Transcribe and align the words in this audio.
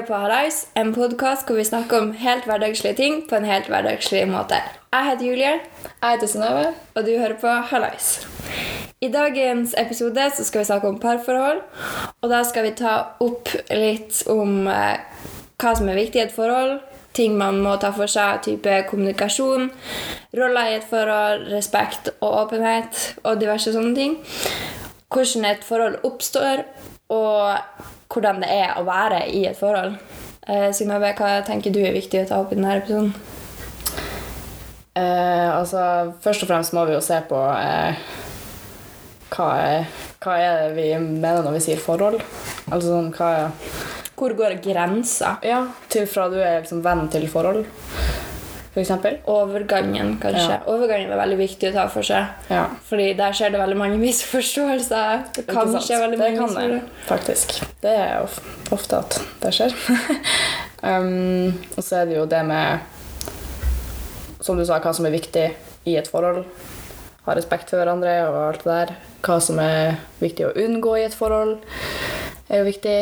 hører 0.00 0.08
på 0.08 0.20
Halais, 0.22 0.58
en 0.80 0.94
podkast 0.96 1.44
hvor 1.44 1.58
vi 1.58 1.64
snakker 1.66 1.98
om 2.00 2.12
helt 2.16 2.46
hverdagslige 2.48 2.96
ting 2.96 3.16
på 3.28 3.36
en 3.36 3.44
helt 3.44 3.66
hverdagslig 3.68 4.22
måte. 4.30 4.56
Jeg 4.94 5.04
heter 5.10 5.26
Julie, 5.26 5.50
Jeg 6.00 6.14
heter 6.14 6.26
Synnøve. 6.26 6.74
og 6.94 7.04
du 7.04 7.10
hører 7.18 7.34
på 7.40 7.48
Halais. 7.48 8.26
I 9.00 9.08
dagens 9.08 9.74
episode 9.76 10.30
så 10.36 10.44
skal 10.44 10.60
vi 10.60 10.64
snakke 10.64 10.88
om 10.88 10.98
parforhold, 10.98 11.60
og 12.22 12.30
da 12.30 12.42
skal 12.44 12.64
vi 12.64 12.70
ta 12.70 12.94
opp 13.20 13.52
litt 13.70 14.22
om 14.26 14.68
eh, 14.68 14.96
hva 15.60 15.74
som 15.76 15.88
er 15.88 16.00
viktig 16.00 16.22
i 16.22 16.24
et 16.24 16.32
forhold, 16.32 16.80
ting 17.12 17.36
man 17.36 17.60
må 17.60 17.76
ta 17.76 17.92
for 17.92 18.08
seg, 18.08 18.40
type 18.42 18.82
kommunikasjon, 18.88 19.70
roller 20.32 20.72
i 20.72 20.76
et 20.80 20.88
forhold, 20.88 21.50
respekt 21.52 22.08
og 22.20 22.46
åpenhet 22.46 23.20
og 23.24 23.40
diverse 23.40 23.72
sånne 23.72 23.94
ting. 23.94 24.18
Hvordan 25.12 25.44
et 25.44 25.64
forhold 25.64 26.00
oppstår, 26.04 26.64
og 27.10 27.58
hvordan 28.10 28.42
det 28.42 28.50
er 28.52 28.74
å 28.78 28.86
være 28.86 29.24
i 29.30 29.44
et 29.50 29.58
forhold. 29.58 29.96
Eh, 30.50 30.70
Synnøve, 30.74 31.12
hva 31.18 31.40
tenker 31.46 31.72
du 31.74 31.80
er 31.82 31.94
viktig 31.94 32.24
å 32.24 32.28
ta 32.28 32.40
opp 32.42 32.52
i 32.52 32.58
denne 32.58 32.78
episoden? 32.80 33.12
Eh, 34.98 35.48
altså, 35.54 35.82
først 36.24 36.44
og 36.44 36.50
fremst 36.50 36.74
må 36.74 36.84
vi 36.88 36.96
jo 36.96 37.02
se 37.04 37.20
på 37.28 37.38
eh, 37.54 38.00
hva, 39.30 39.48
er, 39.62 39.84
hva 40.18 40.38
er 40.42 40.64
det 40.64 40.72
vi 40.74 40.88
mener 40.98 41.44
når 41.44 41.58
vi 41.58 41.64
sier 41.68 41.82
forhold. 41.82 42.18
Altså 42.70 42.90
sånn 42.90 43.12
hva 43.14 43.50
Hvor 44.18 44.34
går 44.36 44.58
grensa? 44.64 45.36
Ja, 45.46 45.62
til 45.88 46.08
fra 46.10 46.26
du 46.28 46.36
er 46.42 46.60
liksom 46.60 46.82
venn 46.84 47.06
til 47.12 47.28
forhold, 47.30 47.62
eksempel. 48.78 49.16
Overgangen, 49.26 50.12
kanskje. 50.22 50.44
Ja. 50.52 50.58
Overgangen 50.70 51.10
er 51.10 51.18
veldig 51.18 51.38
viktig 51.40 51.72
å 51.72 51.74
ta 51.74 51.86
for 51.90 52.06
seg. 52.06 52.28
Ja. 52.52 52.68
Fordi 52.86 53.08
der 53.18 53.34
skjer 53.34 53.50
det 53.50 53.58
veldig 53.58 53.78
mange 53.80 53.98
misforståelser. 54.06 55.24
Det 55.34 55.44
kan 55.48 55.74
skje 55.74 55.98
veldig 55.98 56.20
mange 56.20 56.36
misforståelser. 56.38 56.84
faktisk. 57.08 57.56
Det 57.82 57.94
er 58.04 58.20
of 58.22 58.38
ofte 58.70 59.00
at 59.02 59.18
det 59.42 59.50
skjer. 59.56 59.74
um, 60.86 61.50
og 61.74 61.82
så 61.82 62.02
er 62.04 62.10
det 62.12 62.20
jo 62.20 62.26
det 62.30 62.44
med 62.46 62.78
Som 64.40 64.56
du 64.56 64.64
sa, 64.64 64.78
hva 64.80 64.94
som 64.96 65.04
er 65.04 65.12
viktig 65.12 65.48
i 65.90 65.96
et 65.98 66.06
forhold. 66.08 66.44
Ha 67.26 67.34
respekt 67.36 67.68
for 67.68 67.82
hverandre 67.82 68.14
og 68.30 68.38
alt 68.46 68.62
det 68.64 68.76
der. 68.78 68.94
Hva 69.26 69.36
som 69.44 69.58
er 69.60 69.98
viktig 70.22 70.46
å 70.46 70.54
unngå 70.62 70.94
i 70.96 71.04
et 71.08 71.16
forhold, 71.16 71.58
er 72.48 72.62
jo 72.62 72.70
viktig. 72.70 72.94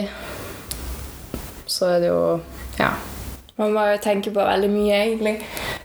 Så 1.69 1.93
er 1.93 2.01
det 2.03 2.11
jo 2.11 2.41
Ja. 2.81 2.91
Man 3.59 3.73
må 3.75 3.85
jo 3.91 3.99
tenke 3.99 4.31
på 4.31 4.45
veldig 4.47 4.69
mye, 4.71 4.99
egentlig. 5.05 5.43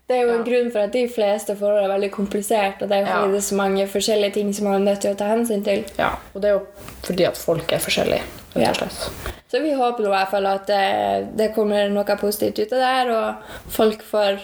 Det 0.07 0.17
er 0.17 0.21
jo 0.27 0.29
en 0.33 0.37
Ja. 0.39 0.43
grunn 0.43 0.71
for 0.71 0.79
at 0.79 0.91
de 0.93 1.07
fleste 1.09 1.55
forhold 1.57 1.83
er 1.83 1.87
veldig 1.89 2.11
komplisert, 2.11 2.81
og 2.81 2.89
det 2.89 2.91
er 2.91 2.99
jo 3.01 3.05
fordi 3.07 3.25
Ja. 3.25 3.27
det 3.31 3.35
er 3.37 3.47
så 3.49 3.55
mange 3.55 3.87
forskjellige 3.87 4.33
ting 4.33 4.53
som 4.53 4.65
man 4.67 4.75
er 4.87 4.91
nødt 4.91 5.01
til 5.01 5.11
å 5.13 5.17
ta 5.17 5.25
hensyn 5.25 5.63
til. 5.63 5.83
ja. 5.97 6.09
Og 6.35 6.41
det 6.41 6.49
er 6.49 6.53
jo 6.53 6.61
fordi 7.03 7.23
at 7.27 7.37
folk 7.37 7.71
er 7.73 7.77
forskjellige, 7.79 8.21
rett 8.55 8.63
Ja. 8.63 8.69
og 8.69 8.75
slett. 8.75 9.09
Så 9.51 9.61
vi 9.61 9.71
håper 9.73 10.03
i 10.05 10.07
hvert 10.09 10.29
fall 10.29 10.45
at 10.47 10.67
det, 10.67 11.37
det 11.37 11.55
kommer 11.55 11.89
noe 11.89 12.03
positivt 12.17 12.59
ut 12.59 12.73
av 12.73 12.79
det 12.79 12.85
her, 12.87 13.09
og 13.11 13.35
folk 13.69 14.01
får 14.03 14.39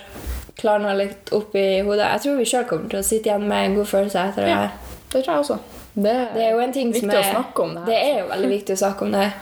klarna 0.58 0.94
litt 0.98 1.32
opp 1.32 1.56
i 1.56 1.82
hodet. 1.82 2.12
Jeg 2.12 2.22
tror 2.22 2.38
vi 2.38 2.46
sjøl 2.46 2.66
kommer 2.68 2.90
til 2.90 3.00
å 3.00 3.04
sitte 3.04 3.26
igjen 3.30 3.48
med 3.48 3.66
en 3.66 3.76
god 3.76 3.86
følelse 3.88 4.16
etter 4.30 4.42
det 4.42 4.50
Ja. 4.50 4.56
her. 4.56 4.70
Det 5.12 5.24
tror 5.26 5.34
jeg 5.36 5.44
også. 5.46 5.60
Det, 5.96 6.28
Det 6.34 6.44
er 6.44 6.52
jo 6.52 6.60
en 6.60 6.74
ting 6.74 6.94
som 6.94 7.10
viktig 7.10 7.14
er, 7.18 7.24
å 7.24 7.36
snakke 7.36 7.60
om 7.64 7.70
det 7.76 7.80
her. 7.80 7.86
Det 7.86 7.96
er 8.04 8.20
jo 8.22 8.28
veldig 8.28 8.50
viktig 8.50 8.74
å 8.74 8.78
snakke 8.78 9.02
om 9.02 9.12
det. 9.12 9.34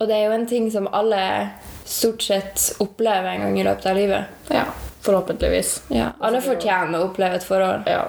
Og 0.00 0.08
det 0.08 0.16
er 0.16 0.24
jo 0.26 0.32
en 0.32 0.46
ting 0.46 0.70
som 0.70 0.88
alle 0.92 1.50
stort 1.88 2.22
sett 2.22 2.72
opplever 2.82 3.30
en 3.30 3.46
gang 3.46 3.60
i 3.60 3.64
løpet 3.66 3.86
av 3.86 3.96
livet. 3.96 4.34
Ja, 4.48 4.64
forhåpentligvis. 5.06 5.82
Ja, 5.94 6.10
alle 6.20 6.42
fortjener 6.44 7.00
å 7.00 7.08
oppleve 7.10 7.38
et 7.40 7.46
forhold. 7.46 7.88
Ja. 7.90 8.04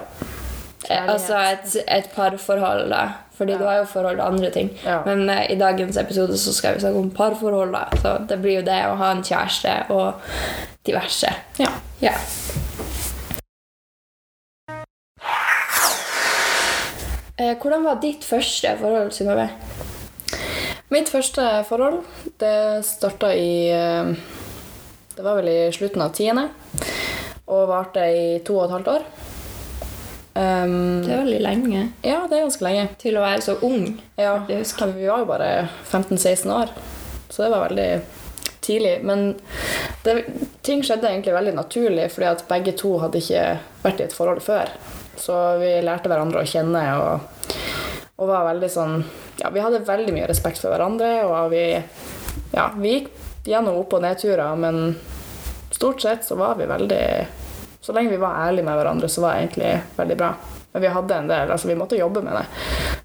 Altså 0.88 1.36
et, 1.36 1.74
et 1.86 2.06
parforhold, 2.14 2.88
da. 2.92 3.06
Fordi 3.38 3.54
du 3.54 3.64
har 3.64 3.76
jo 3.78 3.84
forhold 3.86 4.18
og 4.18 4.32
andre 4.32 4.50
ting. 4.50 4.70
Ja. 4.82 5.02
Men 5.06 5.28
uh, 5.30 5.44
i 5.50 5.54
dagens 5.58 5.96
episode 6.00 6.38
så 6.38 6.52
skal 6.54 6.74
vi 6.74 6.82
snakke 6.82 6.98
om 6.98 7.10
parforhold. 7.14 7.74
da. 7.74 7.84
Så 8.02 8.16
det 8.30 8.40
blir 8.42 8.60
jo 8.60 8.64
det 8.66 8.80
å 8.88 8.96
ha 8.98 9.12
en 9.14 9.22
kjæreste 9.22 9.76
og 9.94 10.32
diverse. 10.86 11.34
ja. 11.62 11.70
Ja. 12.00 12.14
Eh, 17.38 17.54
hvordan 17.62 17.84
var 17.84 18.00
ditt 18.02 18.24
første 18.26 18.72
forhold, 18.80 19.12
Synnøve? 19.14 19.48
Mitt 20.88 21.10
første 21.12 21.44
forhold, 21.68 22.00
det 22.40 22.84
starta 22.88 23.34
i 23.36 23.68
eh, 23.68 24.12
Det 25.16 25.24
var 25.24 25.36
vel 25.36 25.50
i 25.52 25.58
slutten 25.74 26.04
av 26.04 26.14
tiende. 26.16 26.46
Og 27.48 27.66
varte 27.68 28.06
i 28.08 28.38
to 28.44 28.56
og 28.56 28.68
et 28.68 28.76
halvt 28.76 28.92
år. 28.94 29.04
Um, 30.38 31.02
Det 31.02 31.10
er 31.10 31.24
veldig 31.24 31.38
lenge 31.42 31.78
ja, 32.06 32.20
det 32.30 32.36
er 32.36 32.44
ganske 32.44 32.62
lenge. 32.62 32.84
til 33.02 33.16
å 33.18 33.24
være 33.24 33.42
så 33.42 33.56
ung. 33.66 33.96
Ja. 34.14 34.36
Vi 34.46 35.08
var 35.08 35.24
jo 35.24 35.26
bare 35.26 35.48
15-16 35.90 36.52
år, 36.54 36.70
så 37.28 37.42
det 37.42 37.50
var 37.50 37.64
veldig 37.66 37.88
tidlig. 38.62 39.00
Men 39.02 39.34
det, 40.04 40.14
ting 40.62 40.84
skjedde 40.84 41.10
egentlig 41.10 41.34
veldig 41.34 41.56
naturlig, 41.56 42.06
fordi 42.14 42.28
at 42.30 42.46
begge 42.48 42.76
to 42.78 42.94
hadde 43.02 43.18
ikke 43.18 43.44
vært 43.82 44.00
i 44.00 44.06
et 44.06 44.14
forhold 44.14 44.44
før. 44.44 44.70
Så 45.18 45.34
vi 45.58 45.72
lærte 45.82 46.12
hverandre 46.12 46.44
å 46.44 46.48
kjenne 46.48 46.84
og, 47.02 47.37
og 48.18 48.26
var 48.28 48.48
veldig 48.50 48.70
sånn 48.72 49.00
Ja, 49.38 49.50
vi 49.54 49.62
hadde 49.62 49.84
veldig 49.86 50.12
mye 50.14 50.26
respekt 50.26 50.58
for 50.58 50.74
hverandre, 50.74 51.22
og 51.28 51.52
vi, 51.52 51.64
ja, 52.50 52.68
vi 52.74 52.94
gikk 52.96 53.12
gjennom 53.48 53.78
opp- 53.78 53.94
og 53.94 54.02
nedturer, 54.02 54.56
men 54.58 54.96
stort 55.70 56.02
sett 56.02 56.26
så 56.26 56.34
var 56.38 56.58
vi 56.58 56.66
veldig 56.66 57.04
Så 57.80 57.94
lenge 57.94 58.10
vi 58.10 58.20
var 58.20 58.40
ærlige 58.48 58.66
med 58.66 58.76
hverandre, 58.76 59.08
så 59.08 59.22
var 59.22 59.36
det 59.36 59.44
egentlig 59.46 59.70
veldig 59.96 60.16
bra. 60.18 60.32
Men 60.72 60.82
vi 60.82 60.90
hadde 60.92 61.14
en 61.14 61.28
del, 61.30 61.50
altså 61.54 61.68
vi 61.70 61.76
måtte 61.78 61.96
jobbe 61.96 62.20
med 62.26 62.34
det. 62.36 62.42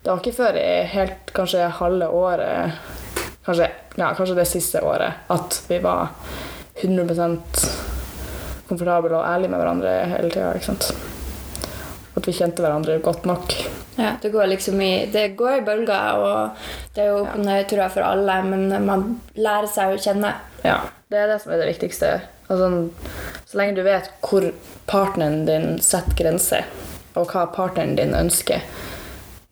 Det 0.02 0.09
var 0.09 0.19
ikke 0.19 0.35
før 0.35 0.57
i 0.59 0.72
helt 0.91 1.31
kanskje 1.38 1.69
halve 1.78 2.09
året, 2.12 2.81
kanskje, 3.46 3.69
ja, 3.96 4.09
kanskje 4.18 4.35
det 4.35 4.47
siste 4.50 4.81
året, 4.84 5.22
at 5.31 5.62
vi 5.69 5.78
var 5.85 6.09
100% 6.81 7.63
komfortable 8.68 9.16
og 9.16 9.29
ærlige 9.29 9.53
med 9.53 9.62
hverandre 9.62 9.96
hele 10.12 10.34
tida. 10.34 10.52
At 12.18 12.28
vi 12.28 12.35
kjente 12.35 12.66
hverandre 12.66 13.00
godt 13.06 13.29
nok. 13.29 13.56
Ja, 13.98 14.16
det 14.22 14.30
går 14.34 14.48
liksom 14.48 14.81
i 14.81 15.06
Det 15.12 15.28
går 15.38 15.58
i 15.58 15.66
bølger, 15.66 16.14
og 16.18 16.50
det 16.96 17.04
er 17.04 17.12
jo 17.12 17.20
opp 17.24 17.36
og 17.36 17.46
ned, 17.46 17.74
for 17.94 18.02
alle, 18.02 18.38
men 18.44 18.86
man 18.86 19.04
lærer 19.36 19.68
seg 19.70 19.94
å 19.94 20.02
kjenne. 20.02 20.34
Ja, 20.64 20.80
Det 21.09 21.20
er 21.20 21.28
det 21.28 21.42
som 21.42 21.52
er 21.54 21.62
det 21.62 21.68
viktigste. 21.76 22.14
Altså, 22.50 22.90
så 23.46 23.58
lenge 23.58 23.76
du 23.76 23.84
vet 23.86 24.09
hvor 24.26 24.50
partneren 24.90 25.46
din 25.46 25.78
setter 25.82 26.18
grenser, 26.18 26.66
og 27.16 27.30
hva 27.32 27.46
partneren 27.53 27.96
din 27.96 28.16
ønsker, 28.18 28.62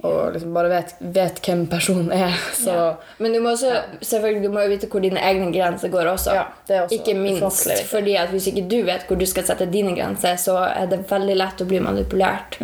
og 0.01 0.33
liksom 0.33 0.53
bare 0.53 0.69
vet, 0.71 0.95
vet 1.13 1.39
hvem 1.45 1.67
personen 1.69 2.11
er, 2.11 2.33
så 2.57 2.73
Ja. 2.73 2.93
Men 3.19 3.33
du 3.33 3.39
må 3.39 3.51
også 3.53 3.75
selvfølgelig, 4.01 4.43
du 4.43 4.49
må 4.49 4.67
vite 4.67 4.87
hvor 4.87 4.99
dine 5.01 5.21
egne 5.21 5.51
grenser 5.53 5.89
går 5.93 6.09
også. 6.15 6.33
Ja, 6.33 6.43
det 6.67 6.75
er 6.75 6.81
også 6.87 6.95
ikke 6.97 7.15
minst. 7.19 7.69
fordi 7.91 8.15
at 8.15 8.29
hvis 8.29 8.47
ikke 8.47 8.67
du 8.69 8.81
vet 8.85 9.05
hvor 9.07 9.19
du 9.19 9.25
skal 9.25 9.43
sette 9.45 9.69
dine 9.71 9.95
grenser, 9.95 10.35
så 10.35 10.57
er 10.57 10.89
det 10.89 11.05
veldig 11.11 11.37
lett 11.37 11.61
å 11.61 11.65
bli 11.69 11.79
manipulert. 11.79 12.57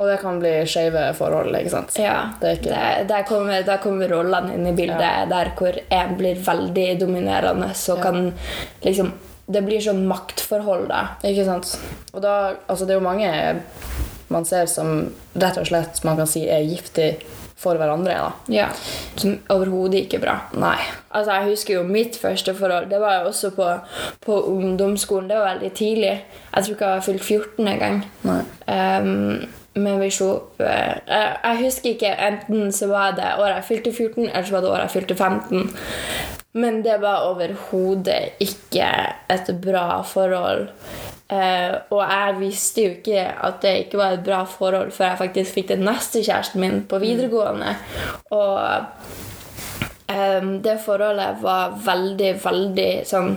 Og 0.00 0.08
det 0.08 0.16
kan 0.22 0.38
bli 0.40 0.50
skeive 0.64 1.02
forhold, 1.18 1.52
ikke 1.58 1.70
sant? 1.74 1.96
Ja, 2.00 2.30
Det 2.40 2.54
ikke- 2.58 2.70
det, 2.72 3.08
der, 3.08 3.22
kommer, 3.28 3.62
der 3.66 3.76
kommer 3.82 4.08
rollene 4.08 4.54
inn 4.54 4.66
i 4.66 4.72
bildet, 4.72 5.28
der 5.28 5.50
hvor 5.58 5.76
en 5.90 6.14
blir 6.16 6.36
veldig 6.46 6.86
dominerende, 7.02 7.68
så 7.74 7.96
Ja. 7.96 8.02
kan 8.02 8.32
liksom 8.82 9.12
Det 9.50 9.64
blir 9.66 9.80
sånn 9.82 10.06
maktforhold, 10.06 10.86
da. 10.88 11.08
Ikke 11.24 11.44
sant? 11.44 11.72
Og 12.14 12.22
da, 12.22 12.54
altså 12.68 12.86
det 12.86 12.90
er 12.94 13.00
jo 13.00 13.08
mange 13.08 13.60
man 14.30 14.44
ser 14.44 14.66
som 14.66 15.12
rett 15.34 15.58
og 15.58 15.66
slett 15.66 16.04
man 16.04 16.16
kan 16.16 16.26
si 16.26 16.44
er 16.48 16.62
giftig 16.62 17.16
for 17.56 17.74
hverandre. 17.74 18.14
da. 18.14 18.32
Ja. 18.48 18.68
Som 19.16 19.38
overhodet 19.50 20.06
ikke 20.06 20.20
bra. 20.22 20.36
Nei. 20.54 20.78
Altså, 21.12 21.32
Jeg 21.32 21.48
husker 21.50 21.74
jo 21.74 21.82
mitt 21.82 22.14
første 22.16 22.54
forhold. 22.54 22.88
Det 22.90 23.00
var 23.00 23.22
jo 23.24 23.28
også 23.30 23.50
på, 23.56 23.80
på 24.24 24.38
ungdomsskolen. 24.48 25.28
Det 25.28 25.36
var 25.36 25.54
veldig 25.58 25.72
tidlig. 25.74 26.20
Jeg 26.54 26.64
tror 26.64 26.74
ikke 26.74 26.86
jeg 26.86 26.94
har 26.94 27.00
fylt 27.00 27.22
14 27.22 27.68
engang. 27.68 28.04
Um, 28.68 29.48
men 29.80 30.00
vi 30.00 30.10
slo 30.14 30.30
opp 30.36 30.60
eh, 30.62 30.96
jeg, 31.06 31.58
husker 31.64 31.94
ikke. 31.94 32.14
Enten 32.28 32.72
så 32.74 32.90
var 32.90 33.16
det 33.18 33.34
året 33.38 33.60
jeg 33.60 33.68
fylte 33.70 33.92
14, 33.92 34.28
eller 34.28 34.46
så 34.48 34.56
var 34.56 34.64
det 34.64 34.72
året 34.72 34.86
jeg 34.86 34.96
fylte 34.96 35.16
15. 35.16 35.70
Men 36.60 36.80
det 36.82 36.96
var 37.02 37.28
overhodet 37.30 38.42
ikke 38.42 38.90
et 39.30 39.52
bra 39.62 40.02
forhold. 40.02 40.68
Eh, 41.30 41.74
og 41.94 42.00
jeg 42.02 42.38
visste 42.40 42.84
jo 42.84 42.94
ikke 42.96 43.26
at 43.46 43.60
det 43.62 43.74
ikke 43.84 44.00
var 44.00 44.16
et 44.16 44.24
bra 44.26 44.40
forhold 44.50 44.90
før 44.90 45.12
jeg 45.12 45.20
faktisk 45.20 45.58
fikk 45.60 45.68
den 45.68 45.84
neste 45.86 46.24
kjæresten 46.26 46.60
min 46.60 46.80
på 46.90 46.98
videregående. 46.98 47.76
Og 48.34 48.58
em, 50.10 50.56
det 50.64 50.80
forholdet 50.82 51.38
var 51.44 51.76
veldig, 51.86 52.32
veldig 52.44 52.90
sånn 53.06 53.36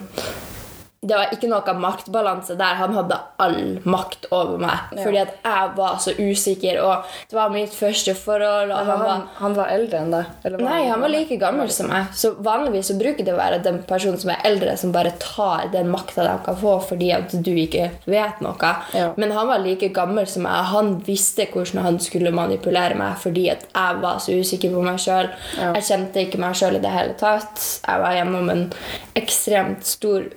det 1.03 1.17
var 1.17 1.31
ikke 1.35 1.50
noe 1.51 1.73
maktbalanse 1.83 2.55
der. 2.59 2.77
Han 2.79 2.95
hadde 2.95 3.17
all 3.44 3.57
makt 3.83 4.29
over 4.31 4.61
meg. 4.61 4.94
Fordi 4.95 5.19
at 5.19 5.33
jeg 5.44 5.71
var 5.75 5.97
så 6.00 6.13
usikker, 6.15 6.79
og 6.83 7.09
det 7.29 7.38
var 7.38 7.51
mitt 7.51 7.75
første 7.75 8.15
forhold. 8.15 8.71
Han, 8.71 8.88
han 8.88 9.01
var, 9.01 9.09
han, 9.11 9.25
han 9.41 9.57
var 9.57 9.73
eldre 9.73 10.00
enn 10.00 10.13
deg? 10.15 10.59
nei, 10.63 10.79
han 10.88 11.03
var 11.03 11.11
like 11.11 11.38
gammel 11.41 11.71
som 11.73 11.91
meg. 11.91 12.13
Så 12.15 12.33
vanligvis 12.44 12.91
så 12.91 12.97
bruker 13.00 13.27
det 13.27 13.35
å 13.35 13.39
være 13.39 13.59
den 13.65 13.81
personen 13.88 14.19
som 14.21 14.31
er 14.31 14.44
eldre, 14.47 14.77
som 14.79 14.94
bare 14.95 15.11
tar 15.21 15.69
den 15.73 15.91
makta 15.91 16.23
de 16.23 16.38
kan 16.45 16.57
få 16.59 16.77
fordi 16.88 17.11
at 17.15 17.35
du 17.44 17.51
ikke 17.51 17.89
vet 18.09 18.39
noe. 18.44 18.71
Ja. 18.95 19.09
Men 19.19 19.35
han 19.35 19.50
var 19.51 19.63
like 19.63 19.91
gammel 19.95 20.27
som 20.29 20.47
meg. 20.47 20.71
Han 20.71 20.95
visste 21.03 21.50
hvordan 21.51 21.83
han 21.83 22.00
skulle 22.03 22.31
manipulere 22.35 22.95
meg 23.00 23.19
fordi 23.23 23.50
at 23.51 23.67
jeg 23.67 24.00
var 24.03 24.21
så 24.23 24.38
usikker 24.39 24.71
på 24.73 24.85
meg 24.85 25.01
sjøl. 25.03 25.27
Ja. 25.59 25.73
Jeg 25.77 25.88
kjente 25.89 26.23
ikke 26.23 26.41
meg 26.44 26.55
sjøl 26.57 26.79
i 26.79 26.83
det 26.83 26.94
hele 26.94 27.17
tatt. 27.19 27.59
Jeg 27.83 28.03
var 28.05 28.15
gjennom 28.15 28.53
en 28.53 28.65
ekstremt 29.19 29.85
stor 29.88 30.31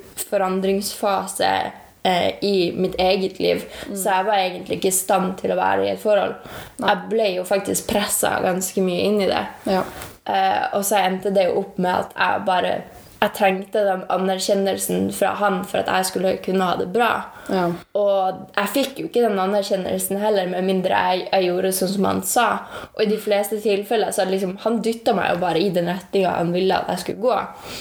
forandringsfase 0.57 1.73
eh, 2.03 2.45
i 2.45 2.73
mitt 2.77 2.95
eget 2.99 3.39
liv. 3.39 3.65
Så 3.95 4.11
jeg 4.11 4.25
var 4.25 4.35
egentlig 4.39 4.79
ikke 4.79 4.89
i 4.89 4.99
stand 4.99 5.39
til 5.41 5.53
å 5.53 5.61
være 5.61 5.87
i 5.87 5.93
et 5.95 6.03
forhold. 6.03 6.35
Jeg 6.79 7.09
ble 7.11 7.31
jo 7.37 7.45
faktisk 7.45 7.89
pressa 7.91 8.41
ganske 8.43 8.83
mye 8.83 9.07
inn 9.07 9.21
i 9.21 9.31
det. 9.31 9.47
Ja. 9.67 9.83
Eh, 10.25 10.77
og 10.77 10.85
så 10.85 11.03
endte 11.03 11.31
det 11.31 11.49
jo 11.49 11.61
opp 11.63 11.79
med 11.79 11.93
at 11.95 12.15
jeg 12.17 12.47
bare 12.47 12.77
jeg 13.17 13.33
trengte 13.33 13.81
den 13.81 14.03
anerkjennelsen 14.13 15.07
fra 15.17 15.31
han 15.41 15.63
for 15.65 15.81
at 15.81 15.89
jeg 15.89 16.09
skulle 16.11 16.35
kunne 16.45 16.67
ha 16.69 16.75
det 16.77 16.91
bra. 16.93 17.09
Ja. 17.49 17.71
Og 17.97 18.43
jeg 18.53 18.73
fikk 18.75 19.01
jo 19.01 19.07
ikke 19.09 19.23
den 19.25 19.41
anerkjennelsen 19.41 20.21
heller, 20.21 20.51
med 20.53 20.69
mindre 20.69 21.01
jeg, 21.01 21.25
jeg 21.31 21.49
gjorde 21.49 21.73
sånn 21.79 21.93
som 21.95 22.09
han 22.11 22.23
sa. 22.29 22.47
Og 22.93 23.07
i 23.07 23.09
de 23.15 23.17
fleste 23.17 23.57
tilfeller 23.65 24.13
så 24.13 24.29
liksom, 24.29 24.59
han 24.67 24.83
dytta 24.85 25.17
meg 25.17 25.33
jo 25.33 25.41
bare 25.47 25.65
i 25.65 25.73
den 25.73 25.89
retninga 25.89 26.37
han 26.37 26.53
ville 26.53 26.77
at 26.77 26.93
jeg 26.93 27.07
skulle 27.07 27.25
gå. 27.25 27.39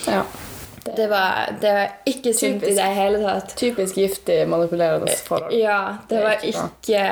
ja. 0.08 0.24
Det 0.86 1.08
var, 1.08 1.50
det 1.62 1.74
var 1.74 1.94
ikke 2.06 2.34
sunt 2.34 2.64
i 2.64 2.74
det 2.78 2.90
hele 2.94 3.22
tatt. 3.24 3.56
Typisk 3.58 3.98
giftig, 3.98 4.44
manipulerende 4.48 5.16
forhold. 5.26 5.54
Ja, 5.58 5.98
det 6.10 6.16
Det 6.16 6.24
var 6.24 6.46
ikke 6.46 7.06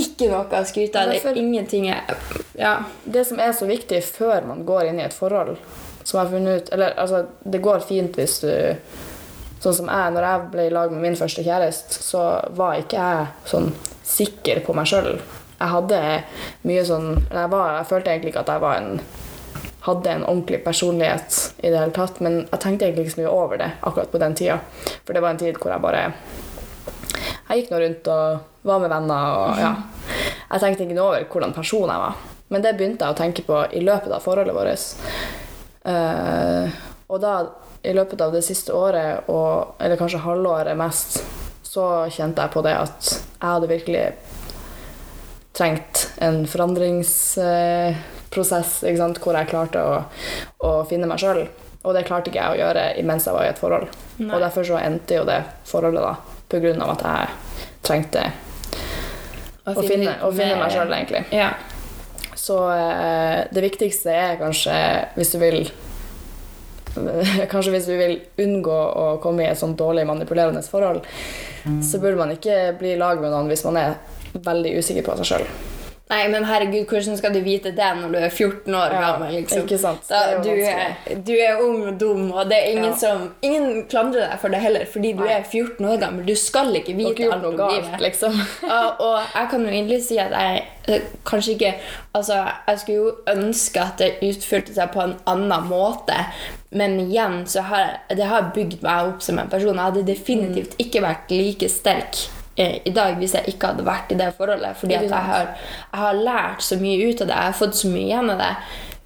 Ikke 0.00 0.30
noe 0.30 0.46
å 0.58 0.64
skryte 0.66 0.98
av. 0.98 1.10
Det 1.10 1.22
er 1.24 1.38
ingenting 1.38 1.86
jeg 1.86 2.18
Ja. 2.58 2.74
Det 3.04 3.24
som 3.26 3.38
er 3.38 3.52
så 3.52 3.66
viktig 3.66 4.02
før 4.04 4.46
man 4.46 4.64
går 4.66 4.90
inn 4.90 4.98
i 4.98 5.06
et 5.06 5.14
forhold, 5.14 5.56
som 6.02 6.18
jeg 6.18 6.26
har 6.26 6.32
funnet 6.34 6.62
ut 6.62 6.72
Eller 6.72 6.94
altså, 6.96 7.24
det 7.44 7.62
går 7.62 7.86
fint 7.86 8.18
hvis 8.18 8.40
du 8.40 8.50
Sånn 9.60 9.74
som 9.76 9.88
jeg, 9.92 10.12
når 10.14 10.24
jeg 10.24 10.44
ble 10.54 10.62
i 10.66 10.72
lag 10.72 10.92
med 10.92 11.02
min 11.04 11.16
første 11.20 11.42
kjæreste, 11.44 11.98
så 12.00 12.20
var 12.56 12.78
ikke 12.80 12.96
jeg 12.96 13.26
sånn 13.44 13.74
sikker 14.08 14.62
på 14.64 14.72
meg 14.72 14.88
sjøl. 14.88 15.18
Jeg 15.58 15.68
hadde 15.68 15.98
mye 16.64 16.84
sånn 16.88 17.10
jeg, 17.26 17.50
var, 17.52 17.74
jeg 17.76 17.90
følte 17.90 18.14
egentlig 18.14 18.32
ikke 18.32 18.40
at 18.46 18.52
jeg 18.54 18.62
var 18.62 18.78
en 18.80 19.02
hadde 19.80 20.10
en 20.10 20.24
ordentlig 20.24 20.64
personlighet 20.64 21.54
i 21.58 21.70
det 21.70 21.78
hele 21.78 21.94
tatt, 21.96 22.20
men 22.20 22.42
jeg 22.42 22.60
tenkte 22.60 22.86
egentlig 22.86 23.06
ikke 23.06 23.14
så 23.14 23.22
mye 23.22 23.32
over 23.32 23.60
det 23.60 23.70
akkurat 23.80 24.12
på 24.12 24.20
den 24.20 24.36
tida. 24.36 24.58
For 25.06 25.16
det 25.16 25.22
var 25.24 25.34
en 25.34 25.40
tid 25.40 25.60
hvor 25.60 25.72
jeg 25.72 25.84
bare 25.84 26.02
Jeg 27.50 27.62
gikk 27.62 27.72
nå 27.72 27.80
rundt 27.82 28.10
og 28.12 28.66
var 28.68 28.82
med 28.82 28.92
venner 28.92 29.38
og 29.38 29.58
ja. 29.58 29.70
Jeg 30.50 30.62
tenkte 30.62 30.84
ikke 30.84 30.98
noe 30.98 31.08
over 31.08 31.24
hvordan 31.32 31.56
person 31.56 31.88
jeg 31.90 32.04
var. 32.04 32.20
Men 32.50 32.62
det 32.62 32.74
begynte 32.76 33.06
jeg 33.06 33.14
å 33.14 33.18
tenke 33.18 33.44
på 33.46 33.64
i 33.78 33.82
løpet 33.86 34.12
av 34.12 34.22
forholdet 34.24 34.54
vårt. 34.54 34.86
Uh, 35.86 36.66
og 37.10 37.22
da, 37.22 37.34
i 37.86 37.94
løpet 37.94 38.20
av 38.20 38.34
det 38.34 38.42
siste 38.46 38.74
året, 38.74 39.30
og, 39.30 39.76
eller 39.80 39.98
kanskje 39.98 40.22
halvåret 40.24 40.78
mest, 40.78 41.20
så 41.66 41.86
kjente 42.10 42.42
jeg 42.42 42.52
på 42.52 42.62
det 42.66 42.74
at 42.74 43.10
jeg 43.14 43.46
hadde 43.46 43.70
virkelig 43.70 44.06
trengt 45.56 46.08
en 46.22 46.42
forandrings... 46.50 47.12
ikke 47.38 48.19
sant? 48.30 49.18
hvor 49.22 49.36
jeg 49.36 49.50
klarte 49.50 49.82
å, 49.82 49.96
å 50.66 50.72
finne 50.88 51.08
meg 51.10 51.22
sjøl. 51.22 51.44
Og 51.80 51.96
det 51.96 52.04
klarte 52.08 52.28
ikke 52.30 52.42
jeg 52.42 52.58
å 52.58 52.60
gjøre 52.60 52.84
mens 53.08 53.26
jeg 53.26 53.34
var 53.34 53.46
i 53.46 53.50
et 53.54 53.60
forhold. 53.60 53.88
Nei. 54.20 54.30
Og 54.34 54.42
derfor 54.42 54.66
så 54.68 54.78
endte 54.82 55.16
jo 55.16 55.24
det 55.28 55.40
forholdet 55.68 56.04
da, 56.04 56.14
på 56.50 56.60
grunn 56.60 56.82
av 56.84 56.94
at 56.94 57.04
jeg 57.08 57.68
trengte 57.86 58.24
å 59.70 59.84
finne, 59.84 60.16
å 60.24 60.30
finne 60.34 60.56
meg 60.60 60.72
sjøl, 60.74 60.92
egentlig. 60.92 61.22
Ja. 61.34 61.52
Så 62.36 62.56
eh, 62.72 63.46
det 63.52 63.64
viktigste 63.64 64.12
er 64.14 64.36
kanskje, 64.40 64.74
hvis 65.18 65.32
du 65.34 65.40
vil 65.42 65.62
Kanskje 67.52 67.70
hvis 67.70 67.86
du 67.86 67.92
vil 67.94 68.16
unngå 68.42 68.74
å 68.74 69.04
komme 69.22 69.44
i 69.44 69.50
et 69.50 69.58
sånt 69.60 69.78
dårlig 69.78 70.02
manipulerende 70.08 70.58
forhold, 70.66 71.04
så 71.86 72.00
burde 72.02 72.18
man 72.18 72.32
ikke 72.34 72.72
bli 72.80 72.96
i 72.96 72.98
lag 72.98 73.20
med 73.22 73.30
noen 73.30 73.46
hvis 73.46 73.62
man 73.68 73.78
er 73.78 73.92
veldig 74.34 74.72
usikker 74.80 75.06
på 75.06 75.14
seg 75.20 75.28
sjøl. 75.28 75.46
Nei, 76.10 76.24
men 76.32 76.42
herregud, 76.44 76.88
hvordan 76.90 77.16
skal 77.20 77.32
du 77.36 77.38
vite 77.46 77.70
det 77.76 77.88
når 78.00 78.08
du 78.10 78.16
er 78.18 78.32
14 78.34 78.74
år 78.74 78.94
Ja, 78.96 79.00
gammel? 79.12 79.34
liksom? 79.36 79.60
ikke 79.62 79.78
sant? 79.78 80.08
Da, 80.10 80.22
er 80.32 80.40
du, 80.42 80.48
er, 80.50 81.20
du 81.26 81.32
er 81.38 81.60
ung 81.62 81.84
og 81.86 82.00
dum, 82.00 82.24
og 82.32 82.48
det 82.50 82.56
er 82.58 82.70
ingen 82.72 82.90
Ja. 82.90 82.96
som 82.98 83.28
Ingen 83.46 83.84
klandrer 83.92 84.26
deg 84.26 84.40
for 84.42 84.48
det 84.50 84.58
heller, 84.64 84.84
fordi 84.90 85.12
du 85.12 85.22
Nei. 85.22 85.36
er 85.36 85.44
14 85.46 85.86
år 85.86 86.00
gammel. 86.02 86.26
Du 86.26 86.34
skal 86.34 86.74
ikke 86.80 86.96
vite 86.98 87.28
alt 87.32 87.44
om 87.46 87.54
livet. 87.60 88.00
liksom. 88.02 88.34
og, 88.66 89.00
og 89.06 89.20
jeg 89.34 89.48
kan 89.52 89.62
jo 89.62 89.68
egentlig 89.70 90.00
si 90.02 90.18
at 90.18 90.34
jeg 90.34 90.64
eh, 90.88 91.00
kanskje 91.24 91.54
ikke 91.54 91.74
Altså, 92.14 92.40
jeg 92.66 92.78
skulle 92.80 92.98
jo 92.98 93.12
ønske 93.30 93.80
at 93.80 93.98
det 94.02 94.10
utfylte 94.26 94.74
seg 94.74 94.90
på 94.90 95.00
en 95.04 95.14
annen 95.30 95.68
måte, 95.70 96.16
men 96.74 96.98
igjen 97.04 97.44
så 97.46 97.62
har 97.70 98.00
det 98.10 98.26
har 98.26 98.50
bygd 98.54 98.82
meg 98.82 99.12
opp 99.12 99.22
som 99.22 99.38
en 99.38 99.48
person. 99.48 99.76
Jeg 99.78 99.84
hadde 99.92 100.02
definitivt 100.10 100.74
ikke 100.82 101.02
vært 101.06 101.30
like 101.30 101.68
sterk 101.70 102.18
i 102.60 102.92
dag 102.94 103.18
hvis 103.20 103.34
jeg 103.38 103.54
ikke 103.54 103.72
hadde 103.72 103.86
vært 103.86 104.12
i 104.12 104.18
det 104.20 104.30
forholdet. 104.36 104.78
Fordi 104.80 104.96
at 104.98 105.08
jeg 105.08 105.26
har, 105.30 105.50
jeg 105.90 106.04
har 106.04 106.22
lært 106.28 106.64
så 106.66 106.78
mye 106.80 107.10
ut 107.10 107.24
av 107.24 107.30
det. 107.30 107.34
Jeg 107.36 107.52
har 107.52 107.58
fått 107.60 107.80
så 107.80 107.90
mye 107.92 108.06
igjen 108.06 108.32
av 108.34 108.40
det. 108.42 108.54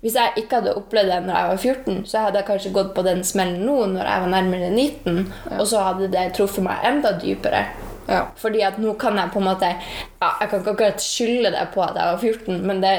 Hvis 0.05 0.19
jeg 0.21 0.43
ikke 0.43 0.61
hadde 0.61 0.75
opplevd 0.77 1.09
det 1.09 1.21
når 1.25 1.37
jeg 1.39 1.51
var 1.51 1.63
14, 1.63 2.01
så 2.11 2.25
hadde 2.27 2.41
jeg 2.41 2.49
kanskje 2.51 2.75
gått 2.75 2.91
på 2.97 3.05
den 3.07 3.23
smellen 3.25 3.63
nå 3.65 3.77
når 3.95 4.11
jeg 4.11 4.25
var 4.25 4.33
nærmere 4.35 4.69
19, 4.69 5.23
og 5.57 5.65
så 5.71 5.87
hadde 5.87 6.11
det 6.13 6.27
truffet 6.37 6.67
meg 6.67 6.85
enda 6.85 7.15
dypere. 7.23 7.63
Ja. 8.05 8.27
Fordi 8.37 8.61
at 8.69 8.77
nå 8.77 8.93
kan 9.01 9.17
jeg 9.17 9.33
på 9.33 9.41
en 9.41 9.47
måte 9.47 9.65
ja, 9.65 10.29
Jeg 10.43 10.51
kan 10.51 10.61
ikke 10.61 10.75
akkurat 10.75 11.01
skylde 11.01 11.55
det 11.55 11.63
på 11.73 11.81
at 11.81 11.97
jeg 11.97 12.11
var 12.11 12.19
14, 12.21 12.59
men 12.69 12.83
det 12.85 12.93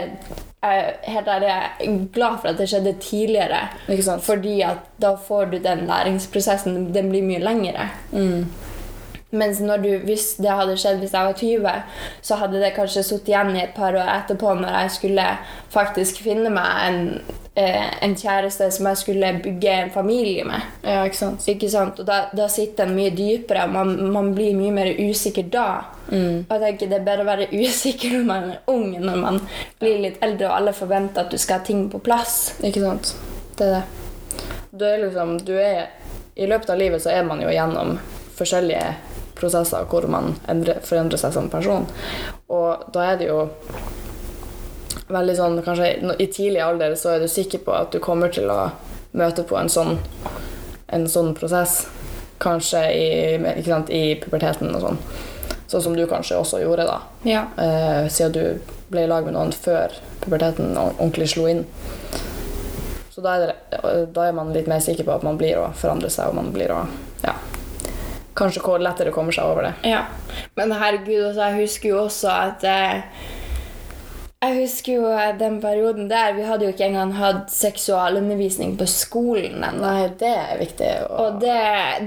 jeg, 0.66 0.96
helt 1.04 1.28
ærlig, 1.30 1.48
jeg 1.52 1.70
er 1.86 1.98
glad 2.14 2.40
for 2.42 2.50
at 2.50 2.58
det 2.58 2.70
skjedde 2.72 2.96
tidligere. 3.02 3.60
Fordi 4.26 4.56
at 4.66 4.88
da 5.02 5.14
får 5.28 5.52
du 5.52 5.60
den 5.62 5.86
læringsprosessen. 5.86 6.88
Den 6.94 7.12
blir 7.14 7.22
mye 7.22 7.44
lengre. 7.44 7.90
Mens 9.36 9.60
du, 9.60 9.90
hvis 10.08 10.36
det 10.42 10.52
hadde 10.52 10.78
skjedd 10.80 11.02
hvis 11.04 11.16
jeg 11.16 11.30
var 11.30 11.40
20, 11.40 12.04
så 12.26 12.38
hadde 12.40 12.62
det 12.62 12.76
kanskje 12.76 13.04
sittet 13.04 13.34
igjen 13.34 13.56
i 13.56 13.64
et 13.66 13.74
par 13.76 13.96
år 13.98 14.12
etterpå 14.20 14.54
når 14.60 14.78
jeg 14.80 14.94
skulle 15.00 15.26
faktisk 15.74 16.22
finne 16.24 16.52
meg 16.54 16.86
en, 16.86 17.00
eh, 17.60 17.90
en 18.06 18.16
kjæreste 18.16 18.70
som 18.72 18.88
jeg 18.92 19.02
skulle 19.02 19.34
bygge 19.44 19.74
en 19.74 19.92
familie 19.92 20.46
med. 20.48 20.62
ja, 20.84 21.04
ikke 21.04 21.20
sant? 21.20 21.48
Ikke 21.52 21.70
sant? 21.70 22.00
Og 22.00 22.08
da, 22.08 22.26
da 22.36 22.48
sitter 22.52 22.86
den 22.86 22.96
mye 22.96 23.12
dypere, 23.16 23.66
og 23.68 23.76
man, 23.76 23.94
man 24.14 24.32
blir 24.38 24.56
mye 24.56 24.72
mer 24.76 24.94
usikker 24.96 25.50
da. 25.52 25.68
Og 26.06 26.52
jeg 26.54 26.62
tenker 26.62 26.90
Det 26.92 27.00
er 27.00 27.06
bedre 27.06 27.24
å 27.24 27.30
være 27.32 27.48
usikker 27.50 28.20
når 28.20 28.26
man 28.30 28.50
er 28.54 28.72
ung, 28.72 28.92
enn 28.96 29.08
når 29.10 29.22
man 29.22 29.40
blir 29.82 30.04
litt 30.04 30.22
eldre 30.24 30.52
og 30.52 30.58
alle 30.60 30.74
forventer 30.78 31.26
at 31.26 31.34
du 31.34 31.38
skal 31.42 31.60
ha 31.60 31.66
ting 31.66 31.88
på 31.90 32.02
plass. 32.06 32.56
Ikke 32.64 32.84
sant? 32.84 33.16
Det 33.58 33.68
er 33.68 33.80
det. 33.80 33.84
Du 34.76 34.84
er 34.86 34.98
liksom, 35.00 35.38
du 35.48 35.54
er, 35.56 35.90
I 36.36 36.48
løpet 36.52 36.70
av 36.70 36.80
livet 36.80 37.02
så 37.02 37.14
er 37.14 37.24
man 37.24 37.40
jo 37.40 37.48
gjennom 37.48 37.96
forskjellige 38.36 38.90
prosesser 39.36 39.86
hvor 39.92 40.08
man 40.12 40.36
endrer, 40.52 40.82
forandrer 40.86 41.22
seg 41.22 41.36
som 41.36 41.50
person. 41.52 41.88
Og 42.54 42.88
da 42.94 43.12
er 43.12 43.20
det 43.20 43.30
jo 43.30 43.46
veldig 45.06 45.36
sånn 45.38 45.60
Kanskje 45.66 45.90
i 46.18 46.28
tidlig 46.34 46.64
alder 46.66 46.96
så 46.98 47.16
er 47.16 47.24
du 47.24 47.30
sikker 47.30 47.62
på 47.66 47.74
at 47.76 47.94
du 47.94 48.00
kommer 48.04 48.32
til 48.34 48.50
å 48.50 48.72
møte 49.16 49.46
på 49.48 49.58
en 49.60 49.70
sånn, 49.72 50.00
en 50.94 51.08
sånn 51.10 51.34
prosess. 51.38 51.86
Kanskje 52.42 52.82
i, 52.92 53.64
sant, 53.64 53.90
i 53.90 54.18
puberteten 54.20 54.74
og 54.76 54.82
sånn. 54.84 54.98
Sånn 55.72 55.84
som 55.86 55.96
du 55.96 56.04
kanskje 56.10 56.38
også 56.38 56.60
gjorde, 56.62 56.86
da. 56.90 56.98
Ja. 57.26 57.46
Eh, 57.58 58.10
siden 58.12 58.36
du 58.36 58.74
ble 58.92 59.06
i 59.06 59.10
lag 59.10 59.26
med 59.26 59.38
noen 59.38 59.54
før 59.56 59.94
puberteten 60.22 60.76
ordentlig 60.78 61.30
slo 61.32 61.48
inn. 61.50 61.64
Så 63.16 63.24
da 63.24 63.38
er, 63.38 63.54
det, 63.72 63.94
da 64.14 64.28
er 64.28 64.36
man 64.36 64.52
litt 64.54 64.68
mer 64.68 64.84
sikker 64.84 65.08
på 65.08 65.16
at 65.16 65.24
man 65.24 65.40
blir 65.40 65.62
å 65.62 65.70
forandre 65.80 66.12
seg, 66.12 66.34
og 66.34 66.38
man 66.42 66.52
blir 66.54 66.74
å 66.76 66.82
ja, 67.24 67.38
kanskje 68.36 68.62
hvor 68.66 68.80
lettere 68.84 69.12
kommer 69.16 69.32
seg 69.36 69.46
over 69.48 69.70
det. 69.70 69.74
Ja, 69.90 70.04
men 70.60 70.72
herregud, 70.76 71.30
altså, 71.32 71.50
jeg 71.50 71.62
husker 71.66 71.90
jo 71.90 72.04
også 72.06 72.30
at 72.36 72.64
eh, 72.64 73.02
Jeg 74.46 74.58
husker 74.60 74.94
jo 75.00 75.06
eh, 75.10 75.32
den 75.40 75.56
perioden 75.64 76.10
der 76.12 76.34
Vi 76.38 76.44
hadde 76.46 76.68
jo 76.68 76.74
ikke 76.74 76.86
engang 76.92 77.14
hatt 77.18 77.48
seksualundervisning 77.50 78.76
på 78.78 78.86
skolen 78.92 79.64
ennå. 79.64 79.80
Nei, 79.82 80.10
det 80.20 80.30
er 80.30 80.60
viktig. 80.60 80.90
å- 81.08 81.22
Og 81.24 81.40
det, 81.42 81.56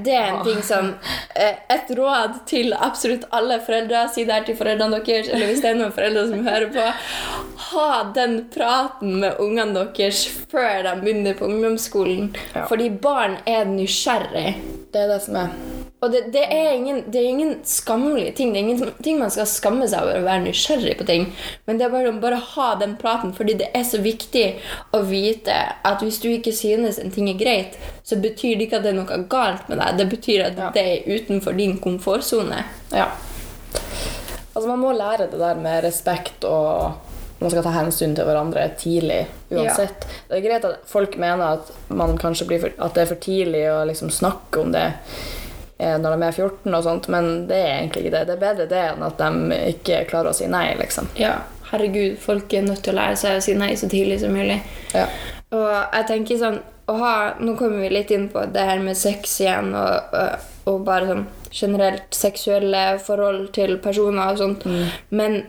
det 0.07 0.15
er 0.15 0.29
en 0.35 0.45
ting 0.47 0.61
som 0.63 0.93
eh, 1.35 1.57
Et 1.75 1.91
råd 1.99 2.37
til 2.47 2.75
absolutt 2.77 3.25
alle 3.35 3.59
foreldre. 3.65 4.05
Si 4.15 4.25
det 4.29 4.37
her 4.37 4.45
til 4.47 4.57
foreldrene 4.61 5.01
deres, 5.09 5.33
eller 5.33 5.47
hvis 5.51 5.65
det 5.65 5.73
er 5.73 5.81
noen 5.81 5.97
foreldre 5.97 6.27
som 6.31 6.47
hører 6.47 6.71
på. 6.77 6.87
Ha 7.73 7.89
den 8.21 8.39
praten 8.55 9.19
med 9.25 9.41
ungene 9.43 9.89
deres 9.97 10.23
før 10.53 10.85
de 10.87 10.95
begynner 11.01 11.35
på 11.41 11.49
ungdomsskolen. 11.49 12.31
Ja. 12.55 12.69
Fordi 12.71 12.91
barn 13.03 13.39
er 13.47 13.65
nysgjerrig. 13.73 14.55
Det 14.93 15.03
er 15.03 15.11
det 15.17 15.21
som 15.27 15.37
er. 15.43 15.51
Og 16.01 16.13
det, 16.13 16.21
det, 16.31 16.45
er 16.55 16.77
ingen, 16.77 17.01
det 17.11 17.19
er 17.19 17.27
ingen 17.27 17.55
skammelige 17.67 18.33
ting. 18.39 18.53
Det 18.55 18.61
er 18.61 18.67
ingen 18.69 18.93
ting 19.03 19.19
man 19.19 19.33
skal 19.35 19.49
skamme 19.51 19.89
seg 19.91 20.05
over 20.07 20.21
å 20.21 20.27
være 20.29 20.45
nysgjerrig 20.45 20.95
på 21.01 21.07
ting. 21.09 21.25
Men 21.67 21.81
det 21.81 21.89
er 21.89 21.95
bare 21.95 22.13
å 22.13 22.21
bare 22.23 22.39
ha 22.53 22.69
den 22.79 22.95
praten, 23.01 23.33
fordi 23.35 23.57
det 23.59 23.73
er 23.75 23.83
så 23.87 23.99
viktig 24.05 24.45
å 24.95 25.01
vite 25.09 25.57
at 25.89 26.05
hvis 26.05 26.21
du 26.23 26.29
ikke 26.31 26.55
synes 26.55 27.01
en 27.03 27.11
ting 27.15 27.31
er 27.33 27.41
greit, 27.41 27.75
så 28.07 28.21
betyr 28.23 28.55
det 28.61 28.69
ikke 28.69 28.79
at 28.79 28.87
det 28.87 28.93
er 28.93 29.01
noe 29.01 29.19
galt 29.33 29.67
med 29.67 29.83
deg. 29.83 29.99
Det 29.99 30.07
betyr 30.13 30.45
at 30.47 30.63
Ja. 30.63 30.71
det 30.77 30.87
er 30.87 31.19
utenfor 31.19 31.59
din 31.59 31.79
komfortsone. 31.83 32.63
Ja. 32.95 33.11
Altså, 34.55 34.69
man 34.69 34.79
må 34.79 34.95
lære 34.95 35.27
det 35.33 35.39
der 35.43 35.59
med 35.59 35.83
respekt 35.85 36.47
og 36.47 36.95
man 37.39 37.51
skal 37.51 37.63
ta 37.63 37.71
hensyn 37.75 38.15
til 38.19 38.27
hverandre 38.27 38.65
tidlig 38.79 39.21
uansett. 39.51 40.07
Det 40.29 40.39
er 40.39 40.47
greit 40.47 40.65
at 40.67 40.87
folk 40.91 41.15
mener 41.19 41.59
at, 41.59 41.71
man 41.91 42.17
kanskje 42.19 42.47
blir 42.47 42.63
for, 42.63 42.75
at 42.79 42.95
det 42.95 43.05
er 43.05 43.11
for 43.13 43.23
tidlig 43.23 43.63
å 43.71 43.85
liksom 43.87 44.11
snakke 44.11 44.63
om 44.63 44.73
det 44.75 44.89
når 45.79 46.17
de 46.17 46.27
er 46.27 46.35
14 46.35 46.75
og 46.75 46.83
sånt, 46.83 47.09
men 47.13 47.29
det 47.51 47.59
er 47.63 47.75
egentlig 47.77 48.05
ikke 48.05 48.15
det. 48.17 48.25
Det 48.27 48.35
er 48.35 48.43
bedre 48.43 48.67
det 48.71 48.81
enn 48.91 49.05
at 49.07 49.21
de 49.21 49.61
ikke 49.75 50.03
klarer 50.11 50.33
å 50.33 50.39
si 50.39 50.49
nei, 50.51 50.67
liksom. 50.81 51.11
Ja, 51.21 51.37
herregud, 51.71 52.19
folk 52.23 52.53
er 52.53 52.67
nødt 52.67 52.83
til 52.87 52.97
å 52.97 52.99
lære 52.99 53.21
seg 53.21 53.39
å 53.39 53.45
si 53.45 53.55
nei 53.59 53.75
så 53.79 53.91
tidlig 53.91 54.19
som 54.25 54.35
mulig. 54.35 54.59
Ja. 54.97 55.07
Og 55.55 55.71
jeg 55.71 56.09
tenker 56.11 56.41
sånn 56.41 56.59
ha, 56.89 57.13
Nå 57.41 57.55
kommer 57.57 57.83
vi 57.85 57.91
litt 57.93 58.11
inn 58.17 58.31
på 58.33 58.43
det 58.53 58.65
her 58.65 58.81
med 58.81 58.97
sex 58.97 59.39
igjen, 59.43 59.75
og, 59.77 60.15
og, 60.17 60.47
og 60.73 60.85
bare 60.87 61.11
sånn 61.11 61.27
generelt 61.53 62.15
seksuelle 62.17 62.99
forhold 63.05 63.51
til 63.57 63.77
personer 63.85 64.33
og 64.33 64.41
sånt. 64.41 64.65
Men 65.09 65.43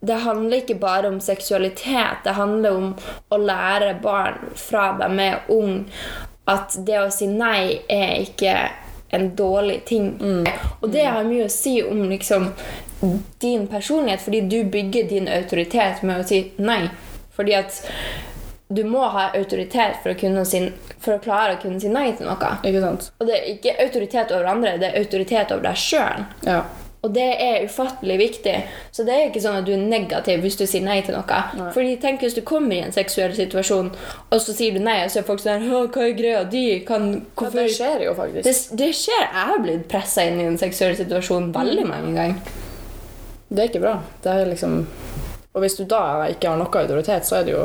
det 0.00 0.20
handler 0.24 0.62
ikke 0.62 0.78
bare 0.80 1.08
om 1.08 1.20
seksualitet. 1.20 2.24
Det 2.24 2.36
handler 2.38 2.76
om 2.76 2.90
å 3.28 3.38
lære 3.40 3.98
barn 4.02 4.52
fra 4.56 4.90
de 5.00 5.08
er 5.24 5.48
unge, 5.52 5.86
at 6.48 6.78
det 6.86 7.00
å 7.02 7.10
si 7.12 7.28
nei 7.28 7.80
er 7.92 8.22
ikke 8.24 8.54
en 9.10 9.34
dårlig 9.36 9.84
ting. 9.84 10.10
Og 10.80 10.90
det 10.90 11.04
har 11.04 11.24
mye 11.24 11.46
å 11.46 11.52
si 11.52 11.78
om 11.82 12.04
liksom 12.10 12.50
din 13.38 13.66
personlighet, 13.70 14.20
fordi 14.20 14.40
du 14.40 14.64
bygger 14.64 15.08
din 15.08 15.28
autoritet 15.28 16.02
med 16.02 16.20
å 16.20 16.26
si 16.26 16.42
nei. 16.56 16.88
Fordi 17.36 17.54
at 17.54 17.82
du 18.68 18.82
må 18.84 19.04
ha 19.14 19.30
autoritet 19.38 20.02
for 20.02 20.12
å, 20.12 20.44
si, 20.44 20.60
for 21.00 21.16
å 21.16 21.22
klare 21.22 21.56
å 21.56 21.60
kunne 21.62 21.80
si 21.80 21.88
nei 21.88 22.10
til 22.18 22.28
noe. 22.28 22.50
Og 23.16 23.30
det 23.30 23.38
er 23.38 23.48
ikke 23.54 23.78
autoritet 23.84 24.34
over 24.34 24.50
andre, 24.50 24.76
det 24.82 24.90
er 24.90 25.00
autoritet 25.00 25.54
over 25.54 25.70
deg 25.70 25.80
sjøl. 25.80 26.26
Ja. 26.44 26.60
Og 27.06 27.12
det 27.14 27.26
er 27.38 27.64
ufattelig 27.68 28.16
viktig. 28.18 28.54
Så 28.90 29.04
det 29.06 29.14
er 29.14 29.28
ikke 29.28 29.42
sånn 29.44 29.60
at 29.60 29.66
du 29.68 29.70
er 29.76 29.82
negativ 29.82 30.40
hvis 30.42 30.56
du 30.58 30.64
sier 30.66 30.82
nei 30.82 30.96
til 31.06 31.14
noe. 31.14 31.42
Nei. 31.54 31.68
Fordi 31.74 31.92
tenk 32.02 32.24
hvis 32.24 32.34
du 32.34 32.40
kommer 32.46 32.74
i 32.74 32.80
en 32.82 32.94
seksuell 32.94 33.36
situasjon, 33.36 33.92
og 34.34 34.40
så 34.42 34.54
sier 34.56 34.74
du 34.74 34.82
nei, 34.82 34.96
og 35.04 35.12
så 35.14 35.20
er 35.20 35.28
folk 35.28 35.42
sånn 35.44 35.68
Hva 35.68 35.84
er 36.08 36.16
greia 36.18 36.40
di? 36.50 36.64
Kan, 36.88 37.10
ja. 37.38 37.50
Det 37.54 37.68
skjer 37.76 38.02
jo 38.08 38.16
faktisk. 38.18 38.42
det, 38.48 38.56
det 38.82 38.90
skjer. 38.98 39.22
Jeg 39.28 39.46
har 39.52 39.62
blitt 39.62 39.86
pressa 39.92 40.26
inn 40.26 40.40
i 40.42 40.48
en 40.48 40.58
seksuell 40.58 40.96
situasjon 40.98 41.52
veldig 41.54 41.86
mange 41.86 42.16
ganger. 42.18 42.56
Det 43.48 43.62
er 43.62 43.70
ikke 43.70 43.84
bra. 43.86 43.94
Det 44.22 44.34
er 44.34 44.50
liksom 44.50 44.80
Og 45.54 45.62
hvis 45.64 45.78
du 45.78 45.86
da 45.88 46.02
ikke 46.28 46.50
har 46.50 46.58
noe 46.60 46.82
autoritet, 46.82 47.24
så 47.24 47.38
er 47.38 47.46
det 47.46 47.54
jo 47.54 47.62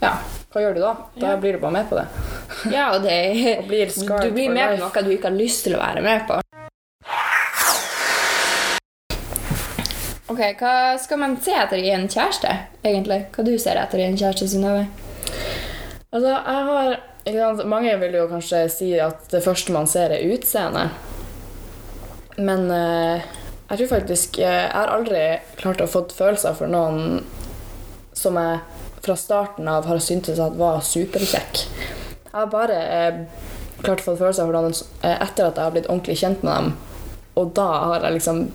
Ja, 0.00 0.16
hva 0.52 0.64
gjør 0.64 0.74
du 0.74 0.80
da? 0.80 0.94
Da 1.20 1.28
Ja. 1.34 1.36
blir 1.36 1.52
du 1.52 1.60
bare 1.60 1.72
med 1.76 1.88
på 1.88 2.00
det. 2.00 2.06
Ja, 2.72 2.88
det 2.98 3.20
blir 3.68 3.92
du 3.92 4.32
blir 4.32 4.50
med 4.50 4.78
på 4.78 4.82
noe 4.82 5.04
du 5.04 5.12
ikke 5.12 5.28
har 5.30 5.36
lyst 5.36 5.64
til 5.68 5.76
å 5.76 5.84
være 5.84 6.02
med 6.02 6.26
på. 6.28 6.40
Ok, 10.26 10.40
Hva 10.58 10.96
skal 10.98 11.20
man 11.22 11.36
se 11.38 11.52
etter 11.54 11.78
i 11.78 11.92
en 11.94 12.08
kjæreste, 12.10 12.50
egentlig? 12.82 13.20
Hva 13.30 13.44
du 13.46 13.52
ser 13.62 13.78
etter 13.78 14.00
i 14.02 14.08
en 14.08 14.16
kjæreste, 14.18 14.48
Synnøve? 14.50 14.88
Altså, 16.10 16.32
jeg 16.32 16.64
har 16.66 16.96
sant, 17.26 17.68
Mange 17.70 17.92
vil 18.00 18.16
jo 18.18 18.24
kanskje 18.30 18.64
si 18.74 18.88
at 18.98 19.28
det 19.30 19.44
første 19.44 19.74
man 19.74 19.86
ser, 19.86 20.10
er 20.10 20.26
utseende. 20.34 20.88
Men 22.42 22.66
eh, 22.74 23.22
jeg 23.70 23.78
tror 23.78 23.92
faktisk 23.94 24.40
eh, 24.42 24.66
Jeg 24.66 24.74
har 24.74 24.90
aldri 24.92 25.22
klart 25.62 25.80
å 25.80 25.88
få 25.88 26.02
følelser 26.10 26.58
for 26.58 26.74
noen 26.74 27.22
som 28.16 28.36
jeg 28.36 28.58
fra 29.06 29.14
starten 29.16 29.68
av 29.70 29.86
har 29.86 30.02
syntes 30.02 30.42
at 30.42 30.58
var 30.58 30.82
superkjekk. 30.82 31.62
Jeg 32.26 32.34
har 32.34 32.50
bare 32.50 32.82
eh, 32.98 33.24
klart 33.78 34.02
å 34.02 34.10
få 34.10 34.18
følelser 34.18 34.50
for 34.50 34.58
noen 34.58 34.74
eh, 34.74 35.18
etter 35.22 35.46
at 35.46 35.54
jeg 35.54 35.62
har 35.62 35.74
blitt 35.78 35.86
ordentlig 35.86 36.18
kjent 36.18 36.42
med 36.42 36.56
dem. 36.56 36.72
Og 37.38 37.54
da 37.54 37.70
har 37.92 38.08
jeg 38.08 38.18
liksom 38.18 38.48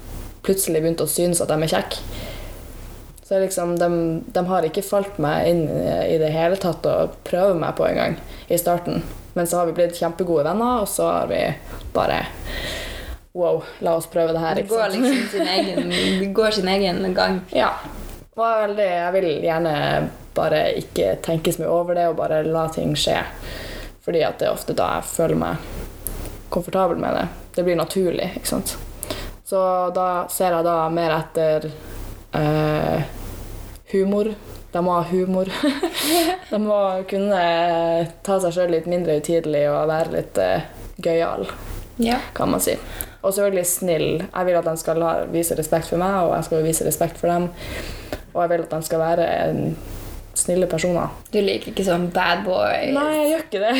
plutselig 0.45 0.81
begynt 0.81 1.03
å 1.03 1.09
synes 1.09 1.41
at 1.43 1.51
de 1.51 1.57
er 1.57 1.73
kjekke. 1.73 2.03
Så 3.31 3.39
liksom, 3.39 3.77
de, 3.79 3.87
de 4.35 4.41
har 4.49 4.65
ikke 4.67 4.83
falt 4.83 5.19
meg 5.23 5.47
inn 5.47 5.61
i 5.71 6.17
det 6.19 6.33
hele 6.33 6.57
tatt 6.59 6.83
og 6.89 7.13
prøver 7.23 7.55
meg 7.55 7.77
på 7.77 7.85
engang 7.87 8.17
i 8.51 8.57
starten. 8.59 9.05
Men 9.33 9.47
så 9.47 9.61
har 9.61 9.69
vi 9.69 9.75
blitt 9.77 9.95
kjempegode 9.95 10.43
venner, 10.49 10.81
og 10.83 10.89
så 10.91 11.07
har 11.07 11.29
vi 11.31 11.45
bare 11.95 12.25
Wow, 13.31 13.61
la 13.79 13.93
oss 13.95 14.09
prøve 14.11 14.33
det 14.35 14.41
her. 14.43 14.55
Det 14.59 14.67
går 14.67 14.89
liksom 14.91 15.21
sin 15.31 15.47
egen, 15.47 15.93
det 16.19 16.25
går 16.35 16.51
sin 16.51 16.67
egen 16.67 17.13
gang. 17.15 17.39
Ja. 17.55 17.69
Og 18.35 18.43
jeg, 18.43 18.65
veldig, 18.65 18.87
jeg 18.91 19.13
vil 19.15 19.29
gjerne 19.45 19.75
bare 20.35 20.61
ikke 20.81 21.13
tenke 21.23 21.55
så 21.55 21.63
mye 21.63 21.71
over 21.71 21.95
det, 21.95 22.09
og 22.11 22.19
bare 22.19 22.43
la 22.43 22.65
ting 22.75 22.91
skje. 22.99 23.21
Fordi 24.03 24.25
at 24.27 24.41
det 24.41 24.49
er 24.49 24.55
ofte 24.59 24.75
da 24.75 24.97
jeg 24.97 25.07
føler 25.13 25.39
meg 25.39 25.71
komfortabel 26.51 26.99
med 26.99 27.15
det. 27.15 27.27
Det 27.55 27.63
blir 27.63 27.79
naturlig, 27.79 28.33
ikke 28.35 28.51
sant. 28.51 28.75
Så 29.51 29.59
da 29.91 30.07
ser 30.31 30.53
jeg 30.55 30.63
da 30.63 30.77
mer 30.93 31.11
etter 31.17 31.65
eh, 32.39 33.01
humor. 33.91 34.29
De 34.71 34.83
må 34.85 34.93
ha 34.95 35.01
humor. 35.09 35.49
De 36.51 36.59
må 36.63 36.77
kunne 37.09 37.41
ta 38.23 38.37
seg 38.39 38.55
sjøl 38.55 38.71
litt 38.77 38.87
mindre 38.87 39.17
utidelig 39.19 39.65
og 39.73 39.89
være 39.91 40.13
litt 40.15 40.39
eh, 40.39 40.69
gøyal, 41.03 41.43
Ja. 41.99 42.21
kan 42.33 42.53
man 42.53 42.63
si. 42.63 42.77
Og 43.21 43.33
selvfølgelig 43.35 43.65
snill. 43.67 44.07
Jeg 44.23 44.47
vil 44.47 44.55
at 44.61 44.69
de 44.71 44.77
skal 44.79 45.03
ha, 45.03 45.11
vise 45.33 45.57
respekt 45.59 45.91
for 45.91 45.99
meg, 46.01 46.15
og 46.23 46.31
jeg 46.37 46.47
skal 46.47 46.63
vise 46.65 46.87
respekt 46.87 47.19
for 47.19 47.27
dem. 47.29 47.49
Og 48.31 48.39
jeg 48.45 48.53
vil 48.53 48.63
at 48.63 48.71
de 48.77 48.79
skal 48.87 49.03
være 49.03 49.27
en 49.49 49.59
snille 50.41 50.67
personer. 50.71 51.11
Du 51.31 51.37
liker 51.41 51.71
ikke 51.71 51.85
sånn 51.85 52.07
bad 52.13 52.43
boy? 52.45 52.89
Nei, 52.95 53.07
jeg 53.17 53.27
gjør 53.31 53.43
ikke 53.45 53.61
det. 53.63 53.73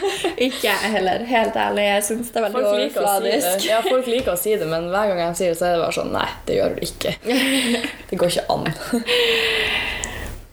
Ikke 0.46 0.66
jeg 0.66 0.92
heller. 0.96 1.22
Helt 1.28 1.56
ærlig. 1.56 1.84
Jeg 1.86 2.04
syns 2.08 2.32
det 2.32 2.40
er 2.40 2.46
veldig 2.48 2.64
overfladisk. 2.70 3.48
si. 3.60 3.68
Ja, 3.70 3.78
folk 3.84 4.08
liker 4.10 4.34
å 4.34 4.40
si 4.40 4.56
det, 4.58 4.68
men 4.70 4.88
hver 4.92 5.12
gang 5.12 5.22
jeg 5.28 5.38
sier 5.40 5.54
det, 5.54 5.58
så 5.60 5.68
er 5.68 5.76
det 5.76 5.84
bare 5.84 5.96
sånn 5.96 6.12
Nei, 6.16 6.26
det 6.48 6.58
gjør 6.58 6.74
du 6.76 6.82
ikke. 6.86 7.14
Det 8.10 8.18
går 8.20 8.32
ikke 8.32 8.44
an. 8.52 8.66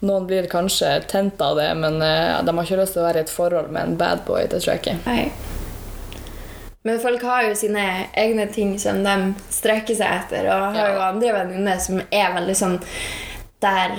Noen 0.04 0.26
blir 0.28 0.48
kanskje 0.52 0.90
tent 1.08 1.42
av 1.42 1.56
det, 1.60 1.70
men 1.80 2.02
eh, 2.04 2.40
de 2.44 2.56
har 2.58 2.66
ikke 2.68 2.80
lyst 2.82 2.98
til 2.98 3.04
å 3.04 3.08
være 3.08 3.22
i 3.22 3.28
et 3.28 3.32
forhold 3.32 3.70
med 3.72 3.88
en 3.88 4.00
bad 4.00 4.24
boy. 4.28 4.42
Det 4.52 4.60
tror 4.60 4.74
jeg 4.74 4.82
ikke. 4.84 4.96
Nei. 5.08 5.30
Men 6.84 7.00
folk 7.00 7.22
har 7.24 7.46
jo 7.48 7.54
sine 7.56 7.84
egne 8.20 8.50
ting 8.52 8.74
som 8.80 9.00
de 9.06 9.14
strekker 9.54 9.96
seg 9.96 10.18
etter. 10.18 10.50
Og 10.52 10.66
har 10.76 10.76
har 10.76 10.92
jo 10.92 11.06
andre 11.06 11.32
venninner 11.38 11.80
som 11.80 12.02
er 12.12 12.34
veldig 12.36 12.56
sånn 12.60 12.76
der 13.64 13.96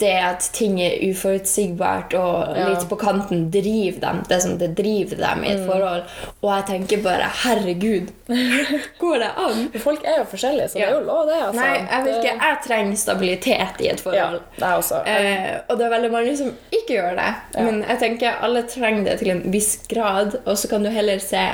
det 0.00 0.14
at 0.24 0.46
ting 0.56 0.78
er 0.82 0.96
uforutsigbart 1.10 2.14
og 2.18 2.56
Ja. 2.56 2.68
litt 2.70 2.88
på 2.88 2.96
kanten, 2.98 3.50
driver 3.50 4.00
dem. 4.00 4.22
Det 4.28 4.40
som 4.42 4.58
det 4.58 4.74
driver 4.76 5.16
dem 5.16 5.38
Mm. 5.40 5.44
i 5.44 5.50
et 5.52 5.66
forhold. 5.66 6.02
Og 6.42 6.50
jeg 6.56 6.64
tenker 6.66 7.02
bare 7.02 7.28
herregud, 7.44 8.08
går 9.00 9.18
det 9.18 9.30
an? 9.36 9.68
Folk 9.78 10.04
er 10.04 10.18
jo 10.18 10.24
forskjellige, 10.24 10.68
så 10.70 10.74
det 10.74 10.82
er 10.88 10.94
jo 10.94 11.00
lov, 11.06 11.26
det. 11.26 11.38
Altså. 11.42 11.60
Nei, 11.60 11.86
jeg 11.90 12.04
vet 12.04 12.24
ikke. 12.24 12.34
Jeg 12.40 12.56
trenger 12.66 12.96
stabilitet 12.96 13.80
i 13.80 13.88
et 13.88 13.98
Ja, 13.98 14.02
forhold. 14.04 14.40
det 14.56 14.62
er 14.64 14.76
også. 14.76 15.02
Eh, 15.06 15.60
og 15.68 15.78
det 15.78 15.86
er 15.86 15.90
veldig 15.96 16.10
mange 16.12 16.36
som 16.36 16.52
ikke 16.72 16.96
gjør 16.96 17.14
det. 17.16 17.34
Ja. 17.56 17.62
Men 17.62 17.84
jeg 17.88 17.98
tenker 17.98 18.42
alle 18.42 18.62
trenger 18.62 19.04
det 19.04 19.18
til 19.18 19.30
en 19.30 19.42
viss 19.52 19.76
grad, 19.88 20.36
og 20.46 20.56
så 20.56 20.68
kan 20.68 20.82
du 20.82 20.90
heller 20.90 21.18
se 21.18 21.44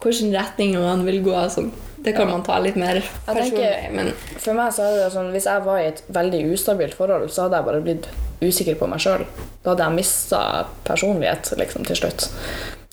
hvilken 0.00 0.32
retning 0.34 0.74
man 0.74 1.04
vil 1.06 1.22
gå. 1.22 1.32
sånn. 1.50 1.72
Det 2.02 2.12
kan 2.16 2.30
man 2.30 2.42
ta 2.42 2.58
litt 2.58 2.76
mer 2.80 2.98
personlig. 3.26 3.90
Men 3.94 4.12
For 4.36 4.56
meg 4.58 4.72
så 4.74 4.88
er 4.88 4.96
det 4.98 5.10
sånn, 5.14 5.30
Hvis 5.34 5.46
jeg 5.46 5.64
var 5.66 5.80
i 5.80 5.88
et 5.92 6.02
veldig 6.12 6.42
ustabilt 6.54 6.96
forhold, 6.98 7.28
så 7.30 7.46
hadde 7.46 7.60
jeg 7.60 7.68
bare 7.68 7.82
blitt 7.84 8.08
usikker 8.42 8.78
på 8.80 8.88
meg 8.90 9.02
sjøl. 9.04 9.22
Da 9.62 9.72
hadde 9.74 9.86
jeg 9.86 9.98
mista 10.00 10.40
personlighet 10.86 11.52
liksom, 11.60 11.86
til 11.86 12.00
slutt. 12.00 12.26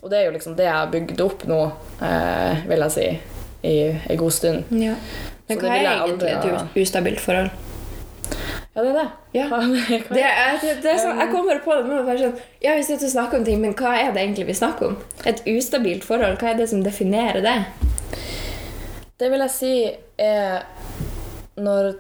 Og 0.04 0.12
det 0.12 0.20
er 0.20 0.30
jo 0.30 0.36
liksom 0.36 0.56
det 0.56 0.68
jeg 0.68 0.78
har 0.78 0.92
bygd 0.94 1.24
opp 1.26 1.48
nå, 1.50 1.64
eh, 2.06 2.62
vil 2.70 2.86
jeg 2.86 2.96
si, 2.96 3.08
i 3.68 3.76
en 3.90 4.22
god 4.22 4.32
stund. 4.32 4.72
ja. 4.72 4.96
Men 5.50 5.58
hva 5.58 5.70
er 5.74 5.88
egentlig 5.90 6.30
et 6.30 6.78
ustabilt 6.78 7.22
forhold? 7.24 7.50
Ja, 8.76 8.84
det 8.84 8.90
er 8.92 8.98
det. 9.00 9.08
Ja. 9.34 9.46
Det 10.14 10.22
er, 10.24 10.60
det, 10.62 10.92
er 10.92 11.00
sånn, 11.02 11.18
jeg 11.18 11.32
kommer 11.34 11.58
på 11.66 11.74
det 11.74 11.88
nå. 11.90 12.04
Sånn, 12.20 12.36
ja, 12.62 12.76
vi 12.78 12.86
sitter 12.86 13.10
og 13.10 13.14
snakker 13.16 13.40
om 13.42 13.48
ting, 13.48 13.58
men 13.64 13.74
hva 13.74 13.96
er 13.98 14.14
det 14.14 14.22
egentlig 14.22 14.46
vi 14.52 14.56
snakker 14.60 14.92
om? 14.92 15.00
Et 15.26 15.42
ustabilt 15.50 16.06
forhold, 16.06 16.38
hva 16.38 16.54
er 16.54 16.62
det 16.62 16.70
som 16.70 16.84
definerer 16.86 17.42
det? 17.44 17.58
Det 19.20 19.28
vil 19.30 19.42
jeg 19.44 19.52
si 19.52 19.74
er 20.18 20.62
når 21.60 21.94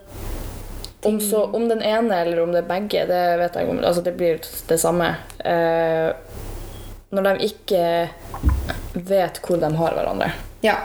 om, 1.03 1.19
så, 1.19 1.43
om 1.43 1.65
den 1.67 1.81
ene 1.83 2.21
eller 2.21 2.39
om 2.43 2.51
det 2.51 2.61
er 2.61 2.69
begge, 2.69 3.01
det 3.07 3.23
vet 3.39 3.55
jeg 3.55 3.67
ikke. 3.67 3.87
Altså, 3.87 4.03
det 4.03 4.13
blir 4.19 4.39
det 4.67 4.77
samme. 4.79 5.09
Eh, 5.39 6.09
når 7.09 7.27
de 7.27 7.49
ikke 7.49 7.83
vet 8.93 9.39
hvor 9.43 9.59
de 9.59 9.71
har 9.81 9.95
hverandre. 9.97 10.31
Ja. 10.63 10.75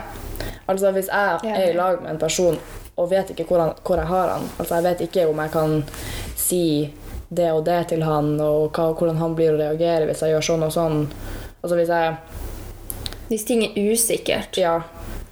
Altså 0.65 0.91
Hvis 0.91 1.07
jeg 1.07 1.55
er 1.55 1.69
i 1.69 1.73
lag 1.77 2.01
med 2.01 2.15
en 2.15 2.19
person 2.19 2.57
og 2.95 3.09
vet 3.11 3.31
ikke 3.31 3.45
hvor, 3.47 3.59
han, 3.59 3.73
hvor 3.85 3.99
jeg 3.99 4.07
har 4.07 4.29
han 4.31 4.45
Altså 4.57 4.77
Jeg 4.77 4.83
vet 4.85 5.01
ikke 5.05 5.25
om 5.27 5.39
jeg 5.43 5.51
kan 5.51 5.73
si 6.39 6.61
det 7.35 7.49
og 7.51 7.65
det 7.65 7.81
til 7.89 8.03
han, 8.05 8.35
og 8.39 8.71
hva, 8.75 8.91
hvordan 8.93 9.17
han 9.19 9.35
blir 9.35 9.55
å 9.55 9.59
reagere 9.59 10.05
hvis 10.07 10.21
jeg 10.23 10.35
gjør 10.35 10.45
sånn 10.45 10.65
og 10.67 10.73
sånn. 10.73 10.99
Altså 11.61 11.79
Hvis 11.79 11.91
jeg 11.91 12.15
Hvis 13.29 13.47
ting 13.47 13.63
er 13.65 13.79
usikkert. 13.91 14.59
Ja. 14.61 14.79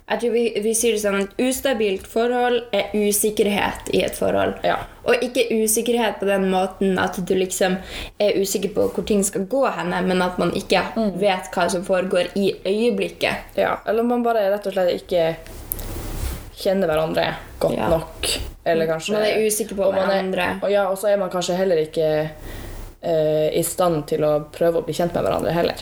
Jeg 0.09 0.19
tror 0.19 0.31
vi, 0.33 0.41
vi 0.63 0.73
sier 0.75 0.91
det 0.97 0.99
sånn 1.01 1.21
at 1.23 1.37
ustabilt 1.39 2.07
forhold 2.11 2.57
er 2.75 2.89
usikkerhet 2.93 3.87
i 3.95 4.01
et 4.03 4.17
forhold. 4.19 4.57
Ja. 4.67 4.75
Og 5.07 5.23
ikke 5.23 5.45
usikkerhet 5.63 6.19
på 6.19 6.27
den 6.27 6.49
måten 6.51 6.99
at 6.99 7.15
du 7.25 7.33
liksom 7.39 7.77
er 8.19 8.35
usikker 8.41 8.73
på 8.75 8.89
hvor 8.91 9.05
ting 9.07 9.23
skal 9.23 9.45
gå 9.49 9.61
henne, 9.77 10.01
men 10.05 10.21
at 10.21 10.37
man 10.39 10.51
ikke 10.59 10.81
Mm. 10.95 11.13
vet 11.19 11.47
hva 11.55 11.69
som 11.71 11.83
foregår 11.87 12.29
i 12.35 12.51
øyeblikket. 12.65 13.55
Ja, 13.55 13.77
eller 13.87 14.03
man 14.03 14.23
bare 14.23 14.49
rett 14.51 14.67
og 14.67 14.73
slett 14.73 14.93
ikke 15.01 15.35
kjenner 16.59 16.87
hverandre 16.87 17.33
godt 17.59 17.77
Ja. 17.77 17.87
nok. 17.89 18.27
Eller 18.65 18.87
kanskje 18.87 19.13
Man 19.13 19.23
er 19.23 19.45
usikker 19.47 19.75
på 19.75 19.83
og 19.87 19.95
er- 19.95 20.05
hverandre. 20.05 20.63
Og 20.63 20.71
ja, 20.71 20.85
og 20.89 20.97
så 20.97 21.07
er 21.13 21.17
man 21.17 21.29
kanskje 21.29 21.55
heller 21.57 21.77
ikke 21.77 22.29
uh, 23.03 23.49
i 23.57 23.63
stand 23.63 24.05
til 24.07 24.21
å 24.23 24.45
prøve 24.51 24.79
å 24.79 24.85
bli 24.85 24.93
kjent 24.93 25.13
med 25.13 25.23
hverandre 25.25 25.51
heller. 25.51 25.75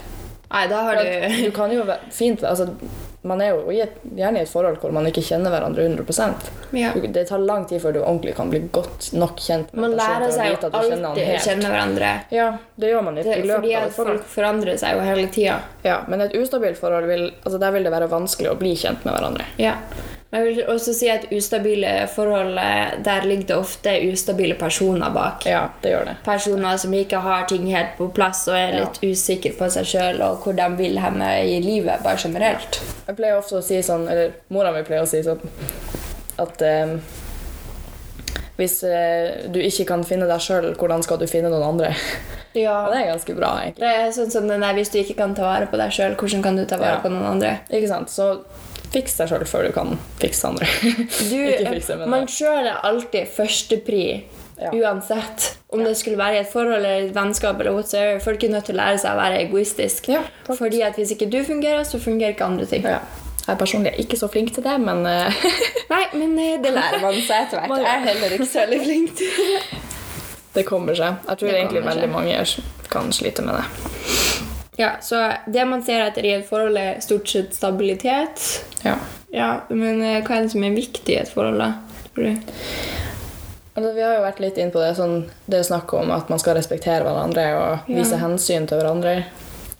Nei, 0.51 0.67
da 0.67 0.81
har 0.83 0.95
du 0.95 1.43
Du 1.45 1.51
kan 1.51 1.71
jo 1.71 1.83
fint 2.11 2.41
altså, 2.43 2.69
Man 3.23 3.41
er 3.41 3.51
jo 3.53 3.69
gjerne 4.17 4.39
i 4.39 4.41
et 4.41 4.49
forhold 4.49 4.79
hvor 4.81 4.93
man 4.95 5.05
ikke 5.05 5.21
kjenner 5.21 5.53
hverandre 5.53 5.83
100 5.85 6.33
Ja. 6.73 6.91
Det 6.95 7.27
tar 7.29 7.37
lang 7.45 7.67
tid 7.69 7.81
før 7.83 7.93
du 7.93 7.99
ordentlig 8.01 8.35
kan 8.35 8.49
bli 8.49 8.59
godt 8.73 9.11
nok 9.13 9.37
kjent 9.37 9.73
med 9.73 9.81
Man 9.83 9.97
lærer 9.99 10.31
seg 10.33 10.47
jo 10.49 10.69
alltid 10.71 11.27
å 11.27 11.41
kjenne 11.45 11.69
hverandre. 11.69 12.11
Ja, 12.33 12.47
det 12.81 12.89
gjør 12.93 13.03
man 13.03 13.17
i, 13.19 13.23
Det, 13.23 13.35
i 13.37 13.47
løpet 13.47 13.75
av 13.77 13.83
et 13.89 13.93
forhold. 13.93 14.19
folk 14.23 14.31
forandrer 14.37 14.77
seg 14.81 14.95
jo 14.97 15.03
hele 15.05 15.27
tida. 15.27 15.59
Ja, 15.85 15.99
men 16.07 16.21
et 16.25 16.33
ustabilt 16.33 16.79
forhold 16.81 17.05
vil, 17.11 17.27
altså 17.43 17.59
der 17.61 17.71
vil 17.77 17.83
det 17.83 17.91
være 17.93 18.09
vanskelig 18.09 18.49
å 18.55 18.57
bli 18.57 18.73
kjent 18.75 19.05
med 19.05 19.13
hverandre. 19.13 19.45
Ja. 19.61 19.75
Men 20.31 20.45
jeg 20.45 20.55
vil 20.55 20.69
også 20.71 20.93
si 20.95 21.09
at 21.11 21.25
ustabile 21.35 21.89
forhold, 22.07 22.55
eh, 22.57 22.93
der 23.03 23.25
ligger 23.27 23.47
det 23.49 23.55
ofte 23.57 23.91
ustabile 24.13 24.55
personer 24.55 25.11
bak. 25.11 25.43
Ja, 25.45 25.65
det 25.83 25.91
gjør 25.91 26.05
det. 26.07 26.13
Personer 26.23 26.77
som 26.79 26.93
ikke 26.95 27.19
har 27.19 27.43
ting 27.51 27.65
helt 27.67 27.97
på 27.97 28.07
plass 28.15 28.45
og 28.47 28.55
er 28.55 28.71
Ja. 28.71 28.79
litt 28.85 29.01
usikre 29.03 29.51
på 29.57 29.67
seg 29.69 29.83
sjøl 29.83 30.21
og 30.23 30.39
hvor 30.45 30.55
de 30.55 30.69
vil 30.77 30.97
henne 31.03 31.27
i 31.43 31.59
livet, 31.59 31.99
bare 32.03 32.15
generelt. 32.15 32.79
Jeg 33.12 33.18
pleier 33.20 33.36
ofte 33.36 33.58
å 33.60 33.63
si 33.65 33.75
sånn, 33.84 34.06
eller 34.08 34.38
mora 34.56 34.70
mi 34.72 34.86
pleier 34.88 35.03
å 35.03 35.10
si 35.10 35.20
sånn, 35.25 35.41
at 36.39 36.62
eh, 36.63 36.94
hvis 38.56 38.77
eh, 38.88 39.50
du 39.51 39.58
ikke 39.60 39.84
kan 39.89 40.06
finne 40.08 40.30
deg 40.30 40.39
sjøl, 40.39 40.70
hvordan 40.80 41.03
skal 41.03 41.20
du 41.20 41.25
finne 41.27 41.51
noen 41.51 41.74
andre? 41.74 41.91
Ja. 42.51 42.82
Og 42.84 42.91
det 42.91 42.98
er 43.00 43.06
ganske 43.13 43.32
bra, 43.38 43.50
egentlig. 43.62 43.80
Det 43.80 43.91
er 43.96 44.10
sånn 44.12 44.32
som 44.34 44.48
den 44.50 44.60
der, 44.60 44.74
Hvis 44.75 44.89
du 44.91 44.98
ikke 45.00 45.13
kan 45.22 45.32
ta 45.38 45.46
vare 45.48 45.70
på 45.72 45.77
deg 45.80 45.94
sjøl, 45.96 46.18
hvordan 46.20 46.41
kan 46.44 46.58
du 46.60 46.65
ta 46.68 46.75
vare 46.82 46.98
Ja. 46.98 47.00
på 47.00 47.08
noen 47.08 47.24
andre? 47.30 47.51
Ikke 47.72 47.88
sant? 47.88 48.12
Så 48.12 48.25
fiks 48.91 49.15
deg 49.22 49.30
sjøl 49.32 49.46
før 49.48 49.70
du 49.70 49.72
kan 49.72 49.94
fikse 50.20 50.50
andre. 50.50 50.68
Du, 51.32 52.03
man 52.12 52.27
sjøl 52.27 52.68
er 52.68 52.84
alltid 52.89 53.32
førstepri. 53.38 54.03
Ja. 54.62 54.70
Uansett. 54.77 55.56
Om 55.74 55.84
det 55.84 55.96
skulle 55.98 56.18
være 56.20 56.36
i 56.36 56.39
et 56.44 56.51
forhold 56.51 56.75
eller 56.75 57.08
et 57.08 57.15
vennskap. 57.15 57.60
eller 57.60 57.74
whatsoever, 57.74 58.20
Folk 58.20 58.44
er 58.44 58.50
nødt 58.53 58.65
til 58.70 58.75
å 58.75 58.82
lære 58.82 58.98
seg 59.01 59.12
å 59.15 59.18
være 59.22 59.39
egoistisk. 59.48 60.10
Ja. 60.12 60.22
Fordi 60.48 60.82
at 60.86 60.96
Hvis 61.00 61.12
ikke 61.15 61.30
du 61.32 61.44
fungerer, 61.48 61.84
så 61.84 62.00
fungerer 62.00 62.36
ikke 62.36 62.46
andre 62.46 62.65
ting. 62.65 62.84
ja. 62.86 63.00
Jeg 63.48 63.56
er 63.56 63.58
personlig 63.58 63.91
ikke 63.98 64.18
så 64.20 64.27
flink 64.30 64.51
til 64.53 64.63
det, 64.63 64.75
men 64.80 65.00
eh, 65.10 65.34
Nei, 65.89 66.03
men 66.13 66.36
eh, 66.39 66.60
det 66.62 66.75
lærer 66.75 67.01
man 67.01 67.15
seg 67.25 67.48
etter 67.48 67.58
hvert. 67.58 67.80
Jeg 67.82 67.89
er 67.89 68.03
heller 68.06 68.36
ikke 68.38 68.46
så 68.46 68.60
veldig 68.60 68.80
flink 68.86 69.15
til 69.18 69.32
det. 69.39 69.80
det 70.56 70.65
kommer 70.68 70.96
seg. 70.96 71.15
Jeg 71.27 71.41
tror 71.41 71.50
egentlig 71.56 71.82
veldig 71.88 72.06
seg. 72.06 72.13
mange 72.13 72.46
kan 72.94 73.10
slite 73.12 73.41
med 73.48 73.58
det. 73.58 73.65
Ja, 74.77 74.91
Så 75.01 75.18
det 75.51 75.65
man 75.68 75.82
ser 75.84 76.06
etter 76.06 76.25
i 76.25 76.36
et 76.38 76.46
forhold, 76.48 76.77
er 76.77 77.01
stort 77.01 77.27
sett 77.34 77.56
stabilitet. 77.58 78.46
Ja. 78.86 78.96
Ja, 79.34 79.51
Men 79.70 80.01
eh, 80.06 80.22
hva 80.22 80.38
er 80.38 80.46
det 80.46 80.53
som 80.53 80.63
er 80.63 80.77
viktig 80.77 81.15
i 81.15 81.20
et 81.24 81.34
forhold, 81.34 81.58
da? 81.60 81.74
tror 82.13 82.30
du? 82.30 83.00
Altså, 83.71 83.93
vi 83.95 84.01
har 84.03 84.17
jo 84.17 84.23
vært 84.25 84.41
litt 84.43 84.57
inn 84.59 84.71
på 84.73 84.81
det, 84.83 84.91
sånn, 84.97 85.29
det 85.47 85.61
å 85.63 85.67
snakke 85.69 85.95
om 86.01 86.09
at 86.11 86.27
man 86.31 86.39
skal 86.41 86.57
respektere 86.57 87.05
hverandre 87.07 87.45
og 87.55 87.69
Ja. 87.89 87.95
vise 88.01 88.17
hensyn 88.19 88.67
til 88.67 88.81
hverandre. 88.81 89.13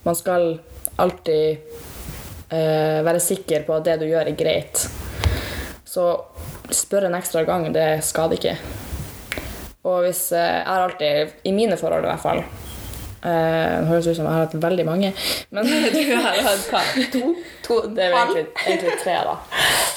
Man 0.06 0.16
skal 0.16 0.60
alltid 0.98 1.58
uh, 2.52 3.02
være 3.04 3.20
sikker 3.20 3.66
på 3.68 3.76
at 3.76 3.84
det 3.90 3.98
du 4.00 4.06
gjør, 4.08 4.28
er 4.32 4.38
greit. 4.40 4.86
Så 5.86 6.06
spør 6.72 7.10
en 7.10 7.18
ekstra 7.20 7.44
gang, 7.44 7.68
det 7.76 8.04
skader 8.08 8.38
ikke. 8.40 8.56
Og 9.84 10.04
hvis 10.06 10.32
eh, 10.32 10.40
Jeg 10.62 10.68
har 10.68 10.84
alltid, 10.86 11.32
i 11.44 11.52
mine 11.52 11.76
forhold 11.76 12.06
i 12.06 12.08
hvert 12.12 12.22
fall 12.22 12.44
eh, 13.24 13.80
Det 13.82 13.88
høres 13.90 14.08
ut 14.08 14.16
som 14.18 14.26
jeg 14.28 14.34
har 14.34 14.46
hatt 14.46 14.56
veldig 14.64 14.86
mange, 14.88 15.14
men 15.50 15.72
Du 15.96 16.14
har 16.16 16.40
hatt 16.48 16.68
hva? 16.72 16.84
To? 17.16 17.34
to 17.66 17.80
det 17.96 18.08
er 18.08 18.16
egentlig, 18.18 18.46
egentlig 18.66 18.96
tre, 19.04 19.18
da. 19.28 19.36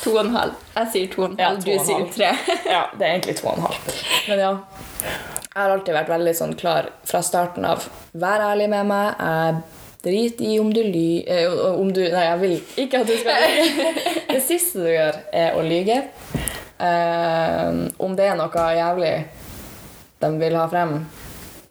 To 0.04 0.14
og 0.16 0.23
en 0.26 0.33
halv. 0.37 0.57
Jeg 0.76 0.90
sier 0.95 1.12
to 1.14 1.23
og 1.25 1.31
en 1.31 1.38
halv, 1.40 1.61
ja, 1.69 1.76
du 1.78 1.87
sier 1.87 2.02
halv. 2.02 2.11
tre. 2.16 2.33
Ja, 2.76 2.83
det 2.99 3.07
er 3.07 3.14
egentlig 3.16 3.37
to 3.40 3.49
og 3.49 3.57
en 3.59 3.66
halv. 3.69 3.95
Men 4.28 4.45
ja. 4.45 4.52
Jeg 5.54 5.62
har 5.62 5.71
alltid 5.71 5.95
vært 5.95 6.11
veldig 6.11 6.35
sånn 6.35 6.57
klar 6.59 6.90
fra 7.07 7.21
starten 7.23 7.64
av. 7.69 7.85
Vær 8.19 8.43
ærlig 8.43 8.66
med 8.73 8.88
meg. 8.90 9.21
Jeg 9.23 9.61
driter 10.04 10.48
i 10.51 10.57
om 10.61 10.72
du 10.75 10.81
ly... 10.83 11.09
Eh, 11.31 11.61
om 11.79 11.92
du 11.94 12.01
Nei, 12.03 12.25
jeg 12.27 12.40
vil 12.42 12.57
ikke 12.85 13.05
at 13.05 13.09
du 13.09 13.14
skal 13.20 13.44
lyve. 13.55 13.92
Det 14.33 14.40
siste 14.42 14.83
du 14.83 14.90
gjør, 14.90 15.20
er 15.33 15.55
å 15.57 15.62
lyge. 15.64 16.01
Eh, 16.83 17.70
om 18.03 18.16
det 18.18 18.27
er 18.33 18.37
noe 18.40 18.66
jævlig 18.77 19.14
de 20.25 20.31
vil 20.40 20.57
ha 20.59 20.64
frem 20.72 20.96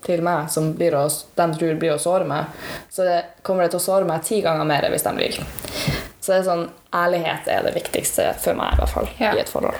til 0.06 0.22
meg, 0.26 0.50
som 0.52 0.72
blir 0.78 0.96
å, 1.00 1.06
de 1.36 1.48
tror 1.58 1.76
blir 1.80 1.94
å 1.96 2.00
såre 2.02 2.26
meg, 2.28 2.46
så 2.92 3.06
det, 3.08 3.20
kommer 3.42 3.64
det 3.64 3.74
til 3.74 3.82
å 3.82 3.86
såre 3.88 4.06
meg 4.10 4.24
ti 4.28 4.42
ganger 4.46 4.68
mer 4.68 4.90
hvis 4.92 5.06
de 5.08 5.14
lyver. 5.18 5.48
Så 6.24 6.32
det 6.32 6.40
er 6.40 6.48
sånn, 6.48 6.66
ærlighet 6.96 7.48
er 7.52 7.64
det 7.68 7.74
viktigste 7.76 8.30
for 8.40 8.56
meg, 8.60 8.74
i 8.74 8.82
hvert 8.84 8.94
fall, 8.94 9.10
Ja. 9.20 9.34
i 9.36 9.40
et 9.44 9.50
forhold. 9.52 9.80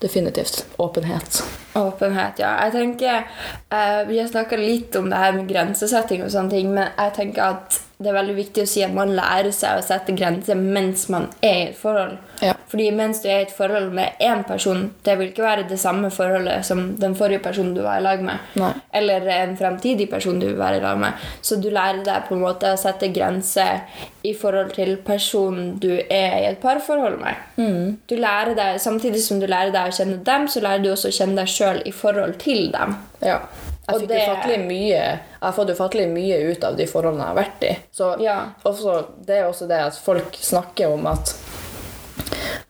Definitivt. 0.00 0.64
Åpenhet. 0.76 1.42
Åpenhet, 1.76 2.38
ja. 2.38 2.50
Jeg 2.64 2.72
tenker, 2.72 3.24
eh, 3.70 4.04
Vi 4.08 4.18
har 4.20 4.28
snakka 4.28 4.56
litt 4.56 4.96
om 4.96 5.10
det 5.10 5.16
her 5.16 5.32
med 5.32 5.48
grensesetting, 5.48 6.22
og 6.24 6.30
sånne 6.30 6.50
ting, 6.50 6.74
men 6.74 6.88
jeg 6.98 7.12
tenker 7.14 7.42
at 7.42 7.80
det 7.96 8.10
er 8.10 8.16
veldig 8.18 8.34
viktig 8.36 8.64
å 8.66 8.68
si 8.68 8.82
at 8.84 8.92
man 8.92 9.14
lærer 9.16 9.52
seg 9.56 9.78
å 9.78 9.84
sette 9.84 10.12
grenser 10.16 10.58
mens 10.60 11.06
man 11.12 11.30
er 11.40 11.54
i 11.56 11.68
et 11.70 11.78
forhold. 11.80 12.18
Ja. 12.44 12.52
Fordi 12.68 12.90
mens 12.92 13.22
du 13.22 13.28
er 13.30 13.38
i 13.40 13.46
et 13.46 13.54
forhold 13.56 13.88
med 13.96 14.18
én 14.20 14.42
person, 14.44 14.82
det 15.06 15.14
vil 15.16 15.30
ikke 15.30 15.44
være 15.46 15.64
det 15.70 15.78
samme 15.80 16.10
forholdet 16.12 16.66
som 16.68 16.82
den 17.00 17.14
forrige 17.16 17.40
personen 17.46 17.72
du 17.72 17.80
var 17.86 18.00
i 18.00 18.04
lag 18.04 18.20
med. 18.26 18.42
Nei. 18.60 18.72
Eller 19.00 19.24
en 19.38 19.56
fremtidig 19.56 20.10
person 20.12 20.36
du 20.42 20.48
vil 20.48 20.58
være 20.58 20.80
i 20.80 20.84
lag 20.84 21.00
med. 21.00 21.24
Så 21.40 21.56
du 21.62 21.70
lærer 21.72 22.02
deg 22.04 22.26
på 22.28 22.36
en 22.36 22.44
måte 22.44 22.74
å 22.74 22.80
sette 22.80 23.08
grenser 23.14 23.86
i 24.26 24.34
forhold 24.36 24.74
til 24.76 24.96
personen 25.06 25.76
du 25.80 25.94
er 25.96 26.36
i 26.42 26.48
et 26.50 26.60
parforhold 26.60 27.16
med. 27.22 27.46
Mm. 27.56 27.96
Du 28.10 28.16
lærer 28.20 28.52
deg, 28.58 28.82
Samtidig 28.82 29.22
som 29.24 29.40
du 29.40 29.46
lærer 29.48 29.72
deg 29.72 29.88
å 29.88 29.96
kjenne 29.96 30.20
dem, 30.26 30.44
så 30.52 30.60
lærer 30.60 30.84
du 30.84 30.90
også 30.92 31.08
å 31.08 31.16
kjenne 31.16 31.40
deg 31.40 31.48
sjøl 31.50 31.80
i 31.88 31.94
forhold 31.96 32.36
til 32.44 32.68
dem. 32.74 32.98
Ja. 33.24 33.40
Jeg 33.88 34.00
fikk 34.00 34.08
det- 34.08 34.22
ufattelig 34.28 34.58
mye 34.66 34.96
Jeg 34.96 35.20
har 35.42 35.52
fått 35.52 35.70
ufattelig 35.70 36.08
mye 36.08 36.38
ut 36.50 36.64
av 36.64 36.76
de 36.76 36.86
forholdene 36.86 37.22
jeg 37.22 37.34
har 37.34 37.44
vært 37.44 37.62
i. 37.62 37.76
Så 37.92 38.20
Ja. 38.20 38.38
også, 38.64 39.04
det 39.24 39.36
er 39.36 39.44
også 39.44 39.68
det 39.68 39.80
at 39.80 39.94
folk 39.94 40.32
snakker 40.34 40.92
om 40.92 41.06
at 41.06 41.34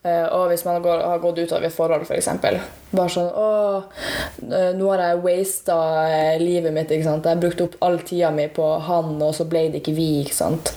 Uh, 0.07 0.27
og 0.33 0.49
hvis 0.51 0.65
man 0.65 0.83
går, 0.83 1.01
har 1.03 1.19
gått 1.19 1.39
ut 1.39 1.53
av 1.53 1.65
et 1.65 1.73
forhold, 1.73 2.03
f.eks. 2.07 2.29
Bare 2.93 3.09
sånn 3.11 3.33
'Å, 3.33 3.83
eh, 4.53 4.73
nå 4.79 4.91
har 4.91 4.99
jeg 4.99 5.23
wasta 5.23 6.39
livet 6.39 6.73
mitt. 6.73 6.89
ikke 6.91 7.05
sant? 7.05 7.25
Jeg 7.25 7.35
har 7.35 7.41
brukt 7.43 7.61
opp 7.61 7.75
all 7.83 7.99
tida 7.99 8.31
mi 8.31 8.47
på 8.47 8.81
han, 8.81 9.21
og 9.23 9.35
så 9.35 9.49
ble 9.49 9.69
det 9.73 9.83
ikke 9.83 9.97
vi.' 9.97 10.25
ikke 10.25 10.33
sant? 10.35 10.75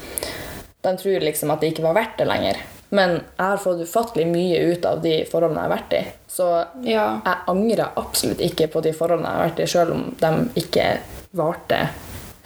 De 0.82 0.90
tror 0.98 1.20
liksom 1.22 1.52
at 1.52 1.62
det 1.62 1.74
ikke 1.76 1.84
var 1.84 1.94
verdt 1.94 2.18
det 2.18 2.28
lenger. 2.28 2.58
Men 2.90 3.12
jeg 3.20 3.46
har 3.46 3.58
fått 3.62 3.82
ufattelig 3.86 4.26
mye 4.32 4.60
ut 4.74 4.86
av 4.90 5.02
de 5.04 5.16
forholdene 5.30 5.62
jeg 5.62 5.70
har 5.70 5.76
vært 5.78 5.94
i. 6.00 6.04
Så 6.28 6.48
Ja. 6.84 7.08
jeg 7.26 7.38
angrer 7.48 7.92
absolutt 7.96 8.40
ikke 8.42 8.68
på 8.74 8.82
de 8.82 8.94
forholdene 8.98 9.30
jeg 9.30 9.38
har 9.42 9.50
vært 9.50 9.60
i, 9.60 9.68
selv 9.68 9.92
om 9.94 10.16
de 10.20 10.32
ikke 10.64 10.86
varte 11.38 11.84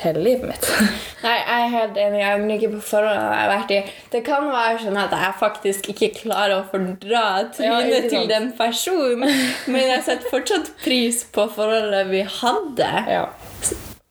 hele 0.04 0.20
livet 0.20 0.50
mitt. 0.50 0.66
Nei, 1.24 1.38
jeg 1.38 1.62
er 1.64 1.70
helt 1.78 1.98
enig. 2.04 2.20
Jeg 2.20 2.36
angrer 2.42 2.58
ikke 2.58 2.72
på 2.74 2.82
forholdene 2.90 3.30
jeg 3.30 3.40
har 3.40 3.52
vært 3.54 3.72
i. 3.72 3.80
Det 4.12 4.22
kan 4.28 4.50
være 4.52 4.82
sånn 4.84 5.00
at 5.00 5.16
jeg 5.16 5.38
faktisk 5.40 5.88
ikke 5.94 6.10
klarer 6.18 6.58
å 6.58 6.66
fordra 6.74 7.24
trynet 7.56 7.94
ja, 7.94 8.02
til 8.12 8.28
den 8.28 8.50
personen, 8.58 9.24
men 9.72 9.80
jeg 9.94 10.04
setter 10.04 10.28
fortsatt 10.34 10.74
pris 10.84 11.24
på 11.32 11.48
forholdet 11.56 12.12
vi 12.12 12.26
hadde. 12.42 12.92
ja. 13.08 13.26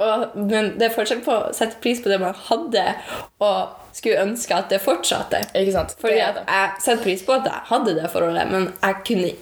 Og, 0.03 0.37
men 0.51 0.73
det 0.81 0.89
er 0.89 0.95
forskjell 0.95 1.21
på 1.25 1.35
å 1.37 1.53
sette 1.55 1.79
pris 1.85 2.01
på 2.03 2.11
det 2.11 2.19
man 2.23 2.35
hadde, 2.49 2.83
og 3.45 3.95
skulle 3.95 4.23
ønske 4.25 4.57
at 4.57 4.71
det 4.73 4.81
fortsatte. 4.83 5.43
Ikke 5.59 5.75
sant? 5.77 5.95
Fordi 6.01 6.19
at 6.25 6.41
jeg 6.43 6.71
setter 6.87 7.03
pris 7.05 7.23
på 7.27 7.37
at 7.37 7.47
jeg 7.47 7.67
hadde 7.71 7.95
det 8.01 8.11
forholdet, 8.13 8.51
men 8.51 8.71
jeg 8.83 9.01
kunne 9.09 9.33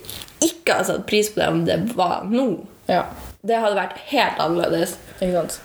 ikke 0.45 0.77
ha 0.81 0.87
satt 0.89 1.07
pris 1.09 1.31
på 1.33 1.41
det 1.43 1.49
om 1.53 1.63
det 1.69 1.79
var 1.97 2.27
nå. 2.29 2.49
Ja, 2.91 3.05
Det 3.47 3.57
hadde 3.57 3.79
vært 3.79 4.01
helt 4.11 4.41
annerledes. 4.43 4.97
ikke 5.21 5.33
sant? 5.39 5.61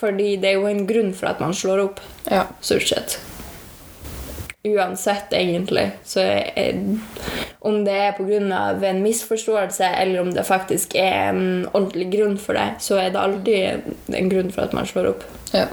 Fordi 0.00 0.36
det 0.40 0.48
er 0.48 0.60
jo 0.60 0.68
en 0.70 0.86
grunn 0.88 1.10
for 1.12 1.28
at 1.28 1.40
man 1.42 1.52
slår 1.52 1.82
opp, 1.84 2.00
Ja. 2.30 2.46
stort 2.64 2.86
sett. 2.88 3.18
Uansett, 4.64 5.32
egentlig. 5.32 5.86
Så 6.04 6.20
er, 6.20 6.76
om 7.64 7.78
det 7.84 7.94
er 7.96 8.12
pga. 8.18 8.88
en 8.90 9.02
misforståelse, 9.02 9.84
eller 10.02 10.20
om 10.20 10.32
det 10.34 10.44
faktisk 10.46 10.94
er 11.00 11.30
en 11.30 11.66
ordentlig 11.72 12.10
grunn 12.12 12.36
for 12.38 12.52
det, 12.52 12.66
så 12.78 12.98
er 13.00 13.10
det 13.14 13.20
alltid 13.20 14.14
en 14.20 14.28
grunn 14.30 14.52
for 14.52 14.62
at 14.68 14.72
man 14.76 14.86
slår 14.86 15.08
opp. 15.14 15.24
ja. 15.54 15.66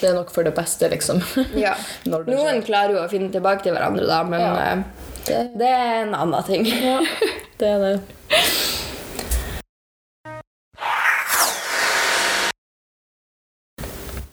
Det 0.00 0.08
er 0.08 0.14
nok 0.16 0.30
for 0.32 0.42
det 0.42 0.54
beste, 0.56 0.88
liksom. 0.88 1.20
Ja. 1.64 1.74
Noen 2.08 2.62
klarer 2.64 2.94
jo 2.96 3.02
å 3.04 3.08
finne 3.12 3.28
tilbake 3.32 3.62
til 3.62 3.72
hverandre, 3.76 4.06
da, 4.08 4.22
men 4.24 4.40
Ja. 4.40 4.54
eh, 4.72 4.78
Det, 5.26 5.38
det 5.58 5.68
er 5.68 6.02
en 6.06 6.14
annen 6.14 6.42
ting. 6.46 6.64
ja, 6.90 7.00
det 7.60 7.68
er 7.68 7.78
det. 7.84 8.00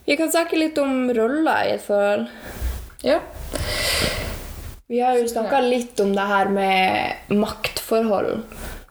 Vi 0.05 0.17
kan 0.19 0.31
snakke 0.31 0.57
litt 0.59 0.77
om 0.77 1.07
roller 1.15 1.67
i 1.69 1.75
et 1.77 1.85
forhold. 1.85 2.27
Ja. 3.03 3.19
Vi 4.87 4.99
har 4.99 5.17
jo 5.17 5.27
snakka 5.27 5.59
litt 5.63 5.99
om 5.99 6.13
det 6.15 6.27
her 6.29 6.49
med 6.53 7.33
maktforhold. 7.33 8.43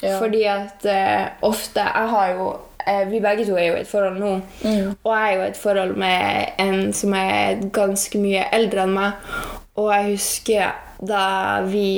Ja. 0.03 0.19
Fordi 0.19 0.43
at 0.51 0.87
eh, 0.91 1.29
ofte 1.47 1.81
Jeg 1.81 2.09
har 2.11 2.31
jo 2.35 2.47
eh, 2.87 3.05
Vi 3.07 3.21
begge 3.23 3.45
to 3.47 3.55
er 3.55 3.69
jo 3.69 3.77
i 3.77 3.83
et 3.85 3.91
forhold 3.91 4.19
nå. 4.19 4.33
Og 5.05 5.13
jeg 5.15 5.29
er 5.29 5.37
jo 5.37 5.45
i 5.45 5.51
et 5.53 5.61
forhold 5.61 5.95
med 5.97 6.59
en 6.59 6.93
som 6.93 7.15
er 7.15 7.63
ganske 7.73 8.19
mye 8.19 8.49
eldre 8.53 8.83
enn 8.89 8.97
meg. 8.97 9.31
Og 9.79 9.93
jeg 9.95 10.11
husker 10.11 10.75
da 11.03 11.25
vi 11.67 11.89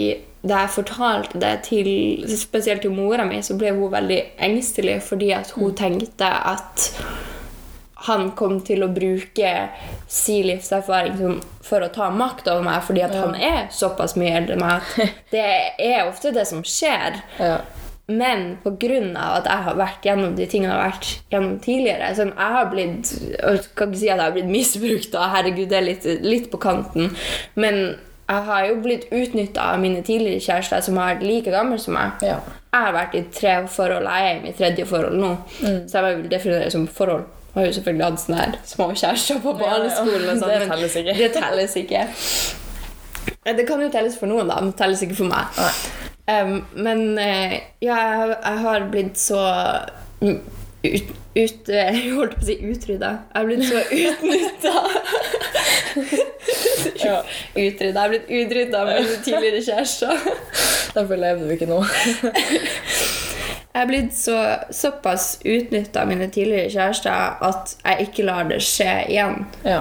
da 0.45 0.59
jeg 0.67 0.75
fortalte 0.75 1.41
det 1.41 1.55
til 1.65 1.87
spesielt 2.29 2.83
til 2.85 2.93
mora 2.93 3.25
mi, 3.25 3.39
så 3.41 3.57
ble 3.57 3.71
hun 3.73 3.93
veldig 3.93 4.19
engstelig 4.45 4.99
fordi 5.07 5.31
at 5.33 5.55
hun 5.57 5.73
tenkte 5.73 6.29
at 6.29 6.91
han 8.05 8.31
kom 8.37 8.59
til 8.61 8.85
å 8.85 8.91
bruke 8.93 9.53
sin 10.09 10.45
livserfaring 10.51 11.17
som, 11.17 11.39
for 11.65 11.81
å 11.81 11.89
ta 11.93 12.11
makt 12.13 12.49
over 12.53 12.63
meg, 12.67 12.83
fordi 12.85 13.03
at 13.07 13.15
Ja. 13.17 13.23
han 13.25 13.35
er 13.41 13.69
såpass 13.73 14.17
mye 14.21 14.35
eldre 14.37 14.53
enn 14.59 14.61
meg. 14.61 14.83
at 14.83 15.15
Det 15.33 15.47
er 15.81 16.05
ofte 16.09 16.33
det 16.37 16.47
som 16.51 16.61
skjer. 16.63 17.23
Ja. 17.41 17.57
Men 18.07 18.59
pga. 18.63 18.99
at 19.39 19.47
jeg 19.49 19.63
har 19.65 19.75
vært 19.81 20.03
gjennom 20.05 20.35
de 20.37 20.45
tingene 20.47 20.75
jeg 20.75 20.81
har 20.83 20.91
vært 20.91 21.07
gjennom 21.33 21.55
tidligere 21.65 22.11
sånn, 22.15 22.33
Jeg 22.37 22.53
har 22.53 22.67
blitt 22.69 23.13
Jeg 23.31 23.61
kan 23.75 23.89
ikke 23.89 23.99
si 23.99 24.09
at 24.11 24.19
jeg 24.19 24.25
har 24.27 24.33
blitt 24.33 24.51
misbrukt, 24.53 25.11
da. 25.13 25.29
herregud, 25.33 25.69
det 25.71 25.79
er 25.79 25.87
litt, 25.87 26.05
litt 26.21 26.51
på 26.53 26.59
kanten. 26.61 27.17
Men 27.57 27.97
jeg 28.29 28.45
har 28.45 28.67
jo 28.69 28.77
blitt 28.85 29.07
utnytta 29.13 29.71
av 29.73 29.81
mine 29.81 30.03
tidligere 30.05 30.41
kjærester 30.41 30.83
som 30.85 30.97
har 31.01 31.15
vært 31.15 31.25
like 31.29 31.51
gamle 31.51 31.79
som 31.81 31.95
meg. 31.97 32.21
Ja. 32.23 32.39
Jeg 32.75 32.83
har 32.89 32.93
vært 32.93 33.15
i 33.15 33.23
tre 33.33 33.57
forhold. 33.69 34.05
Jeg 34.05 34.29
er 34.31 34.37
i 34.37 34.43
mitt 34.43 34.57
tredje 34.59 34.85
forhold 34.89 35.17
nå. 35.21 35.33
Mm. 35.63 35.81
Så 35.89 36.01
jeg 36.01 36.05
vil 36.23 36.29
definere 36.31 36.65
det 36.65 36.73
som 36.73 36.87
forhold. 36.87 37.25
Jeg 37.55 37.61
har 37.61 37.67
jo 37.69 37.73
selvfølgelig 37.77 38.05
hatt 38.09 38.21
sånne 38.25 38.39
her 38.41 38.55
små 38.67 38.87
kjærester 38.99 39.37
på 39.45 39.53
barneskolen. 39.61 40.25
og 40.29 40.39
sånn, 40.41 40.49
Det 40.51 40.59
men 40.65 40.71
telles 40.73 40.97
ikke. 40.99 41.15
Det 41.21 41.29
telles 41.37 41.77
ikke. 41.79 42.01
Eh, 43.47 43.55
Det 43.57 43.67
kan 43.69 43.81
jo 43.85 43.91
telles 43.95 44.17
for 44.19 44.27
noen, 44.27 44.49
da, 44.51 44.57
men 44.61 44.73
det 44.73 44.79
telles 44.81 45.03
ikke 45.07 45.15
for 45.21 45.31
meg. 45.31 45.47
Um, 46.27 46.55
men 46.75 47.19
eh, 47.21 47.59
ja, 47.85 47.99
jeg, 48.33 48.59
har 48.65 48.87
blitt 48.91 49.19
så 49.21 49.43
ut, 50.25 51.11
ut 51.37 51.69
Jeg 51.69 52.13
holdt 52.17 52.35
på 52.39 52.43
å 52.43 52.47
si 52.49 52.57
utrydda. 52.65 53.11
Jeg 53.29 53.39
har 53.39 53.47
blitt 53.47 53.65
så 53.69 53.83
utnytta. 54.03 54.75
Ja. 57.05 57.19
utrydda. 57.55 57.93
Jeg 57.93 58.01
har 58.01 58.09
blitt 58.15 58.31
utrydda 58.41 58.81
av 58.83 58.91
mine 58.91 59.19
tidligere 59.25 59.63
kjærester. 59.63 60.27
Derfor 60.95 61.17
lever 61.21 61.45
du 61.45 61.55
ikke 61.55 61.69
nå. 61.71 61.81
Jeg 63.75 63.83
er 63.83 63.89
blitt 63.91 64.15
så, 64.15 64.37
såpass 64.71 65.41
utnytta 65.43 66.05
av 66.05 66.11
mine 66.13 66.29
tidligere 66.31 66.71
kjærester 66.71 67.41
at 67.43 67.73
jeg 67.83 68.09
ikke 68.09 68.27
lar 68.29 68.47
det 68.47 68.61
skje 68.63 68.93
igjen. 69.11 69.41
Ja. 69.67 69.81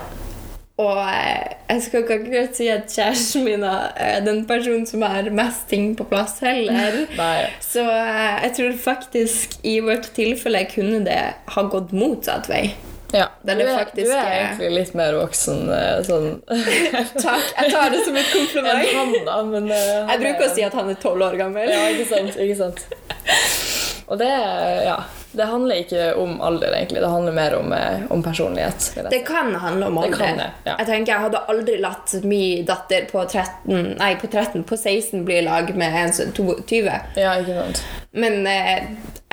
Og 0.82 0.98
eh, 1.06 1.52
jeg 1.70 1.84
skal 1.86 2.02
ikke 2.02 2.16
akkurat 2.18 2.56
si 2.58 2.66
at 2.74 2.88
kjæresten 2.90 3.44
min 3.46 3.62
er 3.70 4.24
den 4.26 4.40
personen 4.50 4.88
som 4.90 5.04
har 5.06 5.30
mest 5.38 5.68
ting 5.70 5.92
på 6.00 6.08
plass 6.10 6.40
heller. 6.42 7.04
Nei. 7.22 7.44
Så 7.62 7.84
eh, 7.86 8.40
jeg 8.48 8.56
tror 8.58 8.80
faktisk 8.88 9.60
i 9.70 9.76
vårt 9.86 10.10
tilfelle 10.18 10.66
kunne 10.74 11.04
det 11.06 11.20
ha 11.54 11.66
gått 11.70 11.94
motsatt 11.94 12.50
vei. 12.50 12.64
Ja. 13.14 13.28
Du, 13.46 13.52
er, 13.54 13.68
faktisk, 13.78 14.08
du 14.10 14.16
er 14.18 14.26
eh, 14.26 14.40
egentlig 14.42 14.72
litt 14.74 14.96
mer 14.98 15.14
voksen 15.20 15.68
eh, 15.70 16.00
sånn 16.08 16.32
Takk. 17.28 17.46
Jeg 17.60 17.70
tar 17.76 17.94
det 17.94 18.02
som 18.08 18.18
et 18.18 18.34
kompliment. 18.40 18.90
han, 18.98 19.14
da. 19.30 19.38
Men 19.54 19.70
uh, 19.70 20.10
Jeg 20.10 20.24
bruker 20.26 20.42
er- 20.42 20.50
å 20.50 20.54
si 20.58 20.66
at 20.66 20.82
han 20.82 20.90
er 20.90 20.98
tolv 21.06 21.30
år 21.30 21.38
gammel. 21.38 21.70
Ja, 21.70 21.86
ikke 21.94 22.10
sant. 22.10 22.34
Ikke 22.42 22.58
sant. 22.66 22.88
Og 24.14 24.20
det, 24.22 24.34
ja, 24.86 25.00
det 25.34 25.46
handler 25.50 25.76
ikke 25.84 26.04
om 26.22 26.42
alder, 26.42 26.74
egentlig. 26.78 27.02
Det 27.02 27.10
handler 27.10 27.32
mer 27.38 27.56
om, 27.58 27.74
eh, 27.74 28.04
om 28.14 28.24
personlighet. 28.24 28.92
Det 29.10 29.26
kan 29.28 29.56
handle 29.56 29.86
om 29.88 29.96
Det 29.96 30.04
alder. 30.04 30.18
kan 30.18 30.38
det, 30.38 30.50
ja. 30.66 30.76
Jeg 30.78 30.88
tenker 30.88 31.14
jeg 31.14 31.22
hadde 31.22 31.42
aldri 31.50 31.78
latt 31.82 32.14
min 32.24 32.66
datter 32.66 33.08
på 33.12 33.26
13, 33.30 33.96
nei, 33.98 34.16
på 34.22 34.28
13, 34.30 34.64
på 34.64 34.78
16 34.78 35.26
bli 35.26 35.38
i 35.38 35.42
lag 35.42 35.76
med 35.76 35.94
en 36.04 36.14
som 36.14 36.28
er 36.28 36.32
22. 36.32 37.00
Ja, 37.18 37.36
ikke 37.42 37.58
sant. 37.64 37.84
Men 38.14 38.46
eh, 38.48 38.84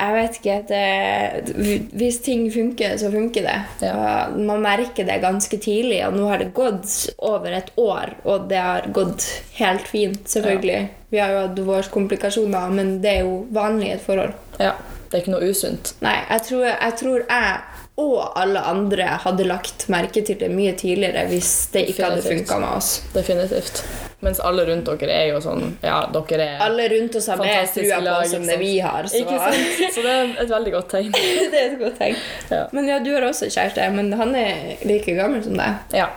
jeg 0.01 0.13
vet 0.15 0.37
ikke 0.39 0.55
det, 0.67 1.89
Hvis 1.93 2.21
ting 2.25 2.47
funker, 2.51 2.97
så 2.97 3.11
funker 3.13 3.43
det. 3.45 3.59
Ja. 3.85 4.27
Man 4.33 4.61
merker 4.63 5.05
det 5.05 5.19
ganske 5.21 5.57
tidlig, 5.61 5.99
og 6.07 6.15
nå 6.17 6.27
har 6.31 6.37
det 6.41 6.53
gått 6.57 7.09
over 7.19 7.51
et 7.53 7.69
år, 7.77 8.15
og 8.25 8.47
det 8.49 8.57
har 8.57 8.87
gått 8.93 9.27
helt 9.59 9.85
fint, 9.87 10.23
selvfølgelig. 10.25 10.87
Vi 11.11 11.19
har 11.19 11.29
jo 11.35 11.43
hatt 11.47 11.59
våre 11.67 11.83
komplikasjoner, 11.91 12.71
men 12.73 13.01
det 13.03 13.17
er 13.17 13.21
jo 13.27 13.45
vanlig 13.51 13.89
i 13.91 13.93
et 13.97 14.01
forhold. 14.05 14.33
Ja. 14.59 14.71
Det 15.11 15.17
er 15.17 15.23
ikke 15.25 15.33
noe 15.33 15.51
usunt. 15.51 15.93
Nei, 15.99 16.15
jeg 16.29 16.43
tror 16.47 16.65
jeg, 16.69 16.93
tror 17.01 17.23
jeg 17.27 17.81
og 18.01 18.39
alle 18.39 18.61
andre 18.65 19.07
hadde 19.25 19.45
lagt 19.45 19.83
merke 19.91 20.23
til 20.25 20.37
det 20.39 20.47
mye 20.53 20.71
tidligere 20.79 21.25
hvis 21.29 21.49
det 21.73 21.83
ikke 21.91 22.05
hadde 22.05 22.21
Definitivt. 22.21 22.47
funka 22.47 22.59
med 22.63 22.77
oss. 22.77 22.89
Definitivt. 23.13 23.83
Mens 24.21 24.39
alle 24.45 24.65
rundt 24.69 24.87
dere 24.87 25.13
er 25.17 25.27
jo 25.31 25.39
sånn 25.41 25.63
Ja, 25.81 25.97
dere 26.13 26.45
er 26.45 26.63
Alle 26.63 26.87
rundt 26.93 27.15
oss 27.17 27.27
har 27.31 27.41
mer 27.41 27.65
trua 27.73 27.99
på 27.99 28.15
oss 28.15 28.35
enn 28.37 28.47
det 28.47 28.57
vi 28.61 28.73
har. 28.79 29.09
Så 29.09 29.21
Ikke 29.21 29.37
sant? 29.43 29.95
Så 29.95 30.05
det 30.05 30.13
er 30.15 30.33
et 30.45 30.53
veldig 30.53 30.73
godt 30.77 30.91
tegn. 30.95 31.11
det 31.51 31.61
er 31.61 31.67
et 31.67 31.79
godt 31.81 31.97
tegn. 31.99 32.19
Ja. 32.53 32.63
Men 32.71 32.89
ja, 32.89 32.99
du 33.03 33.11
har 33.15 33.25
også 33.27 33.49
kjæreste, 33.51 33.89
men 33.97 34.13
han 34.17 34.35
er 34.37 34.85
like 34.87 35.17
gammel 35.17 35.43
som 35.45 35.57
deg. 35.59 35.97
ja. 35.97 36.09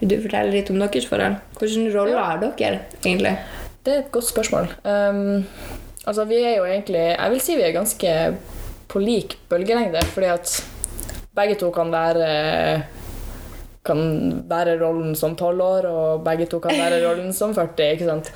Vil 0.00 0.10
du 0.10 0.16
fortelle 0.24 0.50
litt 0.50 0.68
om 0.74 0.80
deres 0.82 1.06
forhold? 1.08 1.38
Hvilken 1.60 1.86
rolle 1.94 2.18
har 2.18 2.40
dere 2.42 2.82
egentlig? 2.98 3.36
Det 3.86 3.92
er 3.92 4.02
et 4.02 4.10
godt 4.12 4.26
spørsmål. 4.26 4.66
Um, 4.84 5.46
altså, 6.06 6.24
vi 6.28 6.42
er 6.42 6.56
jo 6.58 6.66
egentlig 6.68 7.04
Jeg 7.10 7.30
vil 7.30 7.40
si 7.40 7.56
vi 7.56 7.66
er 7.66 7.76
ganske 7.76 8.12
på 8.88 9.00
lik 9.02 9.38
bølgelengde, 9.48 10.02
fordi 10.14 10.26
at 10.26 10.52
begge 11.34 11.56
to 11.58 11.70
kan 11.74 11.90
være 11.92 12.84
kan 13.84 14.00
være 14.48 14.78
rollen 14.80 15.12
som 15.18 15.34
12 15.36 15.62
år, 15.62 15.86
og 15.90 16.22
begge 16.24 16.46
to 16.48 16.58
kan 16.62 16.72
være 16.78 17.02
rollen 17.04 17.32
som 17.36 17.52
40. 17.54 17.90
ikke 17.92 18.08
sant? 18.08 18.30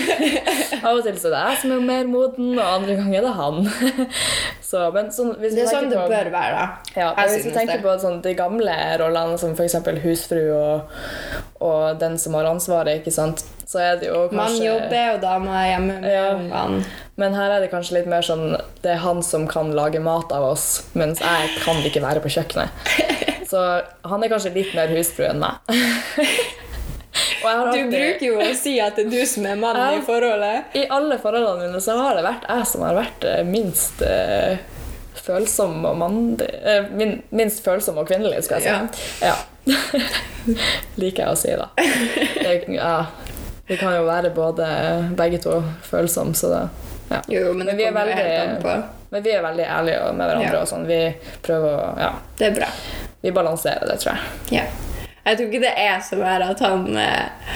Av 0.86 0.96
og 0.96 1.04
til 1.06 1.18
så 1.20 1.30
er 1.30 1.34
det 1.36 1.42
jeg 1.44 1.60
som 1.62 1.74
er 1.76 1.84
mer 1.86 2.08
moden, 2.10 2.56
og 2.58 2.66
andre 2.80 2.96
ganger 2.98 3.20
er 3.20 3.26
det 3.28 3.34
han. 3.38 3.60
Så, 4.72 4.80
sånn, 5.12 5.34
hvis 5.36 5.52
Det 5.54 5.66
er 5.66 5.68
sånn 5.68 5.90
det 5.90 5.98
på- 6.00 6.08
bør 6.08 6.30
være. 6.32 6.52
da. 6.56 6.66
ja, 6.96 7.08
Jeg 7.18 7.28
hvis 7.28 7.44
vi 7.44 7.50
tenker 7.52 7.76
det. 7.76 7.82
på 7.84 7.96
sånn, 8.00 8.22
de 8.24 8.32
gamle 8.38 8.76
rollene, 9.02 9.38
som 9.38 9.52
f.eks. 9.52 9.74
husfru 10.00 10.40
og, 10.56 10.94
og 11.60 11.98
den 12.00 12.16
som 12.18 12.32
har 12.38 12.48
ansvaret, 12.48 13.04
så 13.12 13.78
er 13.80 13.96
det 14.00 14.08
jo 14.08 14.28
kanskje 14.30 14.36
Mann 14.38 14.56
jobber, 14.62 15.14
og 15.14 15.20
dama 15.20 15.58
er 15.60 15.68
hjemme 15.74 16.00
med 16.00 16.10
Ja. 16.12 16.24
ungene. 16.38 16.84
Men 17.20 17.34
her 17.34 17.50
er 17.58 17.60
det 17.60 17.70
kanskje 17.70 17.92
litt 17.98 18.06
mer 18.08 18.22
sånn 18.24 18.56
Det 18.82 18.92
er 18.92 18.96
han 19.04 19.20
som 19.22 19.46
kan 19.46 19.72
lage 19.76 20.00
mat 20.00 20.32
av 20.32 20.42
oss, 20.52 20.82
mens 20.94 21.20
jeg 21.20 21.50
kan 21.64 21.76
ikke 21.84 22.00
være 22.00 22.20
på 22.24 22.32
kjøkkenet. 22.32 22.70
Så 23.52 23.60
han 24.08 24.24
er 24.24 24.28
kanskje 24.32 24.54
litt 24.54 24.74
mer 24.74 24.88
husfru 24.88 25.28
enn 25.28 25.38
meg. 25.38 25.52
Jeg 27.12 27.72
Du 27.72 27.90
bruker 27.92 28.22
jo 28.26 28.36
å 28.40 28.54
si 28.56 28.78
at 28.80 28.96
det 28.96 29.06
er 29.06 29.10
du 29.10 29.26
som 29.28 29.44
er 29.46 29.56
mannen 29.60 29.92
Ja. 29.92 29.98
i 29.98 30.04
forholdet. 30.06 30.76
I 30.78 30.86
alle 30.88 31.18
forholdene 31.20 31.66
mine 31.68 31.80
så 31.84 31.96
har 31.98 32.14
det 32.16 32.22
vært 32.24 32.46
jeg 32.48 32.66
som 32.70 32.84
har 32.86 32.94
vært 32.96 33.24
eh, 33.28 33.42
minst 33.44 34.00
eh, 34.02 34.56
følsom 35.22 35.84
og 35.84 35.96
mandig 36.00 36.48
eh, 36.64 36.86
min, 36.96 37.18
Minst 37.30 37.60
følsom 37.64 37.98
og 38.00 38.08
kvinnelig, 38.08 38.44
skal 38.46 38.62
jeg 38.64 38.88
si. 38.96 39.26
Ja. 39.26 39.34
Liker 41.00 41.22
jeg 41.26 41.32
å 41.32 41.36
si, 41.38 41.52
da. 41.58 41.68
Det, 41.76 42.54
ja. 42.74 42.94
Vi 43.68 43.76
kan 43.78 43.94
jo 43.94 44.06
være 44.08 44.32
både 44.34 44.66
begge 45.18 45.38
to 45.44 45.60
følsomme, 45.86 46.34
så 46.34 46.48
det 46.52 46.62
ja. 47.12 47.20
Jo, 47.28 47.52
men, 47.52 47.66
Men 47.66 47.76
det 47.76 47.76
vi 47.76 47.84
er 47.84 47.92
kommer 47.92 48.08
jo 48.08 48.16
helt 48.16 48.32
veldig- 48.32 48.56
an 48.56 48.62
på. 48.62 48.98
Men 49.12 49.22
vi 49.26 49.32
er 49.36 49.42
veldig 49.44 49.64
ærlige 49.68 50.12
med 50.16 50.26
hverandre. 50.30 50.52
Ja. 50.54 50.60
og 50.62 50.68
sånn. 50.70 50.86
Vi 50.88 51.00
prøver 51.44 51.74
å 51.76 51.98
Ja, 52.00 52.12
Det 52.38 52.46
er 52.46 52.54
bra. 52.56 52.68
vi 53.20 53.30
balanserer 53.36 53.84
det, 53.90 53.98
tror 54.00 54.14
jeg. 54.16 54.62
Ja. 54.62 54.64
Jeg 55.22 55.38
tror 55.38 55.48
ikke 55.48 55.62
det 55.62 55.72
er 55.78 56.00
så 56.02 56.16
verre 56.18 56.48
at 56.50 56.60
han, 56.64 56.80
eh, 56.98 57.50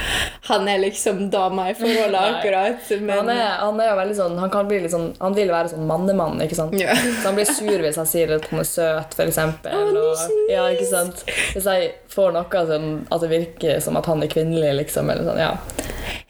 han 0.47 0.69
er 0.71 0.79
liksom 0.85 1.25
dama 1.33 1.65
i 1.73 1.75
forholdet 1.75 2.21
akkurat. 2.29 2.93
Men 3.01 3.19
Han 3.19 3.31
er, 3.35 3.49
han 3.59 3.81
er 3.83 3.91
jo 3.91 3.97
veldig 3.99 4.17
sånn 4.21 4.37
Han 4.39 4.53
kan 4.53 4.69
bli 4.69 4.79
litt 4.85 4.93
sånn 4.93 5.09
Han 5.19 5.35
vil 5.35 5.51
være 5.51 5.73
sånn 5.73 5.89
mannemann, 5.89 6.39
ikke 6.45 6.59
sant? 6.59 6.77
Ja. 6.79 6.95
Så 6.95 7.25
han 7.27 7.39
blir 7.39 7.51
sur 7.51 7.83
hvis 7.83 7.99
jeg 7.99 8.13
sier 8.13 8.37
at 8.37 8.47
han 8.53 8.63
er 8.63 8.69
søt, 8.71 9.19
nice. 9.19 10.29
ja, 10.53 10.69
ikke 10.71 10.87
sant? 10.93 11.25
Hvis 11.57 11.67
jeg 11.67 11.91
får 12.13 12.37
noe 12.37 12.65
sånn 12.71 12.89
at 13.13 13.25
det 13.25 13.33
virker 13.35 13.83
som 13.85 13.99
at 13.99 14.07
han 14.09 14.23
er 14.25 14.31
kvinnelig, 14.33 14.73
liksom, 14.85 15.11
eller 15.13 15.27
sånn, 15.27 15.43
ja. 15.43 15.53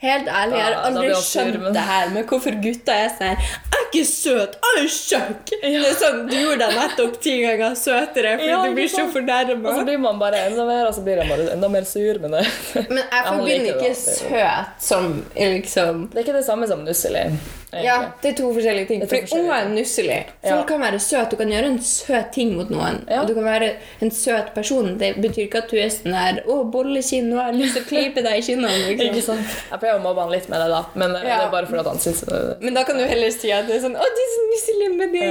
Helt 0.01 0.27
ærlig, 0.29 0.57
jeg 0.57 0.65
har 0.65 0.75
aldri 0.89 1.13
skjønt 1.21 1.69
det 1.73 1.85
her 1.87 2.11
med 2.13 2.27
hvorfor 2.29 2.57
gutta 2.63 2.97
er 3.05 3.13
sånn 3.13 3.39
ikke 3.87 4.03
søt, 4.07 4.57
jeg 4.61 4.83
er 4.83 4.89
Ja. 4.91 5.51
Det 5.61 5.89
er 5.89 5.97
sånn, 5.99 6.23
Du 6.29 6.35
gjorde 6.35 6.65
deg 6.65 6.75
nettopp 6.77 7.19
ti 7.23 7.35
ganger 7.43 7.75
søtere 7.79 8.35
fordi 8.37 8.49
Ja, 8.51 8.61
du 8.63 8.75
blir 8.77 8.91
så 8.91 9.05
fornærma. 9.13 9.61
Og 9.63 9.79
så 9.79 9.85
blir 9.87 10.01
man 10.03 10.19
bare 10.21 10.43
enda 10.47 10.65
mer, 10.67 10.87
og 10.89 10.95
så 10.95 11.03
blir 11.05 11.21
jeg 11.21 11.29
bare 11.31 11.47
enda 11.55 11.69
mer 11.71 11.87
sur 11.89 12.19
Men, 12.23 12.37
det. 12.37 12.45
Men 12.89 13.03
jeg 13.03 13.23
forbinder 13.27 13.79
ikke 13.79 13.93
søt 13.95 14.81
som 14.89 15.23
liksom 15.35 16.09
Det 16.11 16.21
er 16.21 16.27
ikke 16.27 16.37
det 16.39 16.45
samme 16.47 16.67
som 16.69 16.83
nusselig. 16.87 17.25
Ja, 17.73 17.97
det 18.23 18.29
er 18.31 18.35
to 18.37 18.53
forskjellige 18.55 18.87
ting. 18.87 19.01
Er 19.03 19.07
Fordi 19.11 19.27
unger 19.35 19.53
er 19.53 19.65
nusselig. 19.69 20.25
Folk 20.41 20.61
Ja. 20.61 20.63
kan 20.69 20.79
være 20.81 20.99
søte. 21.03 21.29
Du 21.31 21.35
kan 21.35 21.49
gjøre 21.51 21.65
en 21.67 21.79
søt 21.83 22.31
ting 22.31 22.53
mot 22.55 22.69
noen. 22.71 23.01
Ja. 23.09 23.19
Og 23.21 23.27
du 23.27 23.33
kan 23.35 23.43
være 23.43 23.71
en 24.01 24.11
søt 24.11 24.53
person. 24.55 24.97
Det 24.97 25.15
betyr 25.21 25.41
ikke 25.49 25.57
at 25.57 25.69
du 25.69 25.75
er 25.77 25.89
sånn 25.91 26.13
her 26.15 26.39
Å, 26.47 26.63
bollekinn, 26.71 27.27
nå 27.29 27.35
har 27.41 27.51
jeg 27.51 27.59
lyst 27.61 27.73
til 27.75 27.83
å 27.83 27.87
klype 27.89 28.21
deg 28.23 28.37
i 28.39 28.41
kinnene. 28.41 28.87
Ikke 28.93 29.03
Liksom. 29.11 29.35
sant? 29.35 29.47
Jeg 29.71 29.79
prøver 29.81 29.99
å 29.99 30.03
mobbe 30.05 30.21
han 30.21 30.31
litt 30.31 30.47
med 30.49 30.59
det, 30.63 30.69
da. 30.69 30.81
Men 30.95 31.15
eh, 31.15 31.23
Ja. 31.27 31.37
det 31.37 31.45
er 31.47 31.51
bare 31.51 31.65
fordi 31.67 31.83
han 31.89 31.99
syns 31.99 32.21
det 32.29 32.57
Men 32.61 32.73
da 32.73 32.83
kan 32.87 32.97
du 32.97 33.03
heller 33.05 33.29
si 33.31 33.51
at 33.51 33.67
det 33.67 33.75
er 33.75 33.79
sånn 33.83 33.95
Å, 33.99 34.03
de 34.15 34.21
er 34.23 34.29
så 34.37 34.41
nusselige 34.53 34.91
med 34.95 35.11
de 35.11 35.25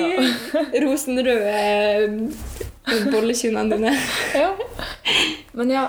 rosenrøde 0.85 2.31
bollekinnene 3.13 3.77
dine. 3.77 3.93
Ja. 4.35 4.57
Men 5.53 5.71
ja. 5.71 5.89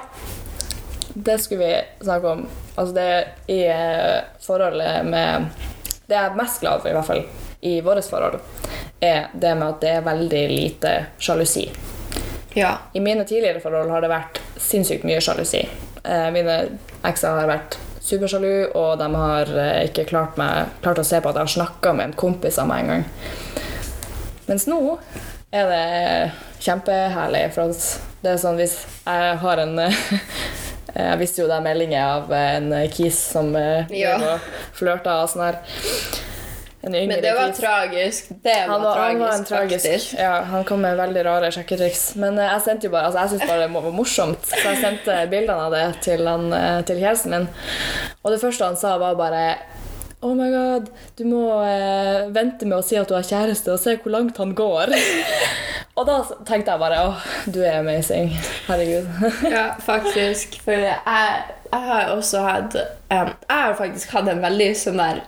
det 1.14 1.40
skulle 1.44 1.66
vi 1.66 1.82
snakke 2.06 2.28
om. 2.32 2.48
Altså 2.78 2.94
det 2.94 3.26
i 3.52 3.64
eh, 3.68 4.22
forholdet 4.46 5.06
med 5.06 5.46
Det 6.08 6.16
jeg 6.16 6.24
er 6.32 6.38
mest 6.40 6.62
glad 6.64 6.80
for, 6.80 6.90
i 6.90 6.96
hvert 6.96 7.08
fall, 7.08 7.24
i 7.68 7.80
vårt 7.84 8.06
forhold, 8.08 8.40
er 9.04 9.28
det 9.34 9.56
med 9.60 9.68
at 9.68 9.82
det 9.82 9.90
er 9.92 10.06
veldig 10.06 10.44
lite 10.54 10.94
sjalusi. 11.20 11.66
Ja. 12.56 12.78
I 12.94 13.02
mine 13.04 13.26
tidligere 13.28 13.60
forhold 13.60 13.92
har 13.92 14.02
det 14.02 14.12
vært 14.14 14.40
sinnssykt 14.56 15.04
mye 15.04 15.20
sjalusi. 15.22 15.66
Eh, 16.04 16.30
mine 16.32 16.56
ekser 17.06 17.36
har 17.36 17.50
vært 17.52 17.76
supersjalu, 18.00 18.72
og 18.72 18.96
de 19.02 19.10
har 19.20 19.52
eh, 19.52 19.82
ikke 19.90 20.08
klart, 20.08 20.40
meg, 20.40 20.72
klart 20.82 21.04
å 21.04 21.06
se 21.06 21.20
på 21.20 21.30
at 21.30 21.42
jeg 21.42 21.50
har 21.50 21.56
snakka 21.58 21.94
med 21.98 22.10
en 22.10 22.18
kompis 22.24 22.60
av 22.64 22.72
meg 22.72 22.86
en 22.86 22.94
gang. 22.94 23.06
Mens 24.48 24.68
nå 24.72 24.80
er 25.52 25.74
det 25.74 26.64
kjempeherlig, 26.64 27.44
for 27.52 27.76
det 28.24 28.32
er 28.32 28.40
sånn 28.42 28.60
hvis 28.62 28.80
jeg 29.04 29.38
har 29.44 29.64
en 29.66 29.76
Jeg 30.98 31.20
visste 31.22 31.42
jo 31.44 31.48
det 31.52 31.60
meldinger 31.66 32.04
av 32.18 32.32
en 32.34 32.72
kis 32.94 33.20
som 33.34 33.54
eh, 33.56 33.86
Ja. 33.94 34.38
flørta 34.78 35.22
og 35.24 35.30
sånn 35.30 35.46
her. 35.48 35.60
En 36.88 36.94
yngre 36.96 37.08
Men 37.16 37.22
det 37.26 37.32
var 37.36 37.50
kis. 37.50 37.58
tragisk. 37.60 38.28
Det 38.44 38.54
var, 38.54 38.68
Han 38.72 38.82
var, 38.84 38.96
tragisk, 38.96 39.12
han 39.12 39.20
var 39.20 39.34
en 39.38 39.46
tragisk 39.46 39.86
faktisk. 39.88 40.14
ja, 40.20 40.42
Han 40.52 40.64
kom 40.64 40.82
med 40.86 40.98
veldig 41.00 41.24
rare 41.26 41.50
sjekketriks. 41.52 42.04
Men 42.22 42.38
eh, 42.40 42.52
jeg 42.54 42.62
sendte 42.68 42.88
jo 42.88 42.92
bare, 42.94 43.10
altså 43.10 43.20
jeg 43.26 43.30
syntes 43.34 43.50
bare 43.50 43.66
det 43.66 43.74
var 43.74 43.92
morsomt, 43.98 44.46
så 44.54 44.62
jeg 44.72 44.82
sendte 44.84 45.18
bildene 45.34 45.66
av 45.68 45.74
det 45.76 45.86
til, 46.06 46.24
han, 46.30 46.48
eh, 46.54 46.82
til 46.88 47.02
kjæresten 47.02 47.34
min. 47.36 47.50
Og 48.24 48.32
det 48.32 48.40
første 48.46 48.70
han 48.72 48.78
sa, 48.80 48.98
var 49.02 49.16
bare 49.20 49.48
Oh 50.24 50.34
my 50.34 50.48
god, 50.50 50.88
du 51.20 51.26
må 51.30 51.42
eh, 51.62 52.24
vente 52.34 52.66
med 52.66 52.80
å 52.80 52.86
si 52.86 52.96
at 52.98 53.06
du 53.10 53.14
har 53.14 53.22
kjæreste, 53.28 53.70
og 53.76 53.78
se 53.84 53.98
hvor 54.02 54.10
langt 54.16 54.38
han 54.42 54.56
går. 54.58 54.94
og 55.98 56.06
da 56.08 56.18
tenkte 56.46 56.72
jeg 56.76 56.80
bare 56.80 57.00
åh, 57.10 57.24
du 57.50 57.60
er 57.66 57.80
amazing. 57.80 58.30
Herregud. 58.68 59.08
Ja, 59.56 59.66
faktisk. 59.82 60.60
For 60.64 60.72
jeg, 60.78 60.98
jeg 61.72 61.82
har 61.90 62.12
også 62.14 62.42
hatt 62.46 62.76
um, 63.12 63.32
Jeg 63.34 63.58
har 63.58 63.74
faktisk 63.80 64.14
hatt 64.16 64.30
en 64.32 64.44
veldig 64.46 64.70
sånn 64.78 65.02
der 65.02 65.24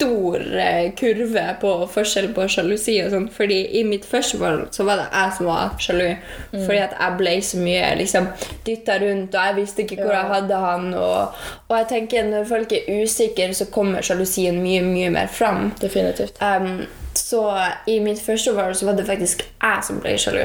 stor 0.00 0.40
eh, 0.40 0.86
kurve 0.96 1.42
på 1.60 1.70
forskjell 1.92 2.30
på 2.36 2.46
sjalusi 2.48 2.94
og 3.04 3.10
sånn. 3.12 3.26
Fordi 3.34 3.58
i 3.80 3.82
mitt 3.84 4.06
første 4.08 4.38
forhold 4.40 4.70
så 4.72 4.86
var 4.88 5.02
det 5.02 5.08
jeg 5.12 5.34
som 5.36 5.50
var 5.50 5.74
sjalu. 5.84 6.06
Fordi 6.54 6.78
at 6.86 6.94
jeg 6.96 7.18
ble 7.18 7.34
så 7.50 7.60
mye 7.60 7.90
liksom 8.00 8.30
dytta 8.64 8.96
rundt, 9.02 9.34
og 9.36 9.50
jeg 9.50 9.58
visste 9.58 9.84
ikke 9.84 9.98
hvor 10.00 10.14
Ja. 10.14 10.22
jeg 10.22 10.32
hadde 10.36 10.62
han. 10.64 10.88
Og, 10.94 11.42
og 11.68 11.76
jeg 11.82 11.90
tenker 11.92 12.30
når 12.30 12.48
folk 12.48 12.72
er 12.78 12.88
usikre, 13.02 13.50
så 13.58 13.68
kommer 13.74 14.00
sjalusien 14.06 14.62
mye, 14.62 14.80
mye 14.88 15.10
mer 15.18 15.28
fram. 15.28 15.68
Definitivt. 15.82 16.40
Um, 16.40 16.86
så 17.20 17.44
i 17.90 18.00
mitt 18.02 18.20
første 18.22 18.54
forhold 18.56 18.78
så 18.78 18.88
var 18.88 18.98
det 18.98 19.06
faktisk 19.08 19.44
jeg 19.46 19.86
som 19.86 20.00
ble 20.02 20.16
sjalu. 20.20 20.42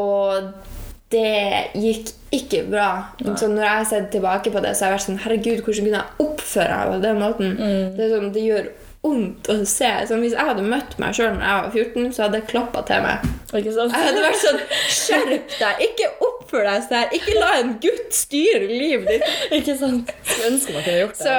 Og 0.00 0.50
det 1.12 1.70
gikk 1.78 2.12
ikke 2.36 2.64
bra. 2.68 2.88
Så 3.40 3.48
når 3.48 3.64
jeg 3.64 3.86
ser 3.90 4.10
tilbake 4.12 4.52
på 4.52 4.60
det, 4.64 4.74
så 4.76 4.84
har 4.84 4.92
jeg 4.92 4.98
vært 4.98 5.06
sånn 5.06 5.22
Herregud, 5.24 5.62
hvordan 5.64 5.86
kunne 5.86 6.02
jeg 6.02 6.26
oppføre 6.26 6.76
meg 6.76 6.90
på 6.92 7.00
den 7.06 7.22
måten? 7.22 7.56
Det, 7.96 8.04
er 8.04 8.12
sånn, 8.12 8.28
det 8.34 8.44
gjør 8.44 8.68
vondt 9.04 9.48
å 9.48 9.56
se. 9.68 9.90
Sånn, 10.10 10.24
hvis 10.24 10.36
jeg 10.36 10.48
hadde 10.50 10.66
møtt 10.66 10.98
meg 11.00 11.16
sjøl 11.16 11.38
da 11.38 11.46
jeg 11.46 11.62
var 11.62 11.70
14, 11.72 12.10
så 12.12 12.26
hadde 12.26 12.42
jeg 12.42 12.50
klappa 12.50 12.84
til 12.88 13.06
meg. 13.06 13.30
Jeg 13.54 13.72
hadde 13.78 14.24
vært 14.26 14.42
sånn 14.42 14.60
Skjerp 14.98 15.56
deg! 15.56 15.86
Ikke 15.88 16.10
oppfør 16.48 16.64
deg 16.64 16.84
sånn! 16.86 17.12
Ikke 17.18 17.34
la 17.36 17.50
en 17.60 17.74
gutt 17.82 18.16
styre 18.16 18.64
livet 18.70 19.08
ditt! 19.10 19.52
Ikke 19.60 19.76
sant? 19.78 20.12
Skulle 20.24 20.50
ønske 20.54 20.72
man 20.74 20.86
kunne 20.86 21.02
gjort 21.02 21.18
det. 21.18 21.26
Så, 21.26 21.36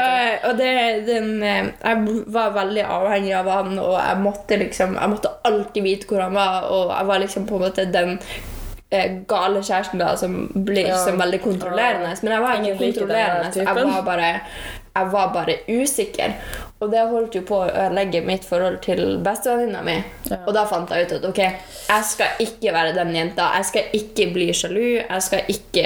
og 0.50 0.60
det, 0.60 0.74
den, 1.10 1.32
eh, 1.44 1.72
jeg 1.82 2.22
var 2.36 2.54
veldig 2.58 2.86
avhengig 2.86 3.34
av 3.40 3.50
han, 3.50 3.74
og 3.82 3.98
jeg 3.98 4.22
måtte 4.24 4.60
liksom 4.62 4.96
Jeg 5.00 5.10
måtte 5.16 5.34
alltid 5.48 5.84
vite 5.86 6.10
hvor 6.10 6.22
han 6.28 6.38
var, 6.38 6.70
og 6.70 6.94
jeg 6.94 7.10
var 7.12 7.22
liksom 7.26 7.50
på 7.50 7.58
en 7.58 7.66
måte 7.66 7.86
den 7.90 8.16
eh, 8.92 9.18
gale 9.30 9.62
kjæresten 9.66 10.02
da 10.02 10.14
som 10.18 10.38
blir 10.54 10.88
Ja. 10.88 11.00
veldig 11.16 11.42
kontrollerende. 11.42 12.14
Men 12.22 12.32
jeg 12.34 12.42
var 12.42 12.54
ikke 12.62 12.78
kontrollerende. 12.78 13.52
Jeg 13.56 13.76
var, 13.76 14.02
bare, 14.06 14.32
jeg 14.96 15.12
var 15.14 15.34
bare 15.34 15.60
usikker. 15.70 16.34
Og 16.80 16.92
det 16.92 17.02
holdt 17.12 17.36
jo 17.36 17.44
på 17.48 17.58
å 17.64 17.68
ødelegge 17.70 18.22
mitt 18.26 18.46
forhold 18.48 18.80
til 18.84 19.20
bestevenninna 19.24 19.82
mi. 19.86 19.98
Ja. 20.30 20.42
Og 20.46 20.54
da 20.56 20.64
fant 20.70 20.92
jeg 20.94 21.08
ut 21.08 21.18
at 21.18 21.28
ok, 21.30 21.42
jeg 21.90 22.08
skal 22.08 22.46
ikke 22.46 22.74
være 22.76 22.96
den 22.96 23.14
jenta. 23.16 23.52
Jeg 23.60 23.70
skal 23.72 24.00
ikke 24.00 24.32
bli 24.36 24.50
sjalu. 24.56 24.88
Jeg 25.02 25.28
skal 25.28 25.54
ikke 25.56 25.86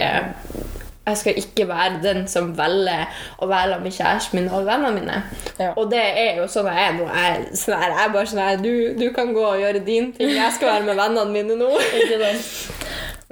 jeg 1.04 1.18
skal 1.20 1.34
ikke 1.36 1.68
være 1.68 1.98
den 2.04 2.22
som 2.32 2.54
velger 2.56 3.10
å 3.44 3.48
være 3.52 3.80
med 3.84 3.92
kjæresten 3.92 4.40
min 4.40 4.48
og 4.48 4.64
vennene 4.70 4.94
mine. 4.96 5.18
Ja. 5.60 5.74
Og 5.76 5.90
det 5.92 6.00
er 6.00 6.40
jo 6.40 6.48
sånn 6.48 6.70
jeg 6.72 6.86
er 6.86 6.96
nå. 6.96 7.10
Jeg, 7.12 7.50
sånn 7.60 7.76
jeg 7.76 7.98
er 8.06 8.14
bare 8.14 8.30
sånn 8.32 8.44
her, 8.46 8.62
du, 8.64 8.72
du 8.96 9.10
kan 9.16 9.34
gå 9.36 9.44
og 9.44 9.60
gjøre 9.60 9.84
din 9.84 10.14
ting. 10.16 10.32
Jeg 10.32 10.56
skal 10.56 10.78
være 10.78 10.88
med 10.88 11.02
vennene 11.02 11.28
mine 11.36 11.60
nå. 11.60 11.74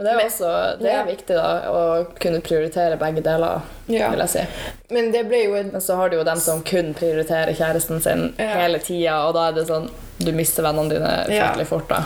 Men 0.02 0.08
det 0.08 0.14
er 0.24 0.26
også 0.26 0.52
det 0.80 0.90
er 0.90 0.96
Ja. 0.98 1.04
viktig 1.06 1.36
da, 1.36 1.50
å 1.70 2.06
kunne 2.20 2.42
prioritere 2.42 2.98
begge 2.98 3.22
deler, 3.22 3.62
Ja. 3.88 4.10
vil 4.10 4.20
jeg 4.20 4.30
si. 4.30 4.46
Men 4.90 5.14
en 5.16 5.30
Men 5.72 5.82
så 5.82 5.96
har 5.96 6.10
du 6.10 6.18
jo 6.18 6.24
dem 6.24 6.40
som 6.40 6.64
kun 6.64 6.94
prioriterer 6.96 7.54
kjæresten 7.56 8.02
sin 8.02 8.34
Ja. 8.40 8.56
hele 8.62 8.80
tida, 8.80 9.28
og 9.28 9.34
da 9.36 9.50
er 9.50 9.52
det 9.54 9.68
sånn 9.68 9.90
Du 10.20 10.32
mister 10.32 10.62
vennene 10.64 10.90
dine 10.90 11.26
fryktelig 11.28 11.66
fort, 11.68 11.88
da. 11.90 12.04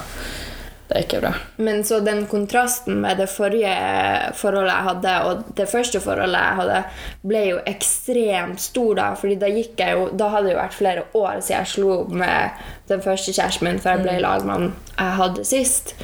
Det 0.88 0.97
er 0.97 1.03
ikke 1.03 1.21
bra. 1.21 1.34
Men 1.58 1.84
så 1.84 2.03
den 2.03 2.27
kontrasten 2.27 3.01
med 3.01 3.17
det 3.17 3.27
forrige 3.27 4.34
forholdet 4.34 4.71
jeg 4.71 4.86
hadde, 4.88 5.25
og 5.25 5.55
det 5.55 5.67
første 5.67 5.99
forholdet 5.99 6.39
jeg 6.39 6.55
hadde, 6.60 6.86
ble 7.25 7.45
jo 7.49 7.60
ekstremt 7.65 8.60
stor 8.60 8.95
da. 8.95 9.15
fordi 9.15 9.39
da 9.39 9.47
gikk 9.47 9.75
jeg 9.77 9.91
jo 9.97 10.10
Da 10.15 10.29
hadde 10.29 10.43
det 10.45 10.53
jo 10.53 10.60
vært 10.62 10.73
flere 10.73 11.03
år 11.15 11.41
siden 11.41 11.58
jeg 11.58 11.67
slo 11.67 12.01
opp 12.01 12.10
med 12.10 12.51
den 12.88 13.01
første 13.01 13.34
kjæresten 13.34 13.62
min, 13.63 13.79
før 13.79 13.95
jeg 13.97 14.03
ble 14.03 14.12
i 14.17 14.19
lag 14.21 14.45
med 14.45 14.53
han 14.53 14.73
jeg 14.97 15.17
hadde 15.17 15.45
sist. 15.45 15.95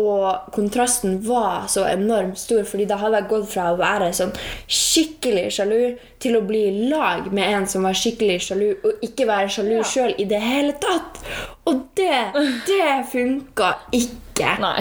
Og 0.00 0.48
kontrasten 0.54 1.18
var 1.26 1.66
så 1.68 1.84
enormt 1.86 2.38
stor, 2.40 2.62
fordi 2.64 2.86
da 2.88 2.96
hadde 2.96 3.18
jeg 3.20 3.28
gått 3.28 3.50
fra 3.52 3.66
å 3.72 3.76
være 3.78 4.08
sånn 4.16 4.32
skikkelig 4.66 5.50
sjalu 5.52 5.98
til 6.22 6.38
å 6.38 6.40
bli 6.48 6.62
i 6.70 6.88
lag 6.90 7.28
med 7.34 7.44
en 7.58 7.66
som 7.68 7.84
var 7.86 7.92
skikkelig 7.98 8.38
sjalu, 8.46 8.70
og 8.82 9.04
ikke 9.04 9.26
være 9.28 9.52
sjalu 9.52 9.74
Ja. 9.76 9.84
sjøl 9.92 10.14
i 10.18 10.24
det 10.30 10.40
hele 10.40 10.72
tatt. 10.80 11.20
Og 11.68 11.84
det, 11.94 12.22
det 12.66 12.88
funka 13.12 13.74
ikke. 13.92 14.56
Nei. 14.64 14.80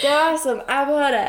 Det 0.00 0.08
var 0.10 0.40
sånn, 0.40 0.62
jeg 0.66 0.88
bare 0.88 1.24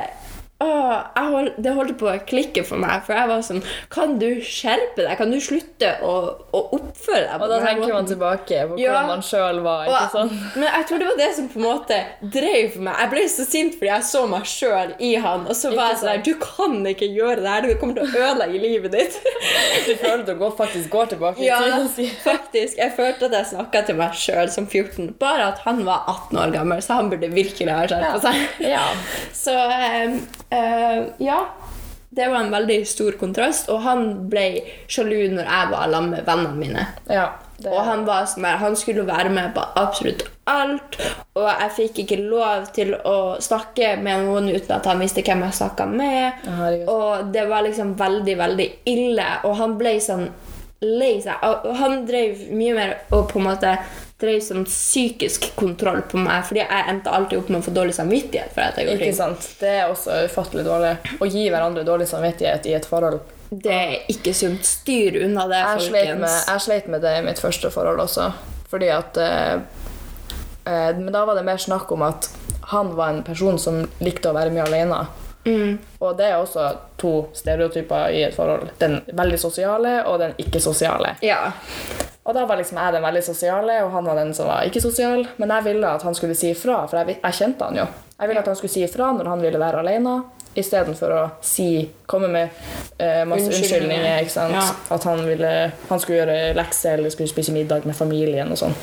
Åh, 0.61 1.25
hold, 1.31 1.49
det 1.57 1.71
holdt 1.73 1.95
på 1.97 2.05
å 2.11 2.15
klikke 2.27 2.61
for 2.67 2.77
meg, 2.81 3.01
for 3.07 3.15
jeg 3.17 3.29
var 3.31 3.41
sånn 3.45 3.61
Kan 3.93 4.17
du 4.21 4.27
skjerpe 4.45 5.01
deg? 5.07 5.15
Kan 5.17 5.31
du 5.33 5.39
slutte 5.41 5.93
å, 6.05 6.11
å 6.53 6.61
oppføre 6.77 7.23
deg 7.25 7.41
Og 7.41 7.49
da 7.49 7.57
tenker 7.63 7.81
tenker 7.81 7.95
man 7.97 8.09
tilbake 8.11 8.59
på 8.69 8.77
Ja. 8.81 8.91
hvordan 8.93 9.07
man 9.15 9.23
sjøl 9.25 9.61
var. 9.65 9.85
ikke 9.87 10.01
Og, 10.03 10.11
sant? 10.15 10.35
men 10.59 10.67
jeg 10.67 10.87
tror 10.89 11.01
det 11.01 11.07
var 11.09 11.19
det 11.21 11.29
som 11.37 11.47
på 11.51 11.59
en 11.61 11.65
måte 11.65 11.99
drev 12.35 12.77
meg. 12.85 12.99
Jeg 13.01 13.11
ble 13.15 13.23
så 13.35 13.45
sint 13.47 13.77
fordi 13.79 13.89
jeg 13.91 14.07
så 14.11 14.23
meg 14.29 14.45
sjøl 14.51 14.93
i 14.99 15.11
han, 15.23 15.47
og 15.47 15.57
så 15.57 15.71
var 15.75 15.91
jeg 15.95 16.01
sånn 16.03 16.25
Du 16.27 16.33
kan 16.43 16.77
ikke 16.91 17.09
gjøre 17.09 17.39
det 17.41 17.55
her, 17.55 17.67
Du 17.71 17.75
kommer 17.81 17.97
til 17.97 18.05
å 18.05 18.25
ødelegge 18.29 18.61
livet 18.67 18.95
ditt. 18.99 19.17
Du 19.87 19.95
føler 19.97 20.23
du 20.27 20.35
går, 20.37 20.51
faktisk 20.59 20.89
går 20.93 21.09
tilbake 21.15 21.41
Ja, 21.43 21.57
og 21.79 21.89
faktisk. 22.23 22.77
Jeg 22.77 22.93
følte 22.95 23.25
at 23.31 23.35
jeg 23.39 23.49
snakka 23.55 23.81
til 23.87 23.97
meg 23.99 24.13
sjøl 24.17 24.51
som 24.53 24.67
14. 24.69 25.15
Bare 25.19 25.47
at 25.51 25.63
han 25.65 25.81
var 25.87 26.05
18 26.11 26.37
år 26.43 26.53
gammel, 26.53 26.81
så 26.85 26.99
han 26.99 27.09
burde 27.11 27.31
virkelig 27.33 27.71
ha 27.73 27.87
skjerpa 27.89 28.21
seg. 28.23 28.61
Ja. 28.67 28.83
Så 29.41 29.53
eh, 29.55 30.13
eh, 30.51 31.03
ja. 31.23 31.43
Det 32.11 32.27
var 32.27 32.43
en 32.43 32.51
veldig 32.51 32.81
stor 32.87 33.15
kontrast, 33.15 33.69
og 33.71 33.85
han 33.85 34.01
ble 34.29 34.47
sjalu 34.91 35.31
når 35.31 35.45
jeg 35.47 35.69
var 35.71 35.85
sammen 35.93 36.11
med 36.11 36.27
vennene 36.27 36.59
mine. 36.59 36.83
ja 37.07 37.29
det, 37.61 37.69
Og 37.69 37.83
han 37.85 38.05
var 38.07 38.25
sånn 38.29 38.45
der, 38.45 38.59
han 38.61 38.75
skulle 38.75 39.05
være 39.07 39.31
med 39.33 39.53
på 39.55 39.63
absolutt 39.79 40.25
alt, 40.49 40.97
og 41.37 41.47
jeg 41.47 41.73
fikk 41.77 41.99
ikke 42.03 42.19
lov 42.25 42.67
til 42.75 42.93
å 42.97 43.17
snakke 43.41 43.93
med 44.01 44.25
noen 44.25 44.49
uten 44.51 44.75
at 44.75 44.87
han 44.89 45.01
visste 45.01 45.23
hvem 45.25 45.45
jeg 45.45 45.59
snakka 45.61 45.87
med. 45.87 46.41
Herregud. 46.47 46.89
Og 46.91 47.33
det 47.35 47.45
var 47.51 47.65
liksom 47.67 47.93
veldig, 47.99 48.37
veldig 48.41 48.69
ille, 48.91 49.27
og 49.47 49.55
han 49.61 49.77
ble 49.79 49.95
sånn 50.03 50.25
lei 50.81 51.13
seg. 51.21 51.37
Og 51.45 51.75
han 51.77 52.01
drev 52.09 52.47
mye 52.57 52.75
mer 52.75 52.95
og 53.13 53.29
på 53.31 53.39
en 53.39 53.47
måte 53.51 53.75
drev 54.21 54.39
sånn 54.45 54.65
psykisk 54.67 55.49
kontroll 55.57 56.03
på 56.11 56.21
meg, 56.21 56.45
fordi 56.47 56.63
jeg 56.63 56.87
endte 56.93 57.13
alltid 57.13 57.41
opp 57.41 57.51
med 57.51 57.61
å 57.61 57.65
få 57.65 57.73
dårlig 57.75 57.95
samvittighet 57.97 58.53
for 58.55 58.67
at 58.67 58.79
jeg 58.79 58.95
Ikke 58.95 59.13
sant? 59.17 59.47
Det 59.59 59.75
er 59.81 59.91
også 59.91 60.23
ufattelig 60.29 60.65
dårlig. 60.67 60.95
Å 61.19 61.29
gi 61.29 61.45
hverandre 61.49 61.85
dårlig 61.87 62.09
samvittighet 62.11 62.69
i 62.69 62.75
et 62.77 62.87
forhold. 62.87 63.21
Det 63.51 63.71
er 63.75 63.95
ikke 64.11 64.33
sunt. 64.33 64.63
Styr 64.63 65.17
unna 65.25 65.47
det, 65.51 65.59
Jeg 65.59 65.87
sleit, 65.89 66.13
med, 66.19 66.35
jeg 66.47 66.63
sleit 66.63 66.87
med 66.87 67.03
det 67.03 67.17
i 67.19 67.23
mitt 67.25 67.41
første 67.41 67.71
forhold 67.73 67.99
også. 68.05 68.29
Fordi 68.71 68.87
at 68.95 69.17
eh, 69.19 69.55
eh, 70.63 70.91
Men 70.95 71.11
da 71.11 71.25
var 71.27 71.35
det 71.35 71.43
mer 71.43 71.59
snakk 71.59 71.91
om 71.91 72.05
at 72.07 72.29
han 72.71 72.93
var 72.95 73.09
en 73.11 73.25
person 73.27 73.59
som 73.59 73.81
likte 73.99 74.31
å 74.31 74.37
være 74.37 74.53
mye 74.55 74.69
alene. 74.69 75.01
Mm. 75.43 75.79
Og 75.99 76.15
det 76.17 76.29
er 76.29 76.37
også 76.37 76.69
to 77.01 77.13
stereotyper 77.35 78.13
i 78.15 78.23
et 78.23 78.35
forhold. 78.37 78.69
Den 78.79 79.01
veldig 79.11 79.39
sosiale 79.41 79.97
og 80.07 80.21
den 80.21 80.37
ikke-sosiale. 80.39 81.17
Ja. 81.25 81.51
Og 82.23 82.35
da 82.37 82.43
var 82.45 82.59
liksom 82.59 82.77
jeg 82.77 82.93
den 82.93 83.01
veldig 83.03 83.23
sosiale, 83.25 83.79
og 83.83 83.91
han 83.95 84.05
var 84.05 84.19
den 84.19 84.33
som 84.37 84.45
var 84.47 84.67
ikke-sosial. 84.69 85.23
Men 85.41 85.49
jeg 85.55 85.63
ville 85.71 85.89
at 85.89 86.03
han 86.05 86.13
skulle 86.17 86.35
si 86.37 86.51
ifra, 86.53 86.83
for 86.87 87.01
jeg, 87.01 87.17
jeg 87.23 87.37
kjente 87.39 87.65
han 87.65 87.79
jo. 87.81 87.87
Jeg 88.21 88.29
ville 88.29 88.43
at 88.43 88.49
han 88.51 88.59
skulle 88.59 88.73
si 88.75 88.83
ifra 88.85 89.07
når 89.17 89.29
han 89.31 89.41
ville 89.41 89.59
være 89.61 89.79
alene, 89.81 90.19
istedenfor 90.53 91.13
å 91.15 91.21
si, 91.41 91.87
komme 92.05 92.27
med 92.29 92.51
uh, 92.99 93.23
masse 93.25 93.47
Unnskyldninger. 93.47 93.47
unnskyldninger. 93.49 94.19
ikke 94.21 94.35
sant? 94.35 94.53
Ja. 94.53 94.67
At 94.93 95.07
han, 95.09 95.23
ville, 95.25 95.53
han 95.89 96.03
skulle 96.03 96.19
gjøre 96.19 96.37
lekser 96.59 96.99
eller 96.99 97.09
skulle 97.13 97.31
spise 97.31 97.55
middag 97.55 97.87
med 97.89 97.97
familien 97.97 98.51
og 98.53 98.59
sånn. 98.59 98.75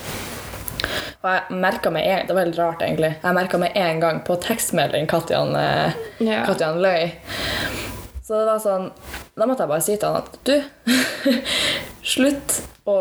Og 1.19 1.29
jeg 1.35 1.59
merka 1.63 1.91
med 1.95 2.07
en, 2.07 2.27
Det 2.27 2.35
var 2.35 2.45
veldig 2.45 2.59
rart, 2.59 2.83
egentlig. 2.87 3.13
Jeg 3.23 3.35
merka 3.39 3.59
med 3.59 3.77
en 3.79 4.01
gang 4.01 4.21
på 4.27 4.37
tekstmelding 4.43 5.07
Katjan, 5.11 5.55
eh, 5.59 5.93
Ja. 6.25 6.45
Katjan 6.47 6.79
løy. 6.83 7.11
Så 8.29 8.37
det 8.37 8.45
var 8.45 8.59
sånn 8.61 8.91
Da 9.39 9.47
måtte 9.49 9.65
jeg 9.65 9.71
bare 9.71 9.85
si 9.87 9.95
til 9.97 10.11
han 10.11 10.19
at 10.21 10.35
du, 10.45 10.57
slutt 12.13 12.59
å 12.89 12.97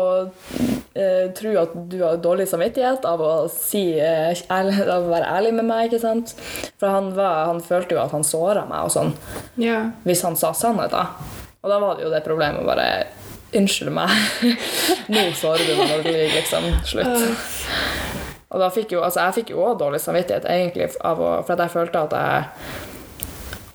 eh, 0.96 1.28
tro 1.36 1.52
at 1.62 1.72
du 1.88 1.96
har 2.02 2.18
dårlig 2.20 2.44
samvittighet 2.50 3.04
av 3.08 3.22
å, 3.24 3.30
si, 3.52 3.82
eh, 4.00 4.32
ærlig, 4.52 4.82
av 4.84 5.06
å 5.06 5.12
være 5.12 5.30
ærlig 5.38 5.52
med 5.56 5.68
meg. 5.68 5.86
ikke 5.88 6.00
sant? 6.02 6.34
For 6.80 6.92
han, 6.92 7.10
var, 7.16 7.46
han 7.48 7.62
følte 7.64 7.96
jo 7.96 8.02
at 8.02 8.12
han 8.12 8.24
såra 8.26 8.66
meg 8.68 8.88
og 8.88 8.92
sånn 8.92 9.14
Ja. 9.60 9.78
hvis 10.04 10.24
han 10.26 10.36
sa 10.36 10.52
sannhet, 10.56 10.92
da. 10.92 11.06
Og 11.64 11.72
da 11.72 11.78
var 11.82 11.96
det 11.96 12.04
jo 12.06 12.12
det 12.12 12.24
problemet 12.26 12.62
å 12.62 12.68
bare 12.68 12.88
Unnskyld 13.56 13.94
meg. 13.96 14.10
Nå 15.14 15.22
sårer 15.40 15.64
du 15.64 15.70
meg 15.78 15.88
når 15.88 16.02
du 16.04 16.08
lyver, 16.12 16.34
liksom. 16.34 16.66
Slutt. 16.84 17.22
Og 18.52 18.60
da 18.60 18.68
fikk 18.72 18.92
jo, 18.92 19.00
altså 19.00 19.22
jeg 19.24 19.38
fikk 19.38 19.52
jo 19.54 19.62
også 19.64 19.78
dårlig 19.86 20.00
samvittighet, 20.04 20.44
egentlig, 20.52 20.90
av 21.00 21.16
å, 21.16 21.30
for 21.48 21.56
jeg 21.64 21.72
følte 21.72 22.02
at 22.04 22.12
jeg, 22.18 22.90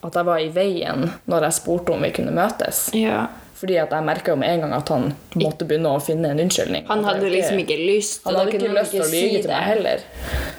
at 0.03 0.13
jeg 0.19 0.25
var 0.27 0.39
i 0.43 0.49
veien 0.53 1.05
når 1.31 1.41
jeg 1.47 1.53
spurte 1.61 1.93
om 1.95 2.01
vi 2.03 2.11
kunne 2.11 2.31
møtes. 2.35 2.89
ja. 2.93 3.27
Fordi 3.63 3.77
at 3.79 3.91
jeg 3.95 4.03
merka 4.03 4.33
med 4.35 4.49
en 4.49 4.59
gang 4.65 4.73
at 4.75 4.89
han 4.91 5.05
måtte 5.39 5.63
begynne 5.63 5.87
å 5.95 5.99
finne 6.03 6.33
en 6.33 6.39
unnskyldning. 6.43 6.83
Han 6.89 7.03
hadde 7.07 7.29
liksom 7.31 7.61
ikke 7.61 7.77
lyst, 7.79 8.25
Han 8.25 8.35
hadde 8.35 8.51
ikke 8.57 8.73
lyst 8.75 8.91
til 8.91 8.99
å 8.99 9.05
lyge 9.07 9.29
si 9.29 9.37
til 9.37 9.41
det. 9.47 9.47
meg 9.53 9.63
heller. 9.69 10.01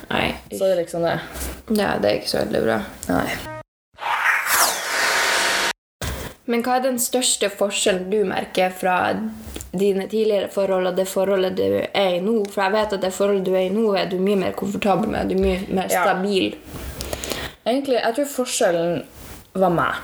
Nei. 0.08 0.34
Så 0.54 0.60
det 0.62 0.70
er 0.70 0.78
liksom 0.80 1.02
det. 1.04 1.18
Ja, 1.76 1.90
det 2.00 2.08
er 2.10 2.16
ikke 2.22 2.30
så 2.32 2.38
veldig 2.46 2.62
bra. 2.64 2.78
Nei. 3.10 3.26
Men 6.46 6.60
hva 6.64 6.74
er 6.78 6.82
den 6.84 6.98
største 7.00 7.48
forskjellen 7.52 8.10
du 8.12 8.18
merker 8.28 8.72
fra 8.76 8.96
dine 9.74 10.04
tidligere 10.08 10.48
forhold 10.52 10.90
og 10.90 10.96
det 10.98 11.06
forholdet 11.08 11.56
du 11.56 11.64
er 11.80 12.18
i 12.18 12.20
nå? 12.24 12.38
For 12.52 12.66
jeg 12.66 12.74
vet 12.76 12.96
at 12.98 13.04
det 13.04 13.12
forholdet 13.16 13.46
du 13.48 13.54
er 13.56 13.66
i 13.68 13.72
nå, 13.72 13.84
er 13.96 14.10
du 14.12 14.18
mye 14.20 14.36
mer 14.46 14.52
komfortabel 14.56 15.08
med. 15.12 15.28
Du 15.32 15.36
er 15.38 15.44
mye 15.44 15.60
mer 15.80 15.88
Ja. 15.92 16.04
stabil. 16.04 16.54
Egentlig, 17.66 17.96
jeg 18.00 18.14
tror 18.14 18.26
forskjellen 18.28 19.04
var 19.54 19.70
meg. 19.74 19.94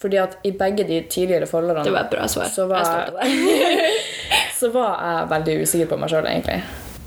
Fordi 0.00 0.16
at 0.22 0.36
i 0.48 0.50
begge 0.56 0.84
de 0.88 1.02
tidligere 1.12 1.46
forholdene 1.46 1.84
Det 1.84 1.92
var 1.92 2.06
et 2.06 2.10
bra 2.14 2.26
svar. 2.28 2.48
Så 2.48 2.66
var- 2.70 3.10
Jeg 3.22 3.90
så 4.60 4.70
var 4.72 4.94
jeg 5.04 5.28
veldig 5.30 5.56
usikker 5.62 5.90
på 5.90 5.98
meg 6.00 6.08
sjøl, 6.12 6.26
egentlig. 6.30 6.62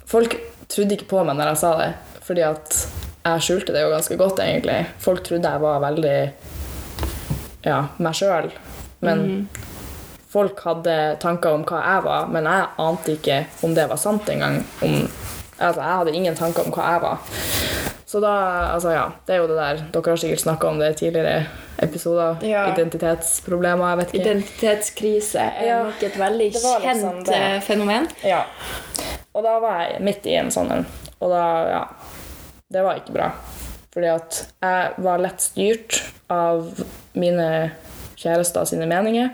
Folk 0.10 0.36
trodde 0.70 0.96
ikke 0.98 1.08
på 1.10 1.24
meg 1.26 1.36
når 1.38 1.52
jeg 1.54 1.58
sa 1.64 1.72
det, 1.80 1.90
fordi 2.26 2.42
at 2.46 2.78
jeg 3.26 3.42
skjulte 3.48 3.74
det 3.74 3.82
jo 3.86 3.90
ganske 3.94 4.18
godt, 4.20 4.40
egentlig. 4.46 4.78
Folk 5.00 5.24
trodde 5.26 5.50
jeg 5.50 5.62
var 5.64 5.80
veldig 5.84 6.16
ja, 7.66 7.80
meg 8.04 8.18
sjøl. 8.18 8.50
Men 9.04 9.48
folk 10.34 10.60
hadde 10.66 10.96
tanker 11.22 11.54
om 11.58 11.64
hva 11.68 11.82
jeg 11.84 12.04
var, 12.08 12.28
men 12.34 12.48
jeg 12.50 12.70
ante 12.86 13.16
ikke 13.18 13.40
om 13.68 13.74
det 13.78 13.88
var 13.92 14.00
sant 14.02 14.30
engang. 14.34 14.62
Om, 14.82 14.96
altså, 15.60 15.82
jeg 15.82 15.98
hadde 16.00 16.16
ingen 16.18 16.36
tanker 16.40 16.66
om 16.68 16.74
hva 16.76 16.88
jeg 16.94 17.04
var. 17.04 17.18
Så 18.14 18.20
da, 18.22 18.32
altså 18.70 18.92
ja, 18.94 19.06
det 19.26 19.34
er 19.34 19.40
jo 19.42 19.46
det 19.50 19.56
der 19.58 19.80
Dere 19.90 20.12
har 20.14 20.20
sikkert 20.22 20.42
snakka 20.44 20.68
om 20.70 20.78
det 20.78 20.92
i 20.92 20.98
tidligere 21.00 21.48
episoder. 21.82 22.36
Ja. 22.46 22.68
Identitetsproblemer, 22.70 23.88
jeg 23.90 23.98
vet 23.98 24.14
ikke. 24.14 24.22
Identitetskrise 24.22 25.42
er 25.48 25.66
Ja, 25.66 25.80
nok 25.88 26.04
et 26.06 26.20
veldig 26.22 26.52
liksom 26.54 26.86
kjent 26.86 27.32
eh, 27.34 27.58
fenomen. 27.66 28.06
Ja. 28.22 28.44
Og 29.34 29.42
da 29.48 29.56
var 29.66 29.82
jeg 29.88 30.06
midt 30.06 30.30
i 30.30 30.38
en 30.38 30.54
sånn 30.54 30.70
en. 30.78 30.86
Og 31.24 31.34
da, 31.34 31.42
ja 31.72 31.82
Det 32.70 32.86
var 32.86 33.02
ikke 33.02 33.18
bra. 33.18 33.34
Fordi 33.98 34.14
at 34.14 34.42
jeg 34.62 35.06
var 35.10 35.26
lett 35.26 35.50
styrt 35.50 36.02
av 36.30 36.70
mine 37.18 37.50
kjærester 38.14 38.70
sine 38.70 38.86
meninger. 38.94 39.34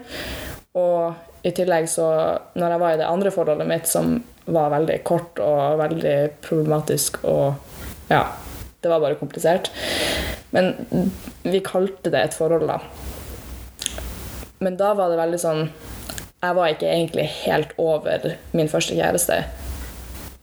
Og 0.80 1.44
i 1.44 1.52
tillegg 1.56 1.92
så 1.92 2.08
Når 2.56 2.78
jeg 2.78 2.88
var 2.88 2.96
i 2.96 3.00
det 3.04 3.12
andre 3.12 3.32
forholdet 3.36 3.68
mitt, 3.68 3.92
som 3.92 4.22
var 4.48 4.72
veldig 4.72 5.02
kort 5.04 5.44
og 5.44 5.82
veldig 5.84 6.20
problematisk 6.48 7.26
og 7.28 7.60
Ja. 8.08 8.24
Det 8.82 8.90
var 8.92 9.04
bare 9.04 9.20
komplisert. 9.20 9.72
Men 10.56 10.74
vi 11.44 11.60
kalte 11.60 12.12
det 12.14 12.22
et 12.24 12.38
forhold, 12.38 12.68
da. 12.70 12.80
Men 14.60 14.78
da 14.80 14.94
var 14.94 15.12
det 15.12 15.20
veldig 15.20 15.40
sånn 15.40 15.62
Jeg 16.40 16.56
var 16.56 16.72
ikke 16.72 16.88
egentlig 16.88 17.26
helt 17.46 17.72
over 17.80 18.34
min 18.56 18.72
første 18.72 18.96
kjæreste. 18.96 19.38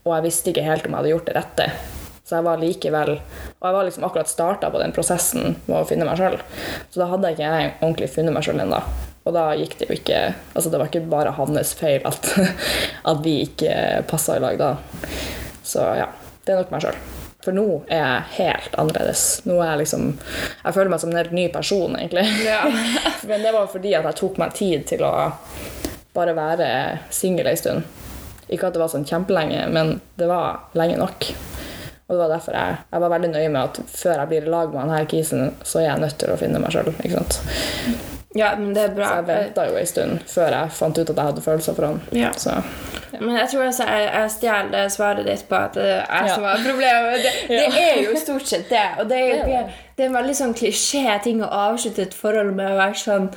Og 0.04 0.12
jeg 0.14 0.26
visste 0.28 0.52
ikke 0.52 0.64
helt 0.64 0.86
om 0.86 0.92
jeg 0.92 1.00
hadde 1.00 1.12
gjort 1.14 1.28
det 1.28 1.36
rette. 1.36 1.66
Så 2.26 2.36
jeg 2.36 2.46
var 2.46 2.60
likevel 2.60 3.12
Og 3.16 3.66
jeg 3.68 3.76
var 3.76 3.86
liksom 3.86 4.06
akkurat 4.06 4.30
starta 4.30 4.70
på 4.72 4.80
den 4.82 4.94
prosessen 4.96 5.56
med 5.66 5.76
å 5.78 5.86
finne 5.88 6.08
meg 6.08 6.20
sjøl. 6.20 6.38
Så 6.90 7.00
da 7.00 7.10
hadde 7.12 7.32
ikke 7.32 7.48
jeg 7.48 7.74
ordentlig 7.80 8.12
funnet 8.12 8.36
meg 8.36 8.46
sjøl 8.46 8.62
ennå. 8.66 8.80
Og 9.26 9.34
da 9.34 9.48
gikk 9.58 9.78
det 9.80 9.90
jo 9.90 9.96
ikke 9.96 10.22
Altså 10.52 10.70
det 10.70 10.80
var 10.82 10.92
ikke 10.92 11.06
bare 11.10 11.34
hans 11.40 11.74
feil 11.78 12.04
at, 12.08 12.32
at 13.10 13.24
vi 13.24 13.40
ikke 13.48 14.04
passa 14.10 14.36
i 14.36 14.44
lag 14.44 14.60
da. 14.60 14.74
Så 15.66 15.88
ja. 15.96 16.10
Det 16.46 16.54
er 16.54 16.60
nok 16.60 16.76
meg 16.76 16.84
sjøl. 16.84 17.15
For 17.46 17.54
nå 17.54 17.66
er 17.86 18.00
jeg 18.00 18.22
helt 18.40 18.74
annerledes. 18.74 19.24
Nå 19.46 19.60
er 19.60 19.68
Jeg 19.76 19.82
liksom 19.84 20.08
Jeg 20.16 20.74
føler 20.74 20.90
meg 20.90 21.02
som 21.02 21.12
en 21.12 21.20
helt 21.20 21.36
ny 21.36 21.46
person, 21.54 21.94
egentlig. 21.94 22.26
Men 23.30 23.46
det 23.46 23.52
var 23.54 23.70
fordi 23.70 23.94
at 23.94 24.08
jeg 24.10 24.18
tok 24.18 24.40
meg 24.42 24.56
tid 24.58 24.86
til 24.90 25.04
å 25.06 25.12
bare 26.16 26.34
være 26.34 26.68
singel 27.12 27.46
ei 27.46 27.58
stund. 27.60 27.84
Ikke 28.50 28.68
at 28.68 28.74
det 28.74 28.80
var 28.80 28.90
sånn 28.90 29.04
kjempelenge, 29.04 29.66
men 29.74 29.96
det 30.16 30.28
var 30.30 30.70
lenge 30.78 30.96
nok. 31.00 31.26
Og 32.06 32.14
det 32.14 32.20
var 32.22 32.30
derfor 32.30 32.56
jeg, 32.56 32.80
jeg 32.94 33.02
var 33.02 33.12
veldig 33.12 33.32
nøye 33.34 33.50
med 33.50 33.62
at 33.64 33.80
før 33.90 34.22
jeg 34.22 34.30
blir 34.30 34.46
i 34.46 34.52
lag 34.54 34.72
med 34.72 34.86
denne 34.86 35.06
kisen, 35.10 35.48
så 35.66 35.82
er 35.82 35.90
jeg 35.90 36.04
nødt 36.06 36.20
til 36.22 36.32
å 36.32 36.38
finne 36.40 36.62
meg 36.62 36.72
sjøl. 36.72 36.94
Ja, 38.36 38.52
men 38.58 38.74
det 38.76 38.82
er 38.84 38.94
bra. 38.96 39.08
Så 39.08 39.16
jeg 39.22 39.26
venta 39.30 39.66
jo 39.70 39.78
ei 39.80 39.86
stund 39.88 40.20
før 40.30 40.52
jeg 40.58 40.74
fant 40.76 40.98
ut 41.00 41.10
at 41.10 41.16
jeg 41.16 41.30
hadde 41.30 41.44
følelser 41.46 41.76
for 41.78 41.86
han. 41.90 42.02
Ja. 42.12 42.32
Så 42.36 42.56
Men 43.20 43.36
jeg 43.38 43.48
tror 43.48 43.62
altså 43.64 43.84
jeg, 43.88 44.08
jeg 44.12 44.30
stjeler 44.34 44.88
svaret 44.92 45.24
ditt 45.26 45.46
på 45.48 45.56
at 45.56 45.74
det 45.78 45.86
er 45.88 46.02
jeg 46.04 46.28
Ja. 46.28 46.34
som 46.34 46.44
har 46.44 46.62
problemet. 46.66 47.24
Det, 47.24 47.34
det 47.48 47.82
er 47.82 48.00
jo 48.04 48.16
stort 48.20 48.46
sett 48.50 48.68
det. 48.70 48.84
Og 49.00 49.08
det 49.08 49.20
er, 49.30 49.44
Det 49.46 49.64
det 49.96 50.04
er 50.04 50.10
en 50.10 50.16
veldig 50.18 50.34
sånn 50.36 50.52
klisjé 50.52 51.14
ting 51.24 51.38
å 51.40 51.46
avslutte 51.48 52.02
et 52.04 52.12
forhold 52.14 52.50
med 52.58 52.68
å 52.68 52.76
være 52.76 52.98
sånn 53.00 53.30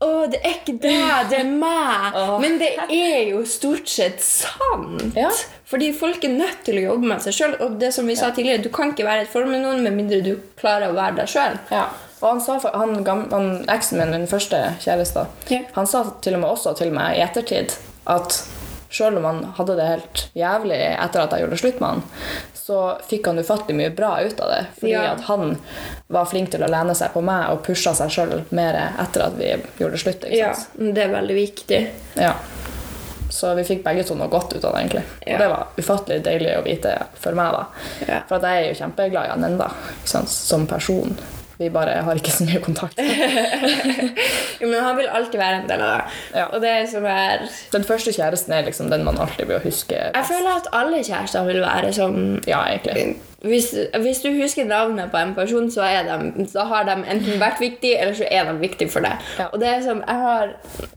Å, 0.00 0.08
det 0.32 0.38
er 0.40 0.54
ikke 0.56 0.78
deg, 0.80 1.28
det 1.28 1.42
er 1.42 1.50
meg. 1.52 2.16
Men 2.40 2.56
det 2.62 2.70
er 2.88 3.28
jo 3.34 3.42
stort 3.44 3.90
sett 3.92 4.22
sant. 4.24 5.02
Ja. 5.18 5.28
Fordi 5.68 5.90
folk 5.92 6.24
er 6.24 6.32
nødt 6.32 6.62
til 6.64 6.80
å 6.80 6.86
jobbe 6.86 7.10
med 7.10 7.20
seg 7.26 7.36
sjøl. 7.36 7.58
Og 7.60 7.76
det 7.82 7.90
som 7.92 8.08
vi 8.08 8.16
sa 8.16 8.30
tidligere, 8.32 8.62
du 8.64 8.70
kan 8.72 8.94
ikke 8.94 9.04
være 9.04 9.26
i 9.26 9.28
et 9.28 9.32
forhold 9.34 9.52
med 9.52 9.66
noen 9.66 9.84
med 9.84 9.98
mindre 9.98 10.22
du 10.24 10.32
klarer 10.56 10.88
å 10.88 10.96
være 10.96 11.18
deg 11.20 11.28
sjøl. 11.34 11.58
Ja. 11.74 11.84
Og 12.20 12.28
han 12.28 12.40
sa, 12.42 12.58
han, 12.74 12.94
han, 13.06 13.50
eksen 13.70 14.00
min, 14.00 14.14
min 14.14 14.30
første 14.30 14.60
kjæreste, 14.82 15.26
yeah. 15.50 15.66
han 15.76 15.86
sa 15.86 16.04
til 16.24 16.38
og 16.38 16.44
med 16.44 16.50
også 16.50 16.74
til 16.78 16.90
meg 16.94 17.18
i 17.18 17.24
ettertid 17.24 17.76
at 18.08 18.40
selv 18.90 19.20
om 19.20 19.24
han 19.24 19.42
hadde 19.58 19.76
det 19.76 19.86
helt 19.86 20.22
jævlig 20.38 20.78
etter 20.94 21.20
at 21.22 21.34
jeg 21.34 21.44
gjorde 21.44 21.58
slutt 21.60 21.80
med 21.82 21.88
han, 21.88 22.02
så 22.68 22.78
fikk 23.08 23.28
han 23.28 23.40
ufattelig 23.40 23.76
mye 23.76 23.92
bra 23.96 24.14
ut 24.24 24.40
av 24.40 24.50
det. 24.52 24.62
Fordi 24.80 24.92
Ja. 24.92 25.12
at 25.12 25.20
han 25.28 25.58
var 26.06 26.24
flink 26.28 26.50
til 26.50 26.64
å 26.64 26.68
lene 26.68 26.94
seg 26.94 27.12
på 27.12 27.22
meg 27.24 27.50
og 27.52 27.62
pusha 27.64 27.94
seg 27.94 28.10
sjøl 28.12 28.44
mer 28.50 28.76
etter 28.98 29.24
at 29.24 29.36
vi 29.36 29.54
gjorde 29.78 30.00
slutt. 30.00 30.24
Ja, 30.32 30.54
det 30.76 31.04
er 31.04 31.12
veldig 31.12 31.36
viktig. 31.36 31.80
Ja. 32.16 32.34
Så 33.30 33.54
vi 33.54 33.64
fikk 33.64 33.84
begge 33.84 34.04
to 34.04 34.14
noe 34.14 34.28
godt 34.28 34.56
ut 34.56 34.64
av 34.64 34.72
det, 34.72 34.80
egentlig. 34.80 35.02
Ja. 35.26 35.34
Og 35.34 35.40
det 35.40 35.48
var 35.48 35.66
ufattelig 35.76 36.22
deilig 36.24 36.58
å 36.58 36.64
vite 36.64 36.94
for 37.14 37.32
meg, 37.32 37.52
da. 37.52 37.64
Ja. 38.08 38.20
For 38.28 38.40
jeg 38.40 38.64
er 38.64 38.68
jo 38.72 38.78
kjempeglad 38.80 39.28
i 39.28 39.34
han 39.34 39.44
ennå, 39.44 39.68
som 40.04 40.66
person. 40.66 41.18
Vi 41.58 41.68
bare 41.74 41.96
har 42.06 42.14
ikke 42.20 42.30
så 42.30 42.44
mye 42.46 42.60
kontakt. 42.62 43.00
Jo, 44.58 44.66
men 44.66 44.80
han 44.82 44.96
vil 44.98 45.06
alltid 45.14 45.38
være 45.38 45.60
en 45.60 45.68
del 45.70 45.82
av 45.86 45.90
det. 45.92 46.16
Ja. 46.34 46.44
Og 46.54 46.62
det 46.62 46.72
som 46.90 47.04
er 47.06 47.44
Den 47.72 47.84
første 47.86 48.10
kjæresten 48.14 48.54
er 48.56 48.64
liksom 48.66 48.90
den 48.90 49.04
man 49.06 49.18
alltid 49.22 49.46
vil 49.50 49.60
huske. 49.62 49.94
Jeg 50.14 50.26
føler 50.26 50.56
at 50.58 50.66
alle 50.74 50.98
kjærester 51.06 51.46
vil 51.46 51.60
være 51.62 51.92
sånn 51.94 52.18
Ja, 52.48 52.64
egentlig. 52.72 53.16
Hvis, 53.38 53.74
hvis 54.02 54.18
du 54.18 54.32
husker 54.34 54.66
navnet 54.66 55.12
på 55.12 55.16
en 55.16 55.34
person, 55.34 55.70
så, 55.70 55.84
de, 55.86 56.46
så 56.50 56.64
har 56.66 56.88
de 56.88 56.96
enten 57.06 57.38
vært 57.38 57.60
viktig, 57.62 57.92
eller 57.94 58.16
så 58.18 58.26
er 58.26 58.48
de 58.48 58.56
viktig 58.58 58.88
for 58.90 59.06
deg. 59.06 59.22
Ja. 59.38 59.46
Og 59.52 59.60
det 59.62 59.68
er 59.70 59.84
som, 59.84 60.00
jeg 60.02 60.22
har 60.24 60.54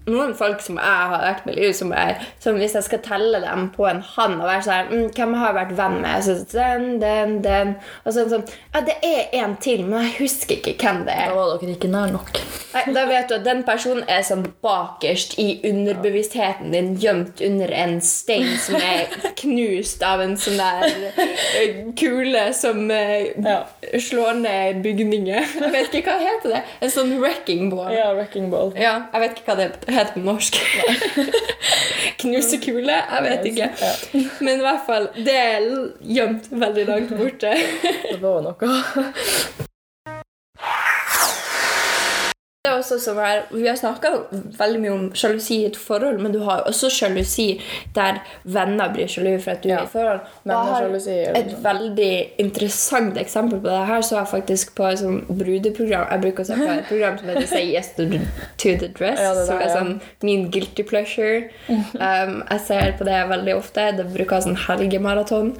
noen 0.09 0.33
folk 0.33 0.63
som 0.65 0.79
jeg 0.81 1.11
har 1.11 1.21
vært 1.21 1.45
med 1.45 1.53
i 1.53 1.59
livet, 1.59 1.77
som 1.77 1.93
som 2.41 2.57
hvis 2.57 2.73
jeg 2.73 2.87
skal 2.87 3.01
telle 3.05 3.43
dem 3.43 3.67
på 3.75 3.85
en 3.85 4.01
hand 4.01 4.39
og 4.39 4.47
være 4.47 4.63
sånn 4.65 4.89
mm, 4.89 5.07
Hvem 5.13 5.35
har 5.37 5.51
jeg 5.51 5.57
vært 5.59 5.75
venn 5.77 5.97
med? 6.01 6.23
Så, 6.25 6.35
den, 6.55 6.87
den, 7.03 7.35
den. 7.45 7.75
Og 8.05 8.15
sånn, 8.15 8.31
sånn 8.31 8.45
Ja, 8.73 8.81
det 8.87 8.97
er 9.05 9.35
en 9.43 9.53
til, 9.61 9.83
men 9.85 10.07
jeg 10.07 10.15
husker 10.23 10.57
ikke 10.57 10.73
hvem 10.81 11.03
det 11.05 11.13
er. 11.13 11.29
Da 11.29 11.37
var 11.37 11.61
dere 11.61 11.75
ikke 11.75 11.91
nær 11.91 12.13
nok. 12.15 12.41
Nei, 12.71 12.83
da 12.95 13.05
vet 13.09 13.29
du 13.29 13.35
at 13.37 13.45
den 13.45 13.61
personen 13.67 14.07
er 14.09 14.23
sånn 14.25 14.47
bakerst 14.63 15.37
i 15.41 15.47
underbevisstheten 15.67 16.73
din, 16.73 16.93
gjemt 17.01 17.43
under 17.45 17.73
en 17.83 17.97
stein 18.05 18.55
som 18.63 18.79
er 18.79 19.11
knust 19.43 20.01
av 20.07 20.23
en 20.23 20.37
sånn 20.39 20.57
der 20.57 21.11
eh, 21.59 21.81
kule 22.31 22.53
som 22.53 22.91
eh, 22.91 23.27
Ja. 23.43 23.67
slår 23.99 24.33
ned 24.33 24.81
bygninger. 24.83 25.45
Jeg 25.61 25.71
vet 25.71 25.93
ikke 25.93 26.11
hva 26.15 26.19
heter 26.21 26.49
det. 26.55 26.61
En 26.81 26.89
sånn 26.91 27.13
wrecking 27.19 27.69
ball. 27.71 27.91
Ja, 27.93 28.11
wrecking 28.15 28.49
ball. 28.51 28.71
Ja, 28.79 29.07
jeg 29.13 29.21
vet 29.21 29.39
ikke 29.39 29.51
hva 29.51 29.57
det 29.59 29.67
heter 29.91 30.13
på 30.15 30.23
norsk. 30.25 30.57
Knusekule? 32.21 32.93
Jeg 32.93 33.23
vet 33.25 33.45
ikke. 33.51 33.69
Men 34.45 34.59
i 34.59 34.65
hvert 34.65 34.85
fall, 34.87 35.09
det 35.15 35.35
er 35.35 35.67
gjemt 36.05 36.47
veldig 36.51 36.85
langt 36.87 37.15
borte. 37.17 37.53
Det 38.11 38.19
var 38.21 38.41
noe. 38.45 38.55
Det 42.61 42.69
å 42.70 42.70
også 42.81 42.97
som 42.99 43.17
er 43.23 43.43
Vi 43.51 43.67
har 43.67 43.75
snakka 43.79 44.11
veldig 44.59 44.81
mye 44.83 44.91
om 44.95 45.05
sjalusi 45.17 45.61
i 45.61 45.65
et 45.69 45.77
forhold, 45.79 46.19
men 46.21 46.33
du 46.35 46.39
har 46.45 46.63
også 46.69 46.89
sjalusi 46.91 47.47
der 47.95 48.19
venner 48.43 48.91
blir 48.93 49.07
sjalu 49.11 49.37
for 49.41 49.51
at 49.55 49.61
du 49.63 49.69
Ja. 49.69 49.79
er 49.79 49.83
i 49.83 49.91
forhold. 49.93 50.19
Men 50.43 50.55
jeg 50.57 50.73
har 50.73 50.81
sjalusi, 50.81 51.15
er 51.21 51.39
et 51.39 51.55
veldig 51.63 52.11
interessant 52.45 53.17
eksempel 53.17 53.59
på 53.61 53.69
det 53.69 53.87
her 53.87 54.01
så 54.01 54.17
jeg 54.19 54.27
faktisk 54.33 54.75
på 54.75 54.89
et 54.91 54.99
sånn 54.99 55.21
brudeprogram. 55.29 56.07
Jeg 56.11 56.21
bruker 56.21 56.43
å 56.43 56.45
se 56.51 56.59
på 56.59 56.69
et 56.73 56.85
program 56.89 57.17
som 57.17 57.27
heter 57.29 57.47
Say 57.47 57.71
Yes 57.71 57.93
to 57.95 58.05
the, 58.09 58.87
Dress, 58.97 59.19
Ja, 59.19 59.33
det 59.33 59.45
som 59.47 59.57
der, 59.57 59.65
er 59.65 59.69
ja. 59.69 59.75
sånn 59.77 60.01
min 60.23 60.49
guilty 60.51 60.83
pleasure. 60.83 61.49
Um, 61.69 62.43
jeg 62.49 62.59
ser 62.67 62.93
på 62.99 63.05
det 63.07 63.21
veldig 63.29 63.55
ofte. 63.57 63.91
Det 63.97 64.05
bruker 64.13 64.35
å 64.35 64.39
ha 64.39 64.45
sånn 64.49 64.57
helgemaraton. 64.67 65.55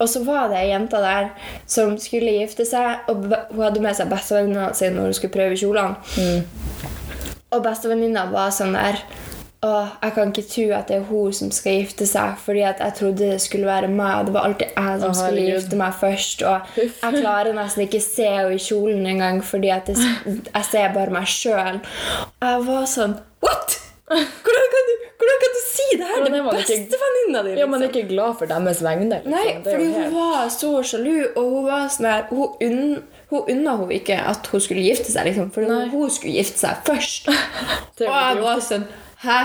Og 0.00 0.08
så 0.10 0.24
var 0.26 0.48
det 0.50 0.56
ei 0.58 0.70
jente 0.72 0.98
der 0.98 1.28
som 1.70 1.92
skulle 2.02 2.32
gifte 2.40 2.64
seg, 2.66 3.04
og 3.08 3.28
hun 3.52 3.60
hadde 3.62 3.80
med 3.80 3.94
seg 3.94 4.08
bestevenninna 4.10 4.72
si 4.74 4.88
når 4.90 5.04
hun 5.10 5.14
skulle 5.14 5.32
prøve 5.36 5.54
kjolene. 5.60 6.42
Og 7.54 7.62
bestevenninna 7.62 8.26
var 8.32 8.50
sånn 8.54 8.74
der 8.74 8.98
Åh, 9.64 9.94
jeg 10.02 10.12
kan 10.12 10.28
ikke 10.28 10.42
tro 10.44 10.64
at 10.76 10.90
det 10.90 10.96
er 10.98 11.04
hun 11.08 11.32
som 11.32 11.48
skal 11.54 11.78
gifte 11.78 12.04
seg, 12.04 12.34
fordi 12.36 12.66
at 12.68 12.82
jeg 12.84 12.92
trodde 12.98 13.28
det 13.30 13.38
skulle 13.40 13.64
være 13.64 13.88
meg. 13.88 14.26
Det 14.26 14.34
var 14.34 14.48
alltid 14.50 14.66
jeg 14.74 14.98
som 15.00 15.08
oh, 15.08 15.16
skulle 15.16 15.40
herregud. 15.40 15.54
gifte 15.54 15.78
meg 15.80 15.94
først. 16.02 16.44
Og 16.44 16.74
jeg 16.76 17.22
klarer 17.22 17.56
nesten 17.56 17.86
ikke 17.86 18.00
se 18.04 18.26
henne 18.28 18.58
i 18.58 18.60
kjolen 18.60 19.08
engang, 19.08 19.40
fordi 19.40 19.70
at 19.72 19.88
jeg, 19.88 19.96
jeg 20.50 20.68
ser 20.68 20.92
bare 20.92 21.16
meg 21.16 21.30
sjøl. 21.32 21.80
Og 21.80 22.44
jeg 22.50 22.68
var 22.68 22.84
sånn 22.92 23.16
What?! 23.44 23.78
Hvordan 24.04 24.66
kan 24.74 24.88
du, 24.90 24.92
hvordan 25.16 25.38
kan 25.40 25.54
du 25.56 25.60
si 25.64 25.86
det 25.96 26.06
her? 26.10 26.26
til 26.28 26.84
bestevenninna 26.84 27.42
di! 27.46 27.54
Ja, 27.56 27.66
man 27.66 27.80
er 27.80 27.86
liksom. 27.86 28.00
ikke 28.02 28.08
glad 28.12 28.36
for 28.38 28.52
deres 28.52 28.82
vegne. 28.84 29.22
Liksom. 29.24 29.32
Nei, 29.32 29.54
fordi 29.64 29.84
hun 29.86 30.02
helt- 30.02 30.14
var 30.14 30.48
så 30.52 30.72
sjalu, 30.84 31.16
og 31.36 31.50
hun 31.56 31.64
var 31.70 31.88
sånn 31.88 32.10
her 32.10 32.26
Hun, 32.28 32.48
unn, 32.60 33.02
hun 33.34 33.54
unna 33.54 33.76
hun 33.80 33.94
ikke 33.94 34.18
at 34.20 34.46
hun 34.52 34.62
skulle 34.62 34.84
gifte 34.84 35.12
seg, 35.12 35.28
liksom. 35.30 35.50
For 35.54 35.66
Nei. 35.68 35.88
hun 35.92 36.12
skulle 36.12 36.36
gifte 36.38 36.62
seg 36.62 36.84
først. 36.86 37.32
Og 38.00 38.06
jeg 38.08 38.44
var 38.44 38.62
sånn 38.64 38.86
Hæ? 39.24 39.36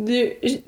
Du, 0.00 0.14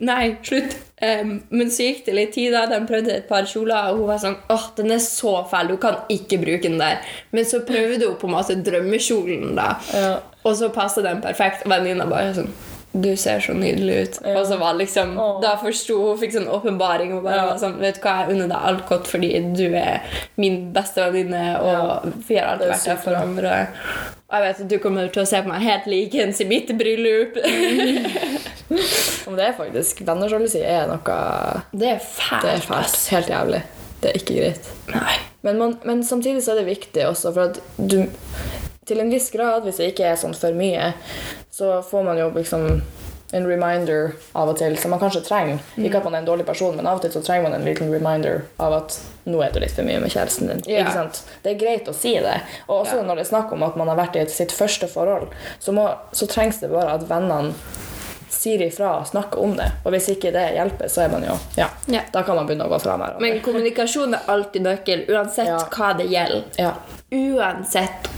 nei, 0.05 0.25
slutt. 0.45 0.75
Um, 1.01 1.31
men 1.49 1.71
så 1.73 1.87
gikk 1.87 2.03
det 2.05 2.17
litt 2.17 2.35
tid, 2.37 2.53
da. 2.53 2.67
De 2.69 2.81
prøvde 2.85 3.15
et 3.15 3.29
par 3.31 3.47
kjoler, 3.49 3.89
og 3.89 4.03
hun 4.03 4.11
var 4.11 4.21
sånn 4.21 4.37
åh, 4.53 4.67
den 4.77 4.93
er 4.93 5.01
så 5.01 5.39
fæl, 5.49 5.71
du 5.71 5.79
kan 5.81 6.03
ikke 6.13 6.43
bruke 6.43 6.67
den 6.67 6.77
der. 6.83 7.01
Men 7.33 7.49
så 7.49 7.63
prøvde 7.65 8.11
hun 8.11 8.19
på 8.21 8.29
en 8.29 8.35
måte 8.35 8.59
drømmekjolen, 8.67 9.55
da. 9.57 9.71
Ja. 9.97 10.11
Og 10.45 10.59
så 10.61 10.69
passa 10.75 11.01
den 11.05 11.23
perfekt. 11.25 11.65
Og 11.65 11.73
venninna 11.73 12.05
bare 12.11 12.35
sånn 12.37 12.53
du 12.93 13.17
ser 13.17 13.39
så 13.41 13.53
nydelig 13.55 13.97
ut. 14.03 14.17
Og 14.35 14.47
så 14.49 14.57
var 14.59 14.75
liksom, 14.75 15.13
Åh. 15.19 15.37
Da 15.43 15.53
forsto 15.61 15.95
hun 16.09 16.19
fikk 16.19 16.33
sånn 16.35 16.49
åpenbaring. 16.51 17.13
og 17.17 17.23
bare 17.25 17.37
Ja. 17.37 17.57
sånn, 17.57 17.79
vet 17.79 17.95
du 17.95 18.01
hva, 18.01 18.27
Jeg 18.27 18.35
unner 18.35 18.49
deg 18.49 18.57
alt 18.71 18.87
godt 18.89 19.07
fordi 19.07 19.31
du 19.57 19.75
er 19.77 20.01
min 20.37 20.73
beste 20.73 20.97
venninne, 20.97 21.61
og 21.61 22.13
vi 22.29 22.37
har 22.37 22.55
alltid 22.57 22.69
vært 22.73 22.85
der 22.85 22.97
for 22.97 23.11
hverandre. 23.15 23.69
Og 24.31 24.35
jeg 24.39 24.43
vet 24.43 24.61
at 24.61 24.69
du 24.69 24.79
kommer 24.79 25.09
til 25.13 25.23
å 25.23 25.27
se 25.27 25.43
på 25.43 25.49
meg 25.49 25.63
helt 25.63 25.87
likens 25.87 26.41
i 26.41 26.45
mitt 26.45 26.69
bryllup. 26.79 27.35
Det 28.71 29.45
er 29.47 29.53
faktisk 29.57 30.03
Vennesjalusi 30.07 30.61
er 30.63 30.87
noe 30.91 31.17
Det 31.75 31.89
er 31.97 31.99
fælt. 32.03 32.43
Det 32.43 32.51
er 32.51 32.65
fælt. 32.67 32.97
Helt 33.11 33.31
jævlig. 33.31 33.63
Det 34.01 34.11
er 34.11 34.19
ikke 34.21 34.37
greit. 34.39 34.69
Men, 35.43 35.59
man, 35.59 35.75
men 35.85 36.05
samtidig 36.05 36.43
så 36.45 36.53
er 36.55 36.61
det 36.63 36.67
viktig 36.67 37.07
også, 37.07 37.33
for 37.35 37.51
at 37.51 37.61
du 37.77 38.07
Til 38.91 38.99
en 39.05 39.13
viss 39.13 39.29
grad, 39.31 39.63
hvis 39.63 39.79
det 39.79 39.93
ikke 39.93 40.09
er 40.11 40.17
sånn 40.19 40.35
for 40.35 40.57
mye, 40.59 40.89
så 41.55 41.77
får 41.87 42.03
man 42.09 42.19
jo 42.19 42.27
liksom 42.35 42.65
en 43.33 43.47
reminder 43.47 44.17
av 44.35 44.49
og 44.51 44.57
til 44.59 44.75
som 44.81 44.91
man 44.91 44.99
kanskje 44.99 45.21
trenger. 45.23 45.61
Ikke 45.79 46.01
at 46.01 46.07
man 46.09 46.17
er 46.17 46.25
en 46.25 46.27
dårlig 46.27 46.47
person, 46.49 46.75
men 46.75 46.89
av 46.91 46.99
og 46.99 47.05
til 47.05 47.13
så 47.15 47.23
trenger 47.23 47.47
man 47.47 47.55
en 47.61 47.67
liten 47.69 47.93
reminder 47.95 48.41
av 48.59 48.75
at 48.81 48.97
nå 49.31 49.43
er 49.45 49.53
du 49.55 49.61
litt 49.63 49.77
for 49.77 49.87
mye 49.87 50.01
med 50.03 50.11
kjæresten 50.11 50.51
din. 50.51 50.65
Yeah. 50.67 50.83
Ikke 50.83 50.97
sant? 50.97 51.21
Det 51.45 51.53
er 51.53 51.61
greit 51.61 51.87
å 51.87 51.95
si 51.95 52.17
det. 52.19 52.41
Og 52.67 52.81
også 52.81 52.99
yeah. 52.99 53.07
når 53.07 53.21
det 53.21 53.27
er 53.27 53.31
snakk 53.31 53.53
om 53.55 53.63
at 53.63 53.79
man 53.79 53.93
har 53.93 54.01
vært 54.01 54.19
i 54.19 54.27
sitt 54.35 54.51
første 54.57 54.91
forhold, 54.91 55.31
så, 55.63 55.75
må, 55.77 55.87
så 56.11 56.27
trengs 56.31 56.59
det 56.65 56.73
bare 56.75 56.97
at 56.99 57.07
vennene 57.07 57.55
sier 58.41 58.63
ifra 58.67 58.97
og 59.01 59.07
snakker 59.11 59.43
om 59.43 59.55
det. 59.59 59.69
Og 59.85 59.95
hvis 59.95 60.11
ikke 60.17 60.33
det 60.35 60.49
hjelper, 60.57 60.91
så 60.91 61.05
er 61.05 61.15
man 61.15 61.27
jo 61.29 61.39
Ja, 61.59 61.69
Ja. 61.87 62.03
da 62.13 62.23
kan 62.27 62.35
man 62.39 62.49
begynne 62.49 62.67
å 62.67 62.73
gå 62.73 62.81
fra 62.83 62.97
hverandre. 62.97 63.21
Men 63.23 63.39
kommunikasjon 63.45 64.15
er 64.17 64.27
alltid 64.27 64.67
nøkkel, 64.67 65.07
uansett 65.07 65.47
Ja. 65.47 65.59
hva 65.71 65.93
det 65.99 66.11
gjelder. 66.11 66.45
ja. 66.59 66.75
Uansett 67.11 68.11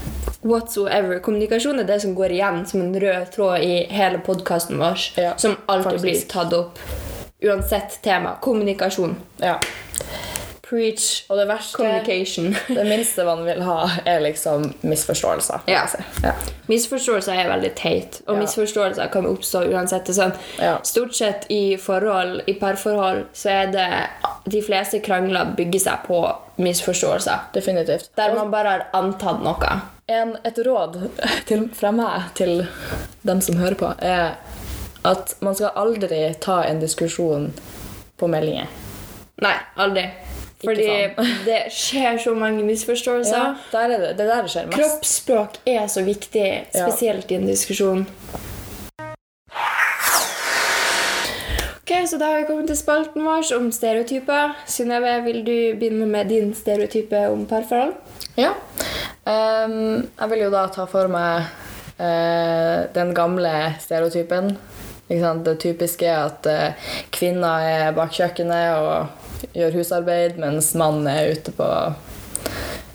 whatsoever. 0.43 1.19
Kommunikasjon 1.19 1.79
er 1.79 1.87
det 1.87 1.99
som 2.03 2.15
går 2.15 2.35
igjen 2.35 2.65
som 2.69 2.81
en 2.83 2.99
rød 2.99 3.31
tråd 3.35 3.63
i 3.63 3.83
hele 3.93 4.21
podkasten 4.25 4.79
vår. 4.81 5.07
Ja, 5.19 5.37
som 5.37 5.55
alltid 5.65 5.91
faktisk. 5.91 6.03
blir 6.03 6.21
tatt 6.33 6.53
opp. 6.53 6.79
Uansett 7.43 8.01
tema. 8.01 8.37
Kommunikasjon. 8.41 9.15
ja. 9.37 9.59
Preach 10.73 11.25
Og 11.29 11.37
det 11.37 11.43
verste 11.45 11.77
communication. 11.77 12.55
Det 12.79 12.83
minste 12.87 13.21
man 13.27 13.43
vil 13.45 13.59
ha, 13.61 13.75
er 14.09 14.23
liksom 14.25 14.63
misforståelser. 14.81 15.67
Ja. 15.69 15.83
ja. 16.23 16.31
Misforståelser 16.71 17.37
er 17.43 17.51
veldig 17.51 17.69
teit, 17.77 18.21
og 18.25 18.35
Ja. 18.35 18.39
misforståelser 18.41 19.11
kan 19.13 19.27
oppstå 19.29 19.61
uansett. 19.69 20.09
Sånn, 20.17 20.33
Ja. 20.57 20.79
Stort 20.83 21.13
sett 21.15 21.45
i 21.53 21.77
forhold, 21.77 22.41
i 22.49 22.55
parforhold 22.57 23.27
så 23.37 23.49
er 23.53 23.71
det 23.75 23.87
de 24.49 24.61
fleste 24.65 24.99
krangler 25.05 25.53
bygger 25.57 25.79
seg 25.85 26.07
på 26.07 26.23
misforståelser. 26.57 27.51
Definitivt. 27.53 28.09
Der 28.17 28.33
man 28.35 28.49
bare 28.51 28.73
har 28.73 28.85
antatt 28.97 29.43
noe. 29.45 29.75
En, 30.09 30.35
et 30.43 30.57
råd 30.65 30.97
til, 31.45 31.69
fra 31.77 31.91
meg 31.95 32.33
til 32.35 32.65
dem 33.21 33.41
som 33.45 33.61
hører 33.61 33.77
på, 33.79 33.93
er 34.01 34.33
at 35.05 35.35
man 35.45 35.55
skal 35.55 35.77
aldri 35.77 36.25
ta 36.41 36.63
en 36.65 36.81
diskusjon 36.81 37.51
på 38.17 38.27
meldinger. 38.31 38.67
Nei, 39.43 39.55
aldri. 39.77 40.09
Fordi 40.63 40.87
det 41.49 41.59
skjer 41.75 42.17
så 42.23 42.33
mange 42.37 42.63
misforståelser. 42.63 43.37
Ja, 43.37 43.53
der 43.71 43.79
er 43.97 44.05
det, 44.07 44.13
det 44.17 44.25
er 44.27 44.31
der 44.41 44.47
skjer 44.47 44.69
mest. 44.69 44.79
Kroppsspråk 44.79 45.59
er 45.67 45.87
så 45.91 46.03
viktig, 46.07 46.47
Ja. 46.73 46.87
spesielt 46.87 47.31
i 47.31 47.35
en 47.41 47.47
diskusjon. 47.47 48.05
Ok, 51.83 51.91
så 52.07 52.17
Da 52.17 52.25
har 52.25 52.37
vi 52.39 52.45
kommet 52.47 52.67
til 52.71 52.77
spalten 52.79 53.25
vår 53.25 53.49
om 53.57 53.71
stereotyper. 53.71 54.53
Synnøve, 54.67 55.17
vil 55.25 55.41
du 55.43 55.55
begynne 55.79 56.07
med 56.07 56.29
din 56.31 56.53
stereotype 56.55 57.25
om 57.29 57.45
parforhold? 57.45 57.93
Ja. 58.39 58.53
Um, 59.27 60.07
jeg 60.19 60.29
vil 60.31 60.45
jo 60.45 60.49
da 60.51 60.63
ta 60.71 60.85
for 60.89 61.11
meg 61.11 61.43
uh, 61.99 62.87
den 62.95 63.11
gamle 63.15 63.51
stereotypen. 63.83 64.55
Ikke 65.09 65.21
sant? 65.25 65.43
Det 65.45 65.57
typiske 65.59 66.07
er 66.07 66.23
at 66.31 66.47
uh, 66.47 66.89
kvinner 67.11 67.67
er 67.67 67.91
bak 67.95 68.15
kjøkkenet 68.15 68.79
og 68.79 69.32
gjør 69.53 69.75
husarbeid, 69.79 70.37
mens 70.41 70.71
mannen 70.79 71.07
er 71.11 71.33
ute, 71.35 71.51
på, 71.57 71.67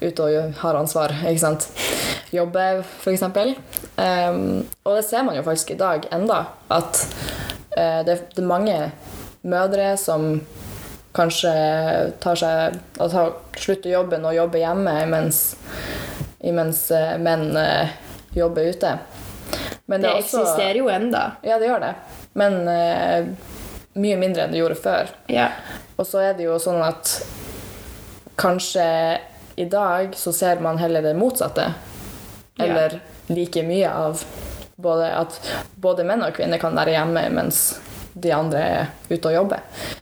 ute 0.02 0.24
og 0.28 0.54
har 0.62 0.78
ansvar. 0.80 1.14
Ikke 1.28 1.42
sant? 1.42 1.68
Jobber, 2.34 2.82
f.eks. 3.02 3.22
Um, 3.98 4.40
og 4.84 4.96
det 4.98 5.04
ser 5.08 5.24
man 5.26 5.36
jo 5.38 5.44
faktisk 5.46 5.72
i 5.74 5.78
dag 5.80 6.08
enda. 6.14 6.42
At 6.70 7.02
uh, 7.76 8.00
det, 8.06 8.18
det 8.34 8.42
er 8.42 8.48
mange 8.48 8.78
mødre 9.48 9.92
som 10.00 10.40
kanskje 11.16 11.52
tar 12.22 12.36
seg, 12.38 12.76
altså, 13.00 13.28
slutter 13.58 13.90
jobben 13.96 14.26
og 14.28 14.36
jobber 14.36 14.60
hjemme 14.60 14.92
imens, 15.06 15.40
imens 16.46 16.84
uh, 16.94 17.16
menn 17.22 17.48
uh, 17.56 17.88
jobber 18.36 18.68
ute. 18.70 18.92
Men 19.88 20.02
Det 20.04 20.10
det 20.10 20.16
også- 20.20 20.42
eksisterer 20.44 20.78
jo 20.82 20.88
enda. 20.92 21.22
Ja, 21.42 21.56
det 21.58 21.70
gjør 21.70 21.80
det. 21.80 21.94
Men 22.38 22.68
eh, 22.68 23.24
mye 23.98 24.18
mindre 24.20 24.44
enn 24.46 24.54
det 24.54 24.62
gjorde 24.62 24.78
før. 24.80 25.12
Ja. 25.32 25.50
Og 25.98 26.06
så 26.06 26.22
er 26.28 26.38
det 26.38 26.46
jo 26.46 26.58
sånn 26.62 26.80
at 26.86 27.16
kanskje 28.38 28.86
i 29.58 29.66
dag 29.66 30.14
så 30.16 30.32
ser 30.32 30.60
man 30.62 30.78
heller 30.78 31.02
det 31.02 31.16
motsatte. 31.18 31.72
Ja. 32.58 32.64
Eller 32.64 33.00
like 33.26 33.62
mye 33.66 33.90
av 33.90 34.22
både 34.78 35.10
at 35.18 35.36
både 35.74 36.06
menn 36.06 36.22
og 36.22 36.36
kvinner 36.38 36.60
kan 36.62 36.76
være 36.78 36.94
hjemme 36.94 37.24
mens 37.34 37.62
de 38.18 38.30
andre 38.34 38.60
er 38.62 38.86
ute 39.10 39.30
og 39.30 39.34
jobber. 39.34 39.60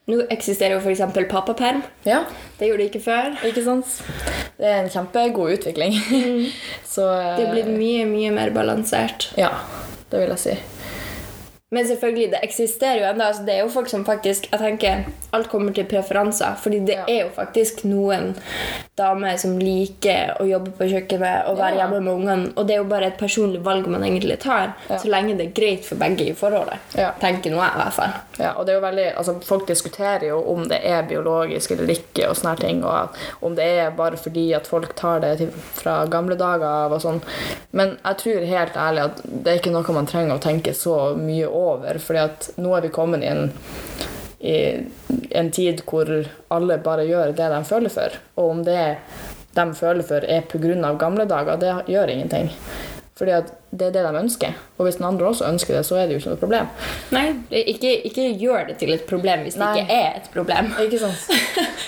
Nå 0.09 0.23
eksisterer 0.33 0.77
jo 0.77 0.81
f.eks. 0.81 1.03
pappaperm. 1.29 1.83
Ja, 2.07 2.23
Det 2.59 2.69
gjorde 2.71 2.85
det 2.85 2.91
ikke 2.93 3.05
før. 3.05 3.35
ikke 3.45 3.65
sant? 3.65 3.99
Det 4.57 4.69
er 4.71 4.79
en 4.83 4.93
kjempegod 4.93 5.53
utvikling. 5.59 5.97
så 6.95 7.11
eh, 7.13 7.35
Det 7.37 7.45
er 7.49 7.53
blitt 7.53 7.73
mye, 7.73 8.07
mye 8.09 8.33
mer 8.33 8.55
balansert. 8.57 9.31
Ja, 9.37 9.51
det 10.13 10.23
vil 10.23 10.33
jeg 10.37 10.45
si. 10.45 10.57
Men 11.75 11.87
selvfølgelig, 11.87 12.31
det 12.31 12.41
eksisterer 12.47 13.01
jo 13.01 13.07
ennå. 13.11 13.25
Altså, 13.25 13.43
det 13.43 13.55
er 13.55 13.61
jo 13.65 13.69
folk 13.69 13.89
som 13.91 14.05
faktisk 14.07 14.47
Jeg 14.53 14.61
tenker 14.61 15.05
alt 15.35 15.49
kommer 15.51 15.73
til 15.73 15.85
preferanser. 15.91 16.55
Fordi 16.63 16.79
det 16.79 16.95
Ja. 16.95 17.05
er 17.09 17.25
jo 17.25 17.31
faktisk 17.35 17.85
noen 17.85 18.37
damer 18.97 19.37
som 19.37 19.59
liker 19.61 20.37
å 20.41 20.47
jobbe 20.49 20.71
på 20.79 20.87
kjøkkenet 20.89 21.49
og 21.51 21.59
være 21.59 21.77
Ja. 21.77 21.85
hjemme 21.87 22.01
med 22.01 22.13
ungene. 22.15 22.53
Og 22.57 22.67
det 22.67 22.75
er 22.77 22.79
jo 22.83 22.89
bare 22.89 23.07
et 23.11 23.19
personlig 23.19 23.61
valg 23.63 23.87
man 23.87 24.03
egentlig 24.03 24.39
tar, 24.41 24.75
Ja. 24.89 24.97
så 24.97 25.09
lenge 25.09 25.37
det 25.37 25.47
er 25.49 25.61
greit 25.61 25.85
for 25.85 25.97
begge 25.97 26.31
i 26.31 26.33
forholdet. 26.33 26.79
Ja. 26.97 27.11
Tenker 27.21 27.51
nå 27.51 27.59
jeg, 27.61 27.73
i 27.75 27.83
hvert 27.83 27.93
fall. 27.93 28.13
Ja, 28.39 28.53
og 28.57 28.67
det 28.67 28.75
er 28.75 28.81
jo 28.81 28.87
veldig, 28.87 29.17
altså 29.17 29.35
Folk 29.45 29.67
diskuterer 29.67 30.29
jo 30.29 30.39
om 30.55 30.67
det 30.69 30.81
er 30.85 31.03
biologisk 31.03 31.71
eller 31.73 31.87
ikke, 31.93 32.29
og 32.31 32.37
sånne 32.37 32.59
ting, 32.59 32.83
og 32.85 33.09
om 33.43 33.55
det 33.55 33.65
er 33.65 33.91
bare 33.91 34.17
fordi 34.17 34.55
at 34.55 34.67
folk 34.67 34.95
tar 34.97 35.21
det 35.21 35.39
til, 35.39 35.51
fra 35.75 36.07
gamle 36.07 36.37
dager 36.37 36.65
av 36.87 36.93
og 36.93 37.01
sånn. 37.03 37.21
Men 37.73 37.99
jeg 38.05 38.17
tror 38.17 38.47
helt 38.47 38.75
ærlig 38.75 39.05
at 39.05 39.21
det 39.45 39.47
er 39.53 39.59
ikke 39.61 39.73
noe 39.73 39.93
man 39.95 40.07
trenger 40.07 40.37
å 40.39 40.41
tenke 40.41 40.73
så 40.75 41.15
mye 41.17 41.47
over, 41.47 41.99
fordi 41.99 42.19
at 42.25 42.51
nå 42.59 42.75
er 42.77 42.81
vi 42.81 42.89
kommet 42.89 43.23
i 43.23 43.27
en, 43.27 43.53
i 44.41 44.57
en 45.31 45.51
tid 45.51 45.81
hvor 45.89 46.11
alle 46.53 46.79
bare 46.85 47.07
gjør 47.09 47.33
det 47.37 47.49
de 47.53 47.63
føler 47.65 47.93
for. 47.93 48.19
Og 48.37 48.51
om 48.51 48.65
det 48.67 48.83
de 49.57 49.65
føler 49.75 50.05
for, 50.05 50.25
er 50.29 50.45
pga. 50.45 50.93
gamle 50.99 51.25
dager, 51.25 51.57
det 51.57 51.75
gjør 51.89 52.13
ingenting. 52.13 52.51
Fordi 53.17 53.33
at 53.33 53.53
det 53.73 53.87
er 53.87 53.93
det 53.95 54.03
de 54.05 54.19
ønsker. 54.19 54.57
Og 54.77 54.85
hvis 54.85 54.99
den 54.99 55.07
andre 55.09 55.27
også 55.27 55.47
ønsker 55.49 55.75
det, 55.75 55.87
så 55.89 55.97
er 55.97 56.07
det 56.07 56.17
jo 56.17 56.21
ikke 56.21 56.33
noe 56.35 56.41
problem. 56.41 56.67
Nei, 57.17 57.25
ikke, 57.49 57.93
ikke 58.11 58.27
gjør 58.37 58.67
det 58.69 58.77
til 58.83 58.93
et 58.93 59.07
problem 59.09 59.47
hvis 59.47 59.57
det 59.57 59.69
ikke 59.73 59.95
er 59.95 60.19
et 60.19 60.29
problem. 60.35 60.69
Ikke 60.85 61.01
sant? 61.01 61.23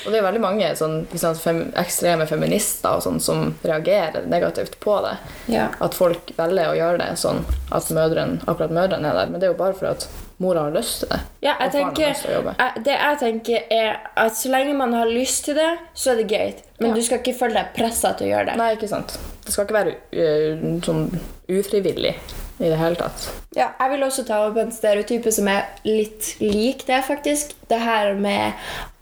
Og 0.07 0.13
det 0.13 0.23
er 0.23 0.25
veldig 0.25 0.41
mange 0.41 0.71
sånn, 0.79 1.03
fem, 1.37 1.61
ekstreme 1.77 2.25
feminister 2.31 3.03
sånn, 3.05 3.21
som 3.21 3.53
reagerer 3.61 4.25
negativt 4.31 4.79
på 4.81 4.97
det. 5.05 5.19
Ja. 5.53 5.69
At 5.85 5.97
folk 5.99 6.33
velger 6.39 6.73
å 6.73 6.79
gjøre 6.79 7.03
det 7.03 7.11
sånn 7.21 7.45
at 7.77 7.93
mødren, 7.93 8.39
akkurat 8.47 8.73
mødrene 8.73 9.13
er 9.13 9.21
der. 9.21 9.29
Men 9.29 9.43
det 9.43 9.51
er 9.51 9.53
jo 9.53 9.61
bare 9.61 9.77
for 9.77 9.93
at 9.93 10.09
mora 10.39 10.63
har 10.69 10.71
lyst 10.75 11.01
til 11.01 11.09
det. 11.13 11.21
Ja, 11.43 11.55
jeg 11.61 11.73
tenker, 11.73 12.03
jeg- 12.07 12.85
det 12.85 12.93
jeg 12.95 13.17
tenker 13.21 13.59
er 13.71 13.97
at 14.17 14.33
så 14.33 14.49
lenge 14.49 14.75
man 14.75 14.93
har 14.95 15.07
lyst 15.07 15.45
til 15.45 15.55
det, 15.55 15.79
så 15.95 16.11
er 16.13 16.17
det 16.23 16.29
greit. 16.31 16.63
Men 16.81 16.91
Ja. 16.91 16.95
du 16.97 17.03
skal 17.03 17.19
ikke 17.19 17.39
føle 17.39 17.55
deg 17.55 17.67
pressa 17.75 18.13
til 18.13 18.27
å 18.29 18.31
gjøre 18.31 18.47
det. 18.47 18.57
Nei, 18.57 18.75
ikke 18.77 18.89
sant. 18.89 19.19
Det 19.45 19.53
skal 19.53 19.65
ikke 19.67 19.75
være 19.75 19.95
uh, 20.13 20.81
sånn 20.81 21.21
ufrivillig 21.49 22.15
i 22.61 22.69
det 22.69 22.79
hele 22.79 22.95
tatt. 22.97 23.29
Ja, 23.57 23.69
jeg 23.81 23.91
vil 23.91 24.03
også 24.07 24.25
ta 24.27 24.41
opp 24.47 24.57
en 24.57 24.73
stereotype 24.73 25.33
som 25.33 25.49
er 25.49 25.63
litt 25.85 26.37
lik 26.41 26.87
det, 26.87 27.03
faktisk. 27.05 27.55
Det 27.69 27.79
her 27.81 28.15
med 28.15 28.53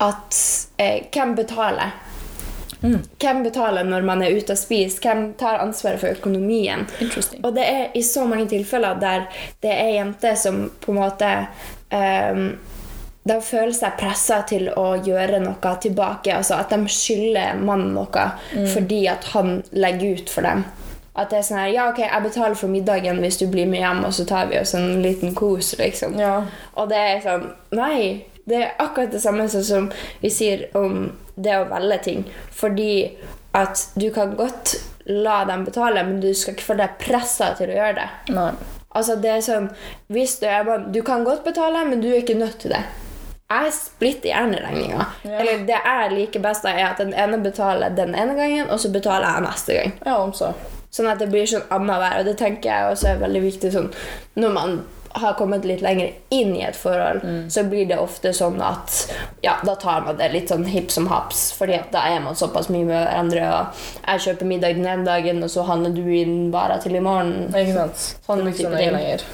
at 0.01 0.67
eh, 0.79 1.03
hvem 1.13 1.35
betaler? 1.37 1.93
Hvem 3.23 3.43
betaler 3.47 3.89
når 3.89 4.07
man 4.07 4.23
er 4.23 4.37
ute 4.37 4.55
og 4.55 4.61
spiser? 4.61 5.03
Hvem 5.03 5.27
tar 5.41 5.61
ansvaret 5.65 6.03
for 6.03 6.15
økonomien? 6.15 6.87
Og 7.43 7.51
det 7.57 7.67
er 7.67 7.99
i 7.99 8.05
så 8.07 8.25
mange 8.29 8.49
tilfeller 8.53 9.01
der 9.03 9.29
det 9.65 9.73
er 9.73 9.97
jenter 9.99 10.39
som 10.39 10.67
på 10.81 10.95
en 10.95 11.01
måte 11.01 11.33
um, 11.93 12.49
de 13.27 13.37
føler 13.43 13.75
seg 13.75 13.97
pressa 13.99 14.41
til 14.47 14.69
å 14.71 14.89
gjøre 15.03 15.41
noe 15.43 15.77
tilbake. 15.83 16.35
Altså 16.37 16.61
at 16.61 16.71
de 16.71 16.93
skylder 16.93 17.59
mannen 17.59 17.95
noe 17.97 18.27
fordi 18.73 19.07
at 19.11 19.27
han 19.35 19.61
legger 19.75 20.21
ut 20.21 20.31
for 20.31 20.47
dem. 20.47 20.63
At 21.17 21.33
det 21.33 21.41
er 21.41 21.47
sånn 21.49 21.61
her 21.63 21.73
Ja, 21.73 21.89
ok, 21.91 22.03
jeg 22.05 22.25
betaler 22.27 22.57
for 22.61 22.71
middagen 22.71 23.23
hvis 23.25 23.41
du 23.41 23.47
blir 23.51 23.69
med 23.71 23.81
hjem, 23.81 24.05
og 24.05 24.13
så 24.13 24.27
tar 24.29 24.51
vi 24.51 24.59
oss 24.61 24.75
en 24.77 25.01
liten 25.03 25.33
kos, 25.35 25.73
liksom. 25.81 26.19
Ja. 26.21 26.43
Og 26.77 26.91
det 26.93 27.03
er 27.03 27.23
sånn 27.25 27.47
Nei. 27.77 28.27
Det 28.47 28.61
er 28.63 28.75
akkurat 28.79 29.11
det 29.11 29.23
samme 29.25 29.49
som 29.51 29.89
vi 30.21 30.31
sier 30.31 30.69
om 30.79 31.09
det 31.37 31.57
å 31.61 31.67
velge 31.71 31.99
ting. 32.05 32.25
Fordi 32.53 32.91
at 33.57 33.87
du 33.97 34.11
kan 34.13 34.35
godt 34.37 34.77
la 35.07 35.45
dem 35.49 35.65
betale, 35.65 36.03
men 36.05 36.21
du 36.21 36.33
skal 36.35 36.55
ikke 36.57 36.67
få 36.73 36.77
deg 36.81 36.97
pressa 37.01 37.53
til 37.59 37.71
å 37.73 37.77
gjøre 37.79 37.95
det. 38.01 38.09
Nei. 38.37 38.51
Altså 38.97 39.17
det 39.21 39.31
er 39.31 39.43
sånn 39.45 39.67
hvis 40.13 40.39
du, 40.41 40.47
er, 40.49 40.65
bare- 40.65 40.91
du 40.93 41.03
kan 41.05 41.25
godt 41.25 41.45
betale, 41.45 41.85
men 41.89 42.01
du 42.01 42.09
er 42.11 42.23
ikke 42.23 42.39
nødt 42.39 42.59
til 42.65 42.73
det. 42.73 42.83
Jeg 43.47 43.73
splitter 43.77 44.33
gjerne 44.33 44.59
regninga. 44.65 45.05
Ja. 45.23 45.37
Eller 45.39 45.61
det 45.69 45.77
jeg 45.85 46.15
liker 46.17 46.43
best, 46.43 46.65
er 46.67 46.81
at 46.89 46.99
den 46.99 47.13
ene 47.15 47.39
betaler 47.45 47.93
den 47.95 48.15
ene 48.19 48.35
gangen, 48.35 48.71
og 48.71 48.81
så 48.83 48.91
betaler 48.91 49.29
jeg 49.37 49.45
neste 49.47 49.77
gang. 49.79 49.93
Ja, 50.05 50.17
om 50.25 50.33
så. 50.35 50.49
Sånn 50.91 51.07
at 51.13 51.21
det 51.23 51.29
blir 51.31 51.47
sånn 51.47 51.63
annenhver. 51.71 52.19
Og 52.19 52.25
det 52.27 52.35
tenker 52.41 52.73
jeg 52.73 52.91
også 52.97 53.13
er 53.13 53.21
veldig 53.23 53.43
viktig 53.45 53.71
sånn, 53.77 53.93
når 54.41 54.55
man 54.57 54.75
har 55.21 55.35
kommet 55.39 55.65
litt 55.65 55.83
lenger 55.85 56.13
inn 56.35 56.55
i 56.57 56.63
et 56.67 56.77
forhold, 56.77 57.25
så 57.53 57.65
blir 57.65 57.89
det 57.89 57.99
ofte 58.01 58.33
sånn 58.37 58.61
at 58.65 58.99
ja, 59.45 59.57
da 59.67 59.75
tar 59.81 60.05
man 60.07 60.19
det 60.21 60.29
litt 60.33 60.53
sånn 60.53 60.67
hipp 60.69 60.91
som 60.93 61.09
haps. 61.11 61.51
fordi 61.57 61.81
da 61.93 62.05
er 62.11 62.21
man 62.25 62.37
såpass 62.37 62.69
mye 62.69 62.85
med 62.85 62.97
hverandre. 62.97 63.49
Og 63.49 63.85
jeg 64.07 64.25
kjøper 64.29 64.51
middag 64.53 64.79
den 64.79 64.87
ene 64.87 65.07
dagen, 65.07 65.43
og 65.43 65.53
så 65.53 65.65
handler 65.69 65.95
du 65.97 66.05
inn 66.13 66.51
varer 66.55 66.83
til 66.83 66.97
i 66.97 67.05
morgen. 67.05 67.49
Ikke 67.53 67.77
sant? 67.77 68.09
Sånn 68.27 68.43
det 68.45 68.51
blir 68.51 68.67
ikke 68.67 68.93
lenger. 68.97 69.27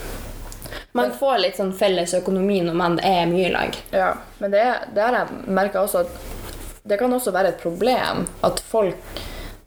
Man 0.93 1.13
får 1.17 1.39
litt 1.41 1.57
sånn 1.57 1.73
felles 1.73 2.13
økonomi 2.19 2.61
når 2.67 2.77
man 2.77 2.99
er 3.01 3.25
mye 3.31 3.49
i 3.49 3.53
lag. 3.53 3.77
Ja, 3.97 4.13
men 4.43 4.53
det, 4.53 4.65
det 4.93 5.05
har 5.07 5.17
jeg 5.23 5.45
merka 5.49 5.85
også 5.87 6.05
at 6.05 6.33
det 6.85 6.99
kan 6.99 7.13
også 7.15 7.33
være 7.33 7.55
et 7.55 7.63
problem 7.63 8.27
at 8.43 8.63
folk 8.67 9.21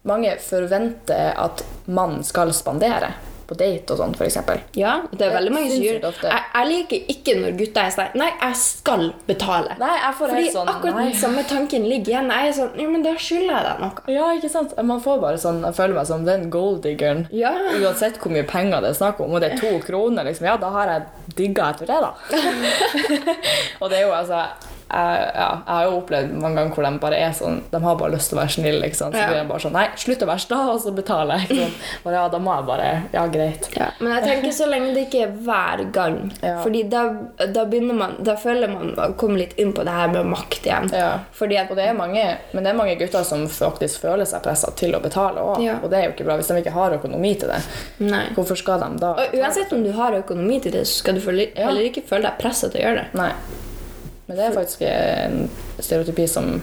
Mange 0.06 0.36
forventer 0.38 1.32
at 1.34 1.64
mannen 1.90 2.20
skal 2.22 2.52
spandere 2.54 3.08
på 3.46 3.56
date 3.58 3.94
og 3.94 4.00
sånn, 4.00 4.14
f.eks. 4.16 4.38
Ja, 4.78 4.96
det 5.12 5.26
er 5.28 5.34
veldig 5.36 5.52
mange 5.54 5.70
som 5.70 5.84
gjør 5.84 6.00
det. 6.02 6.10
ofte. 6.10 6.30
jeg, 6.32 6.44
jeg 6.54 6.70
liker 6.72 7.12
ikke 7.14 7.36
når 7.40 7.56
gutter 7.60 7.82
er 7.82 7.94
sånn 7.94 8.18
Nei, 8.20 8.28
jeg 8.40 8.58
skal 8.60 9.04
betale. 9.28 9.76
Nei, 9.80 9.92
jeg 10.00 10.16
får 10.18 10.32
Fordi 10.32 10.42
helt 10.42 10.56
sånn 10.56 10.70
akkurat 10.72 10.98
nei. 10.98 11.06
den 11.10 11.18
samme 11.20 11.44
tanken 11.50 11.88
ligger 11.90 12.14
igjen. 12.14 12.30
Jeg 12.32 12.50
er 12.52 12.56
sånn 12.60 12.80
Ja, 12.82 12.88
men 12.92 13.06
da 13.06 13.14
skylder 13.20 13.52
jeg 13.54 13.66
deg 13.68 13.82
noe. 13.84 14.06
Ja, 14.16 14.28
ikke 14.38 14.52
sant? 14.52 14.76
Man 14.92 15.02
får 15.04 15.20
bare 15.24 15.40
sånn, 15.42 15.62
Jeg 15.66 15.78
føler 15.78 15.98
meg 16.00 16.08
som 16.10 16.26
den 16.28 16.48
golddiggeren. 16.54 17.26
Ja. 17.34 17.52
Uansett 17.80 18.20
hvor 18.22 18.34
mye 18.34 18.46
penger 18.48 18.84
det 18.84 18.94
er 18.94 19.00
snakk 19.00 19.20
om, 19.24 19.36
og 19.36 19.42
det 19.44 19.52
er 19.54 19.60
to 19.60 19.72
kroner, 19.86 20.26
liksom, 20.26 20.48
ja, 20.50 20.56
da 20.60 20.72
har 20.74 20.92
jeg 20.92 21.34
digga 21.38 21.70
etter 21.74 21.90
det, 21.90 22.00
da. 22.02 22.12
og 23.80 23.90
det 23.90 24.00
er 24.00 24.06
jo 24.06 24.14
altså 24.16 24.44
jeg, 24.86 25.22
ja, 25.34 25.46
jeg 25.66 25.74
har 25.74 25.84
jo 25.88 25.96
opplevd 25.98 26.34
mange 26.38 26.60
ganger 26.60 26.74
hvor 26.76 26.84
de 26.86 26.98
bare 27.02 27.16
er 27.18 27.32
sånn 27.34 27.56
De 27.72 27.78
har 27.82 27.96
bare 27.98 28.12
lyst 28.14 28.30
til 28.30 28.38
å 28.38 28.40
være 28.42 28.52
snille. 28.54 28.86
Ikke 28.86 28.98
sant? 29.00 29.14
Så 29.16 29.18
Ja. 29.20 29.26
blir 29.32 29.40
de 29.42 29.48
bare 29.48 29.62
sånn 29.64 29.72
Nei, 29.74 29.86
slutt 29.98 30.22
å 30.22 30.28
være 30.30 30.42
sta, 30.44 30.58
og 30.70 30.80
så 30.84 30.92
betaler 30.94 31.40
jeg. 31.40 31.48
Ikke 31.50 31.64
sant? 31.64 31.80
Bare, 32.04 32.14
ja, 32.14 32.28
da 32.28 32.38
må 32.38 32.54
jeg 32.54 32.66
bare 32.68 32.90
Ja, 33.12 33.24
greit. 33.26 33.68
Ja, 33.76 33.88
men 34.00 34.12
jeg 34.14 34.22
tenker 34.28 34.52
så 34.54 34.68
lenge 34.70 34.92
det 34.94 35.02
ikke 35.08 35.22
er 35.26 35.32
hver 35.46 35.82
gang. 35.92 36.18
Ja. 36.42 36.52
Fordi 36.62 36.82
da, 36.92 37.02
da 37.50 37.64
begynner 37.66 37.98
man 37.98 38.14
Da 38.22 38.36
føler 38.38 38.70
man 38.70 38.94
å 38.96 39.08
komme 39.18 39.40
litt 39.42 39.56
inn 39.58 39.72
på 39.74 39.84
det 39.84 39.92
her 39.96 40.08
med 40.14 40.30
makt 40.30 40.62
igjen. 40.70 40.90
Ja. 40.94 41.10
Fordi 41.34 41.58
at 41.58 41.70
Og 41.70 41.76
det 41.76 41.88
er 41.90 41.98
mange, 41.98 42.24
men 42.52 42.62
det 42.64 42.70
er 42.72 42.78
mange 42.78 42.94
gutter 43.00 43.24
som 43.26 43.46
faktisk 43.50 44.00
føler 44.06 44.24
seg 44.24 44.42
pressa 44.46 44.70
til 44.78 44.94
å 44.94 45.02
betale 45.02 45.42
òg. 45.42 45.66
Og 45.82 45.90
det 45.90 45.98
er 45.98 46.04
jo 46.08 46.14
ikke 46.14 46.24
bra 46.30 46.36
hvis 46.38 46.46
de 46.52 46.60
ikke 46.62 46.72
har 46.78 46.94
økonomi 47.00 47.34
til 47.40 47.50
det. 47.50 47.60
Nei. 48.06 48.24
Hvorfor 48.38 48.56
skal 48.56 48.80
de 48.86 48.92
da 49.02 49.10
Og 49.18 49.34
uansett 49.34 49.72
om 49.74 49.82
du 49.82 49.90
har 49.92 50.12
økonomi 50.22 50.60
til 50.62 50.72
det, 50.72 50.86
så 50.86 51.02
skal 51.02 51.18
du 51.18 51.20
heller 51.26 51.82
ikke 51.90 52.06
føle 52.06 52.30
deg 52.30 52.38
pressa 52.38 52.70
til 52.70 52.80
å 52.80 52.84
gjøre 52.86 53.02
det. 53.02 53.08
Nei. 53.18 53.32
Men 54.26 54.36
det 54.36 54.44
er 54.44 54.56
faktisk 54.56 54.82
en 54.82 55.50
stereotypi 55.78 56.26
som 56.26 56.62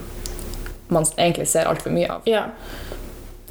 man 0.94 1.06
egentlig 1.18 1.48
ser 1.48 1.70
altfor 1.70 1.94
mye 1.96 2.10
av 2.12 2.28
Ja, 2.30 2.46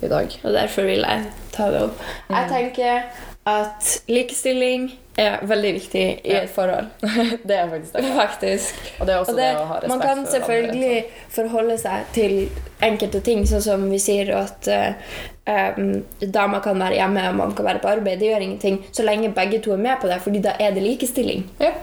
i 0.03 0.09
dag. 0.09 0.41
og 0.43 0.53
derfor 0.53 0.83
vil 0.83 1.05
jeg 1.07 1.29
ta 1.53 1.71
det 1.71 1.85
opp. 1.87 2.03
Jeg 2.29 2.51
tenker 2.51 3.03
at 3.47 4.03
likestilling 4.09 4.93
er 5.19 5.43
veldig 5.47 5.73
viktig 5.75 6.05
i 6.25 6.35
et 6.37 6.51
forhold. 6.51 6.87
det 7.49 7.57
er 7.57 7.71
faktisk 7.71 7.97
det. 7.97 8.05
Faktisk. 8.17 8.93
Og 9.01 9.07
det 9.07 9.15
er 9.15 9.19
også 9.19 9.33
Og 9.33 9.39
det, 9.39 9.49
det, 9.49 9.57
å 9.57 9.65
ha 9.65 9.79
respekt 9.81 9.93
for 9.93 9.99
man 9.99 10.07
kan 10.07 10.25
for 10.25 10.33
selvfølgelig 10.37 10.97
andre. 10.97 11.23
forholde 11.37 11.79
seg 11.83 12.13
til 12.15 12.37
enkelte 12.83 13.21
ting, 13.27 13.45
sånn 13.49 13.65
som 13.65 13.89
vi 13.91 14.01
sier 14.03 14.33
at 14.39 14.71
uh, 14.73 15.17
um, 15.79 15.91
damer 16.23 16.63
kan 16.65 16.81
være 16.81 17.01
hjemme 17.01 17.27
og 17.31 17.41
man 17.43 17.57
kan 17.59 17.69
være 17.69 17.83
på 17.83 17.93
arbeid. 17.97 18.23
Det 18.23 18.31
gjør 18.31 18.47
ingenting 18.47 18.79
så 18.93 19.07
lenge 19.07 19.33
begge 19.37 19.61
to 19.65 19.75
er 19.75 19.83
med 19.89 20.01
på 20.01 20.11
det, 20.13 20.21
fordi 20.25 20.45
da 20.47 20.55
er 20.61 20.77
det 20.77 20.87
likestilling. 20.87 21.45
Ja. 21.61 21.75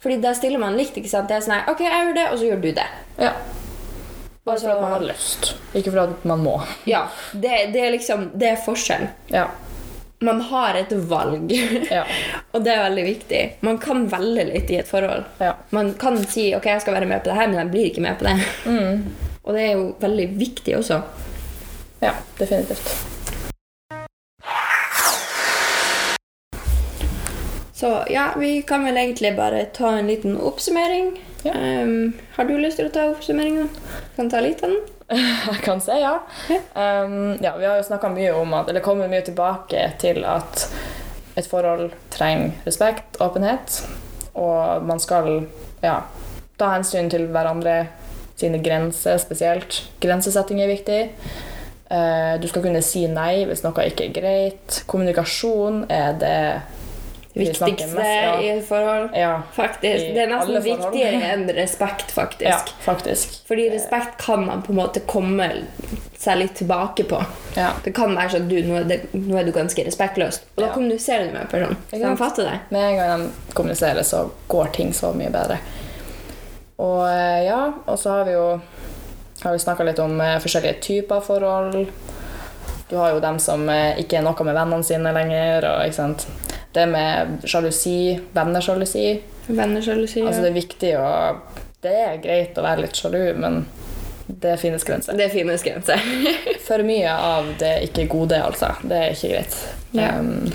Fordi 0.00 0.16
da 0.22 0.34
stiller 0.34 0.58
man 0.62 0.76
likt. 0.78 0.96
ikke 0.96 1.08
sant? 1.12 1.28
Det 1.28 1.36
er 1.36 1.40
sånn 1.44 1.56
her, 1.58 1.66
ok, 1.72 1.80
jeg 1.84 2.04
gjør 2.06 2.14
det, 2.16 2.26
og 2.32 2.38
så 2.40 2.44
gjør 2.50 2.60
du 2.62 2.70
det. 2.80 2.86
ja. 3.20 3.32
Bare 4.48 4.56
for 4.58 4.70
at 4.72 4.80
man 4.80 4.92
har 4.94 5.02
lyst, 5.04 5.50
ikke 5.76 5.90
for 5.92 6.00
at 6.00 6.22
man 6.26 6.40
må. 6.40 6.54
Ja, 6.88 7.02
det, 7.36 7.50
det 7.74 7.82
er 7.84 7.90
liksom, 7.92 8.22
det 8.40 8.48
er 8.54 8.62
forskjellen. 8.64 9.10
Ja. 9.30 9.42
Man 10.24 10.40
har 10.48 10.74
et 10.80 10.90
valg, 11.10 11.52
Ja. 11.96 12.06
og 12.52 12.64
det 12.64 12.72
er 12.72 12.82
veldig 12.86 13.04
viktig. 13.04 13.42
Man 13.68 13.76
kan 13.78 14.06
velge 14.10 14.46
litt 14.48 14.72
i 14.72 14.78
et 14.80 14.88
forhold. 14.88 15.24
Ja. 15.44 15.52
Man 15.76 15.92
kan 16.00 16.16
si 16.24 16.48
ok, 16.56 16.66
jeg 16.72 16.80
skal 16.86 16.96
være 16.96 17.06
med 17.12 17.20
på 17.22 17.28
det 17.30 17.36
her, 17.36 17.52
men 17.52 17.60
jeg 17.60 17.70
blir 17.76 17.90
ikke 17.92 18.04
med 18.08 18.18
på 18.20 18.26
det. 18.30 18.34
Mm. 18.64 19.36
Og 19.44 19.54
det 19.56 19.62
er 19.66 19.72
jo 19.76 19.84
veldig 20.00 20.26
viktig 20.40 20.76
også. 20.80 21.02
ja, 22.00 22.14
definitivt. 22.40 22.90
Så 27.80 28.04
ja, 28.10 28.34
vi 28.36 28.62
kan 28.62 28.84
vel 28.84 28.96
egentlig 28.96 29.36
bare 29.36 29.64
ta 29.64 29.88
en 29.98 30.06
liten 30.06 30.36
oppsummering. 30.36 31.20
Ja. 31.42 31.52
Um, 31.54 32.12
har 32.36 32.44
du 32.44 32.58
lyst 32.60 32.76
til 32.76 32.90
å 32.90 32.92
ta 32.92 33.06
oppsummeringen? 33.08 33.70
Kan 34.16 34.28
ta 34.28 34.42
litt 34.44 34.60
av 34.60 34.74
den? 34.74 34.82
Jeg 35.48 35.62
kan 35.64 35.80
si 35.80 35.94
ja. 35.96 36.18
Um, 36.74 37.38
ja 37.40 37.54
vi 37.56 37.64
har 37.64 37.78
jo 37.78 37.86
snakka 37.86 38.10
mye 38.12 38.34
om 38.36 38.52
at, 38.58 38.68
eller 38.68 38.84
kommet 38.84 39.08
mye 39.08 39.24
tilbake 39.24 39.86
til 40.02 40.26
at 40.28 40.66
et 41.40 41.48
forhold 41.48 41.94
trenger 42.12 42.52
respekt, 42.66 43.16
åpenhet, 43.24 43.78
og 44.36 44.84
man 44.84 45.00
skal 45.00 45.46
ja, 45.80 46.02
ta 46.60 46.74
hensyn 46.74 47.08
til 47.08 47.30
hverandre 47.32 47.78
sine 48.36 48.60
grenser 48.60 49.16
spesielt. 49.24 49.78
Grensesetting 50.04 50.60
er 50.60 50.68
viktig. 50.68 51.00
Uh, 51.88 52.36
du 52.44 52.44
skal 52.52 52.66
kunne 52.68 52.84
si 52.84 53.06
nei 53.08 53.46
hvis 53.48 53.64
noe 53.64 53.88
ikke 53.88 54.10
er 54.10 54.14
greit. 54.20 54.82
Kommunikasjon 54.84 55.86
er 55.88 56.20
det 56.20 56.36
Viktigste 57.32 58.02
ja. 58.02 58.40
i 58.42 58.62
forhold. 58.62 59.10
Ja, 59.14 59.42
Faktisk. 59.54 60.04
I 60.04 60.14
Det 60.14 60.22
er 60.22 60.30
nesten 60.32 60.62
viktigere 60.64 61.20
enn 61.34 61.44
respekt, 61.54 62.10
faktisk. 62.10 62.48
ja 62.50 62.58
faktisk. 62.82 63.36
Fordi 63.48 63.68
respekt 63.70 64.16
kan 64.24 64.46
man 64.46 64.62
på 64.62 64.72
en 64.72 64.80
måte 64.80 65.00
komme 65.06 65.46
seg 66.18 66.40
litt 66.42 66.56
tilbake 66.58 67.04
på. 67.08 67.20
Ja. 67.56 67.70
Det 67.84 67.94
kan 67.96 68.16
være 68.18 68.34
sånn 68.34 68.48
at 68.48 68.50
du, 68.50 68.58
nå, 68.66 68.80
er 68.82 68.88
det, 68.90 68.98
nå 69.14 69.38
er 69.38 69.46
du 69.46 69.54
ganske 69.54 69.84
respektløs. 69.86 70.42
Og 70.56 70.64
da 70.64 70.72
kommuniserer 70.74 71.30
du 71.30 71.36
med 71.36 71.46
en 71.46 71.52
person. 71.54 71.78
De 71.94 72.16
fatter 72.18 72.50
det. 72.50 72.58
Med 72.74 72.88
en 72.88 72.98
gang 72.98 73.24
de 73.24 73.54
kommuniserer, 73.54 74.02
så 74.02 74.26
går 74.50 74.74
ting 74.76 74.92
så 74.96 75.14
mye 75.16 75.30
bedre. 75.32 75.60
Og 76.80 77.04
eh, 77.06 77.46
ja, 77.46 77.62
og 77.86 77.98
så 78.00 78.18
har 78.18 78.28
vi 78.28 78.34
jo 78.34 78.46
har 79.42 79.52
vi 79.52 79.58
snakka 79.62 79.84
litt 79.86 79.98
om 80.02 80.20
eh, 80.20 80.38
forskjellige 80.42 80.80
typer 80.84 81.20
forhold. 81.24 81.86
Du 82.90 82.96
har 82.96 83.14
jo 83.14 83.20
dem 83.22 83.38
som 83.40 83.68
eh, 83.72 83.96
ikke 84.02 84.18
er 84.18 84.26
noe 84.26 84.44
med 84.44 84.56
vennene 84.56 84.84
sine 84.84 85.12
lenger. 85.16 85.64
Og, 85.70 85.86
ikke 85.86 85.96
sant? 85.96 86.26
Det 86.72 86.86
med 86.86 87.44
sjalusi, 87.50 88.20
vennesjalusi. 88.32 89.04
Vennesjalusi. 89.46 90.22
Altså, 90.22 90.44
det 90.44 90.50
er 90.52 90.58
viktig 90.58 90.92
å 91.00 91.10
Det 91.82 91.94
er 91.96 92.18
greit 92.22 92.58
å 92.60 92.62
være 92.62 92.84
litt 92.84 92.98
sjalu, 92.98 93.22
men 93.40 93.62
det 94.26 94.56
finnes 94.60 94.84
grenser. 94.84 95.16
det 95.16 95.30
finnes 95.32 95.62
grenser. 95.62 96.02
For 96.66 96.84
mye 96.86 97.10
av 97.10 97.48
det 97.58 97.72
ikke 97.88 98.04
gode, 98.12 98.38
altså. 98.38 98.74
Det 98.82 98.98
er 98.98 99.16
ikke 99.16 99.32
greit. 99.32 99.56
Ja. 99.96 100.12
Um, 100.20 100.52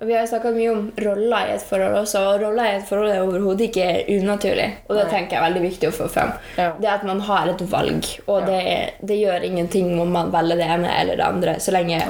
Og 0.00 0.06
Vi 0.08 0.14
har 0.16 0.24
snakka 0.26 0.50
mye 0.54 0.70
om 0.72 0.86
roller 1.04 1.50
i 1.50 1.54
et 1.58 1.64
forhold 1.68 1.94
også, 1.98 2.20
og 2.24 2.40
roller 2.40 2.64
i 2.70 2.76
et 2.78 2.86
forhold 2.88 3.10
er 3.12 3.20
overhodet 3.20 3.66
ikke 3.66 3.88
unaturlig. 4.16 4.68
Og 4.88 4.94
det 4.96 5.02
Nei. 5.04 5.10
tenker 5.12 5.36
jeg 5.36 5.40
er 5.42 5.44
veldig 5.44 5.62
viktig 5.66 5.88
å 5.90 5.92
få 5.92 6.06
frem. 6.08 6.30
Ja. 6.56 6.70
Det 6.80 6.88
at 6.88 7.04
man 7.04 7.20
har 7.20 7.50
et 7.52 7.60
valg, 7.70 8.06
og 8.26 8.40
Ja. 8.40 8.46
det, 8.46 8.94
det 9.06 9.18
gjør 9.20 9.44
ingenting 9.44 10.00
om 10.00 10.08
man 10.16 10.30
velger 10.32 10.56
det 10.56 10.68
ene 10.72 10.94
eller 11.00 11.16
det 11.20 11.26
andre, 11.26 11.54
så 11.60 11.72
lenge 11.76 12.00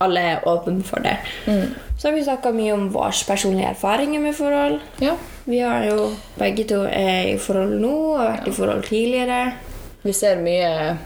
alle 0.00 0.20
er 0.20 0.46
åpne 0.46 0.84
for 0.86 1.02
det. 1.02 1.16
Mm. 1.46 1.74
Så 1.98 2.08
har 2.08 2.14
vi 2.14 2.22
snakka 2.28 2.52
mye 2.54 2.72
om 2.76 2.86
våre 2.94 3.24
personlige 3.26 3.70
erfaringer 3.74 4.20
med 4.20 4.34
forhold. 4.34 4.80
ja. 5.00 5.16
Vi 5.48 5.60
har 5.60 5.84
jo 5.86 6.10
begge 6.38 6.64
to 6.66 6.80
er 6.90 7.34
i 7.34 7.36
forhold 7.38 7.80
nå 7.80 7.90
og 8.14 8.18
har 8.18 8.30
vært 8.36 8.48
i 8.48 8.50
forhold 8.52 8.82
tidligere. 8.82 9.52
Vi 10.02 10.12
ser 10.12 10.36
mye 10.42 10.96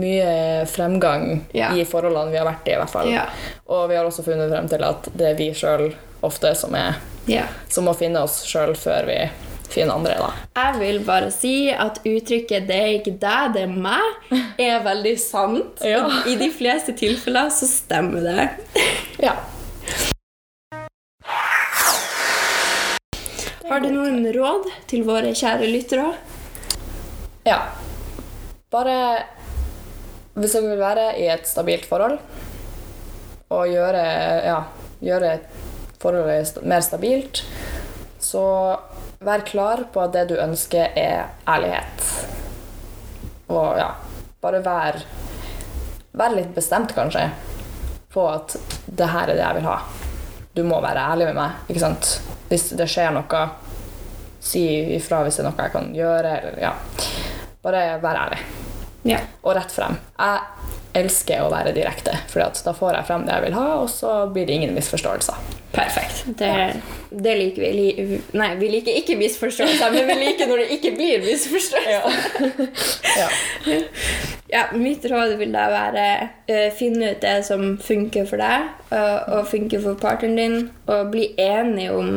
mye 0.00 0.66
fremgang 0.70 1.40
Ja. 1.54 1.72
i 1.74 1.84
forholdene 1.84 2.30
vi 2.32 2.38
har 2.40 2.46
vært 2.46 2.68
i. 2.68 2.72
i 2.72 2.76
hvert 2.80 2.90
fall. 2.90 3.08
Ja. 3.12 3.26
Og 3.68 3.88
vi 3.90 3.96
har 3.96 4.04
også 4.08 4.24
funnet 4.26 4.50
frem 4.50 4.68
til 4.68 4.84
at 4.84 5.08
det 5.14 5.30
er 5.32 5.34
vi 5.38 5.50
sjøl 5.54 5.94
ofte 6.22 6.54
som, 6.56 6.74
er, 6.74 6.94
Ja. 7.26 7.44
som 7.68 7.84
må 7.84 7.94
finne 7.96 8.22
oss 8.22 8.42
sjøl 8.44 8.74
før 8.76 9.06
vi 9.06 9.18
finner 9.68 9.94
andre. 9.94 10.14
da. 10.20 10.30
Jeg 10.56 10.78
vil 10.80 10.98
bare 11.04 11.30
si 11.32 11.70
at 11.70 11.98
uttrykket 12.04 12.66
'det 12.68 12.76
er 12.76 12.92
ikke 13.00 13.18
deg, 13.18 13.52
det 13.54 13.62
er 13.62 13.66
meg' 13.66 14.30
er 14.58 14.84
veldig 14.84 15.18
sant. 15.18 15.82
I 15.82 16.34
de 16.36 16.50
fleste 16.50 16.92
tilfeller 16.92 17.48
så 17.50 17.66
stemmer 17.66 18.20
det. 18.22 18.48
Ja. 19.18 19.34
Har 23.68 23.80
du 23.80 23.88
noen 23.90 24.26
råd 24.34 24.66
til 24.90 25.04
våre 25.04 25.32
kjære 25.34 25.66
lyttere? 25.72 26.14
ja. 27.44 27.58
Bare 28.70 29.22
hvis 30.34 30.56
dere 30.56 30.72
vil 30.72 30.80
være 30.80 31.06
i 31.22 31.28
et 31.30 31.46
stabilt 31.46 31.86
forhold 31.86 32.18
og 33.54 33.68
gjøre, 33.70 34.04
ja, 34.42 34.58
gjøre 35.04 35.36
forholdet 36.02 36.64
mer 36.66 36.82
stabilt, 36.82 37.44
så 38.18 38.44
vær 39.24 39.44
klar 39.46 39.84
på 39.92 40.02
at 40.02 40.14
det 40.16 40.24
du 40.32 40.34
ønsker, 40.40 40.90
er 40.98 41.28
ærlighet. 41.48 42.08
Og 43.54 43.78
ja, 43.78 43.90
bare 44.42 44.62
vær, 44.64 44.98
vær 46.16 46.34
litt 46.34 46.50
bestemt, 46.56 46.94
kanskje, 46.96 47.28
på 48.12 48.26
at 48.30 48.56
det 48.86 49.10
her 49.12 49.28
er 49.28 49.36
det 49.36 49.44
jeg 49.44 49.60
vil 49.60 49.68
ha. 49.70 49.78
Du 50.54 50.62
må 50.66 50.80
være 50.82 51.06
ærlig 51.12 51.30
med 51.30 51.38
meg. 51.38 51.62
ikke 51.68 51.82
sant? 51.82 52.10
Hvis 52.50 52.68
det 52.78 52.86
skjer 52.90 53.14
noe, 53.14 53.46
si 54.44 54.66
ifra 54.98 55.22
hvis 55.24 55.38
det 55.38 55.44
er 55.44 55.48
noe 55.48 55.66
jeg 55.66 55.74
kan 55.74 55.88
gjøre. 55.96 56.36
Eller, 56.40 56.60
ja. 56.62 56.74
Bare 57.64 57.86
vær 58.02 58.20
ærlig. 58.26 58.42
Ja. 59.04 59.20
Og 59.44 59.54
rett 59.58 59.72
frem. 59.72 59.98
Jeg 60.16 61.02
elsker 61.04 61.42
å 61.44 61.50
være 61.52 61.74
direkte, 61.76 62.14
for 62.30 62.40
da 62.40 62.72
får 62.76 62.98
jeg 62.98 63.08
frem 63.08 63.26
det 63.26 63.34
jeg 63.34 63.44
vil 63.48 63.58
ha, 63.58 63.66
og 63.82 63.90
så 63.90 64.24
blir 64.32 64.46
det 64.48 64.56
ingen 64.58 64.74
misforståelser. 64.76 65.52
Perfekt. 65.74 66.22
Det, 66.38 66.50
det 67.10 67.34
liker 67.40 67.64
vi. 67.64 68.20
Nei, 68.38 68.50
vi 68.60 68.68
liker 68.70 68.94
ikke 69.00 69.16
misforståelser, 69.18 69.90
men 69.90 70.06
vi 70.12 70.16
liker 70.20 70.48
når 70.50 70.62
det 70.62 70.78
ikke 70.78 70.94
blir 70.96 71.24
misforståelser. 71.26 72.72
Ja. 73.14 73.28
Ja, 74.50 74.62
mitt 74.78 75.04
råd 75.10 75.36
vil 75.38 75.52
da 75.54 75.64
være 75.70 76.04
uh, 76.46 76.68
finne 76.78 77.12
ut 77.14 77.22
det 77.22 77.36
som 77.46 77.74
funker 77.82 78.26
for 78.28 78.42
deg, 78.42 78.68
uh, 78.92 79.38
og 79.38 79.48
funker 79.50 79.82
for 79.82 79.98
partneren 79.98 80.38
din, 80.38 80.56
og 80.86 81.10
bli 81.14 81.32
enige 81.40 81.94
om 81.94 82.10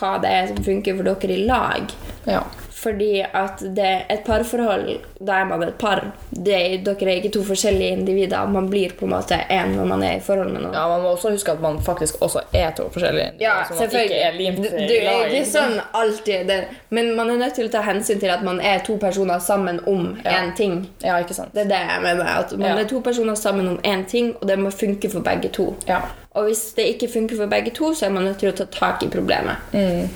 hva 0.00 0.16
det 0.22 0.32
er 0.34 0.50
som 0.50 0.62
funker 0.64 0.98
for 0.98 1.10
dere 1.10 1.36
i 1.36 1.46
lag. 1.46 1.94
ja. 2.26 2.42
Fordi 2.80 3.20
at 3.34 3.60
det, 3.76 3.88
et 4.10 4.20
parforhold, 4.24 5.00
da 5.26 5.32
er 5.42 5.44
man 5.44 5.62
et 5.66 5.74
par. 5.78 6.00
Det, 6.32 6.54
er- 6.54 6.84
dere 6.84 7.10
er 7.10 7.18
ikke 7.20 7.32
to 7.34 7.42
forskjellige 7.44 7.90
individer. 7.98 8.46
Man 8.48 8.70
blir 8.70 8.94
på 8.98 9.04
en 9.04 9.10
måte 9.12 9.36
én 9.50 9.74
når 9.76 9.84
man 9.90 10.02
er 10.02 10.16
i 10.16 10.20
forhold 10.24 10.52
med 10.52 10.62
noen. 10.62 10.72
Ja, 10.74 10.86
Man 10.88 11.02
må 11.02 11.08
også 11.12 11.30
huske 11.34 11.52
at 11.52 11.60
man 11.60 11.76
faktisk 11.82 12.14
også 12.22 12.40
er 12.54 12.70
to 12.70 12.86
forskjellige 12.94 13.32
Ja, 13.40 13.52
så 13.68 13.74
man 13.74 13.78
selvfølgelig. 13.82 14.16
er 14.22 14.32
limt 14.38 14.56
Du, 14.56 14.62
du 14.62 14.94
er 14.94 15.26
ikke 15.28 15.44
sånn 15.50 15.76
alltid 15.94 16.46
det. 16.48 16.64
Men 16.90 17.12
man 17.16 17.30
er 17.30 17.36
nødt 17.36 17.54
til 17.54 17.68
å 17.68 17.72
ta 17.72 17.82
hensyn 17.82 18.20
til 18.20 18.28
at 18.32 18.42
man 18.42 18.60
er 18.60 18.78
to 18.86 18.96
personer 18.96 19.38
sammen 19.38 19.80
om 19.86 20.16
Ja. 20.24 20.50
ting. 20.56 20.88
Ja, 21.04 21.18
ikke 21.18 21.34
sant? 21.34 21.52
Det 21.54 21.60
er 21.66 21.68
det 21.68 21.82
jeg 21.84 22.02
mener. 22.02 22.24
At 22.24 22.52
man 22.58 22.68
Ja. 22.68 22.78
er 22.84 22.88
to 22.88 23.00
personer 23.00 23.34
sammen 23.34 23.68
om 23.68 23.78
én 23.84 24.06
ting, 24.08 24.34
og 24.40 24.48
det 24.48 24.58
må 24.58 24.70
funke 24.70 25.10
for 25.10 25.20
begge 25.20 25.48
to. 25.52 25.74
Ja. 25.88 26.00
Og 26.34 26.44
hvis 26.44 26.72
det 26.76 26.84
ikke 26.84 27.12
funker 27.12 27.36
for 27.36 27.46
begge 27.46 27.70
to, 27.74 27.92
så 27.94 28.06
er 28.06 28.10
man 28.10 28.22
nødt 28.24 28.38
til 28.38 28.48
å 28.52 28.56
ta 28.56 28.64
tak 28.64 29.02
i 29.02 29.08
problemet. 29.08 29.56
Mm. 29.72 30.08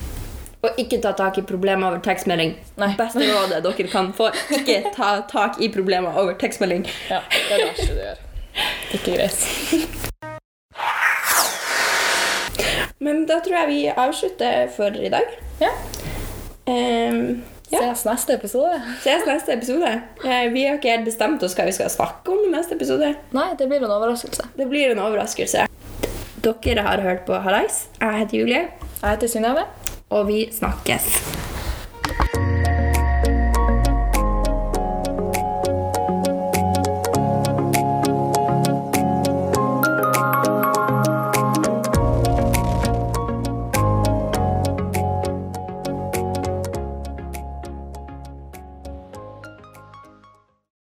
Og 0.64 0.78
ikke 0.80 1.00
ta 1.04 1.12
tak 1.18 1.38
i 1.38 1.44
problemer 1.44 1.90
over 1.90 2.00
tekstmelding. 2.04 2.54
Nei. 2.80 2.90
Beste 2.98 3.20
rådet 3.28 3.60
dere 3.66 3.88
kan 3.92 4.12
få. 4.16 4.30
Ikke 4.56 4.80
ta 4.94 5.10
tak 5.30 5.60
i 5.60 5.68
problemer 5.74 6.16
over 6.16 6.36
tekstmelding. 6.40 6.86
ja. 7.10 7.20
Det 7.28 7.52
er 7.52 7.58
det 7.60 7.68
verste 7.72 7.92
du 7.92 8.00
gjør. 8.00 8.18
Ikke 8.96 9.16
greit. 9.18 9.38
Men 13.04 13.26
da 13.28 13.40
tror 13.44 13.58
jeg 13.58 13.68
vi 13.68 13.80
avslutter 13.90 14.70
for 14.76 14.96
i 14.96 15.10
dag. 15.12 15.34
Ja. 15.60 15.72
Um, 16.64 17.42
ja. 17.68 17.80
Ses 17.82 18.04
neste 18.08 18.38
episode. 18.38 18.78
Ses 19.04 19.26
neste 19.28 19.52
episode. 19.58 19.90
Eh, 20.24 20.46
vi 20.54 20.64
har 20.64 20.78
ikke 20.78 20.94
helt 20.94 21.08
bestemt 21.10 21.42
oss 21.44 21.56
hva 21.58 21.66
vi 21.68 21.74
skal 21.76 21.92
snakke 21.92 22.32
om 22.32 22.46
i 22.46 22.52
neste 22.54 22.78
episode. 22.78 23.12
Nei, 23.36 23.48
det 23.58 23.68
blir 23.68 23.82
en 23.84 23.92
overraskelse. 23.98 24.48
Det 24.56 24.68
blir 24.70 24.94
en 24.94 25.02
overraskelse. 25.04 25.66
Dere 26.44 26.84
har 26.84 27.00
hørt 27.04 27.24
på 27.28 27.36
Hallais. 27.44 27.86
Jeg 28.00 28.20
heter 28.22 28.38
Julie, 28.38 28.66
Jeg 29.02 29.10
heter 29.10 29.32
Synnøve. 29.32 29.64
Og 30.14 30.28
vi 30.30 30.48
snakkes. 30.54 31.53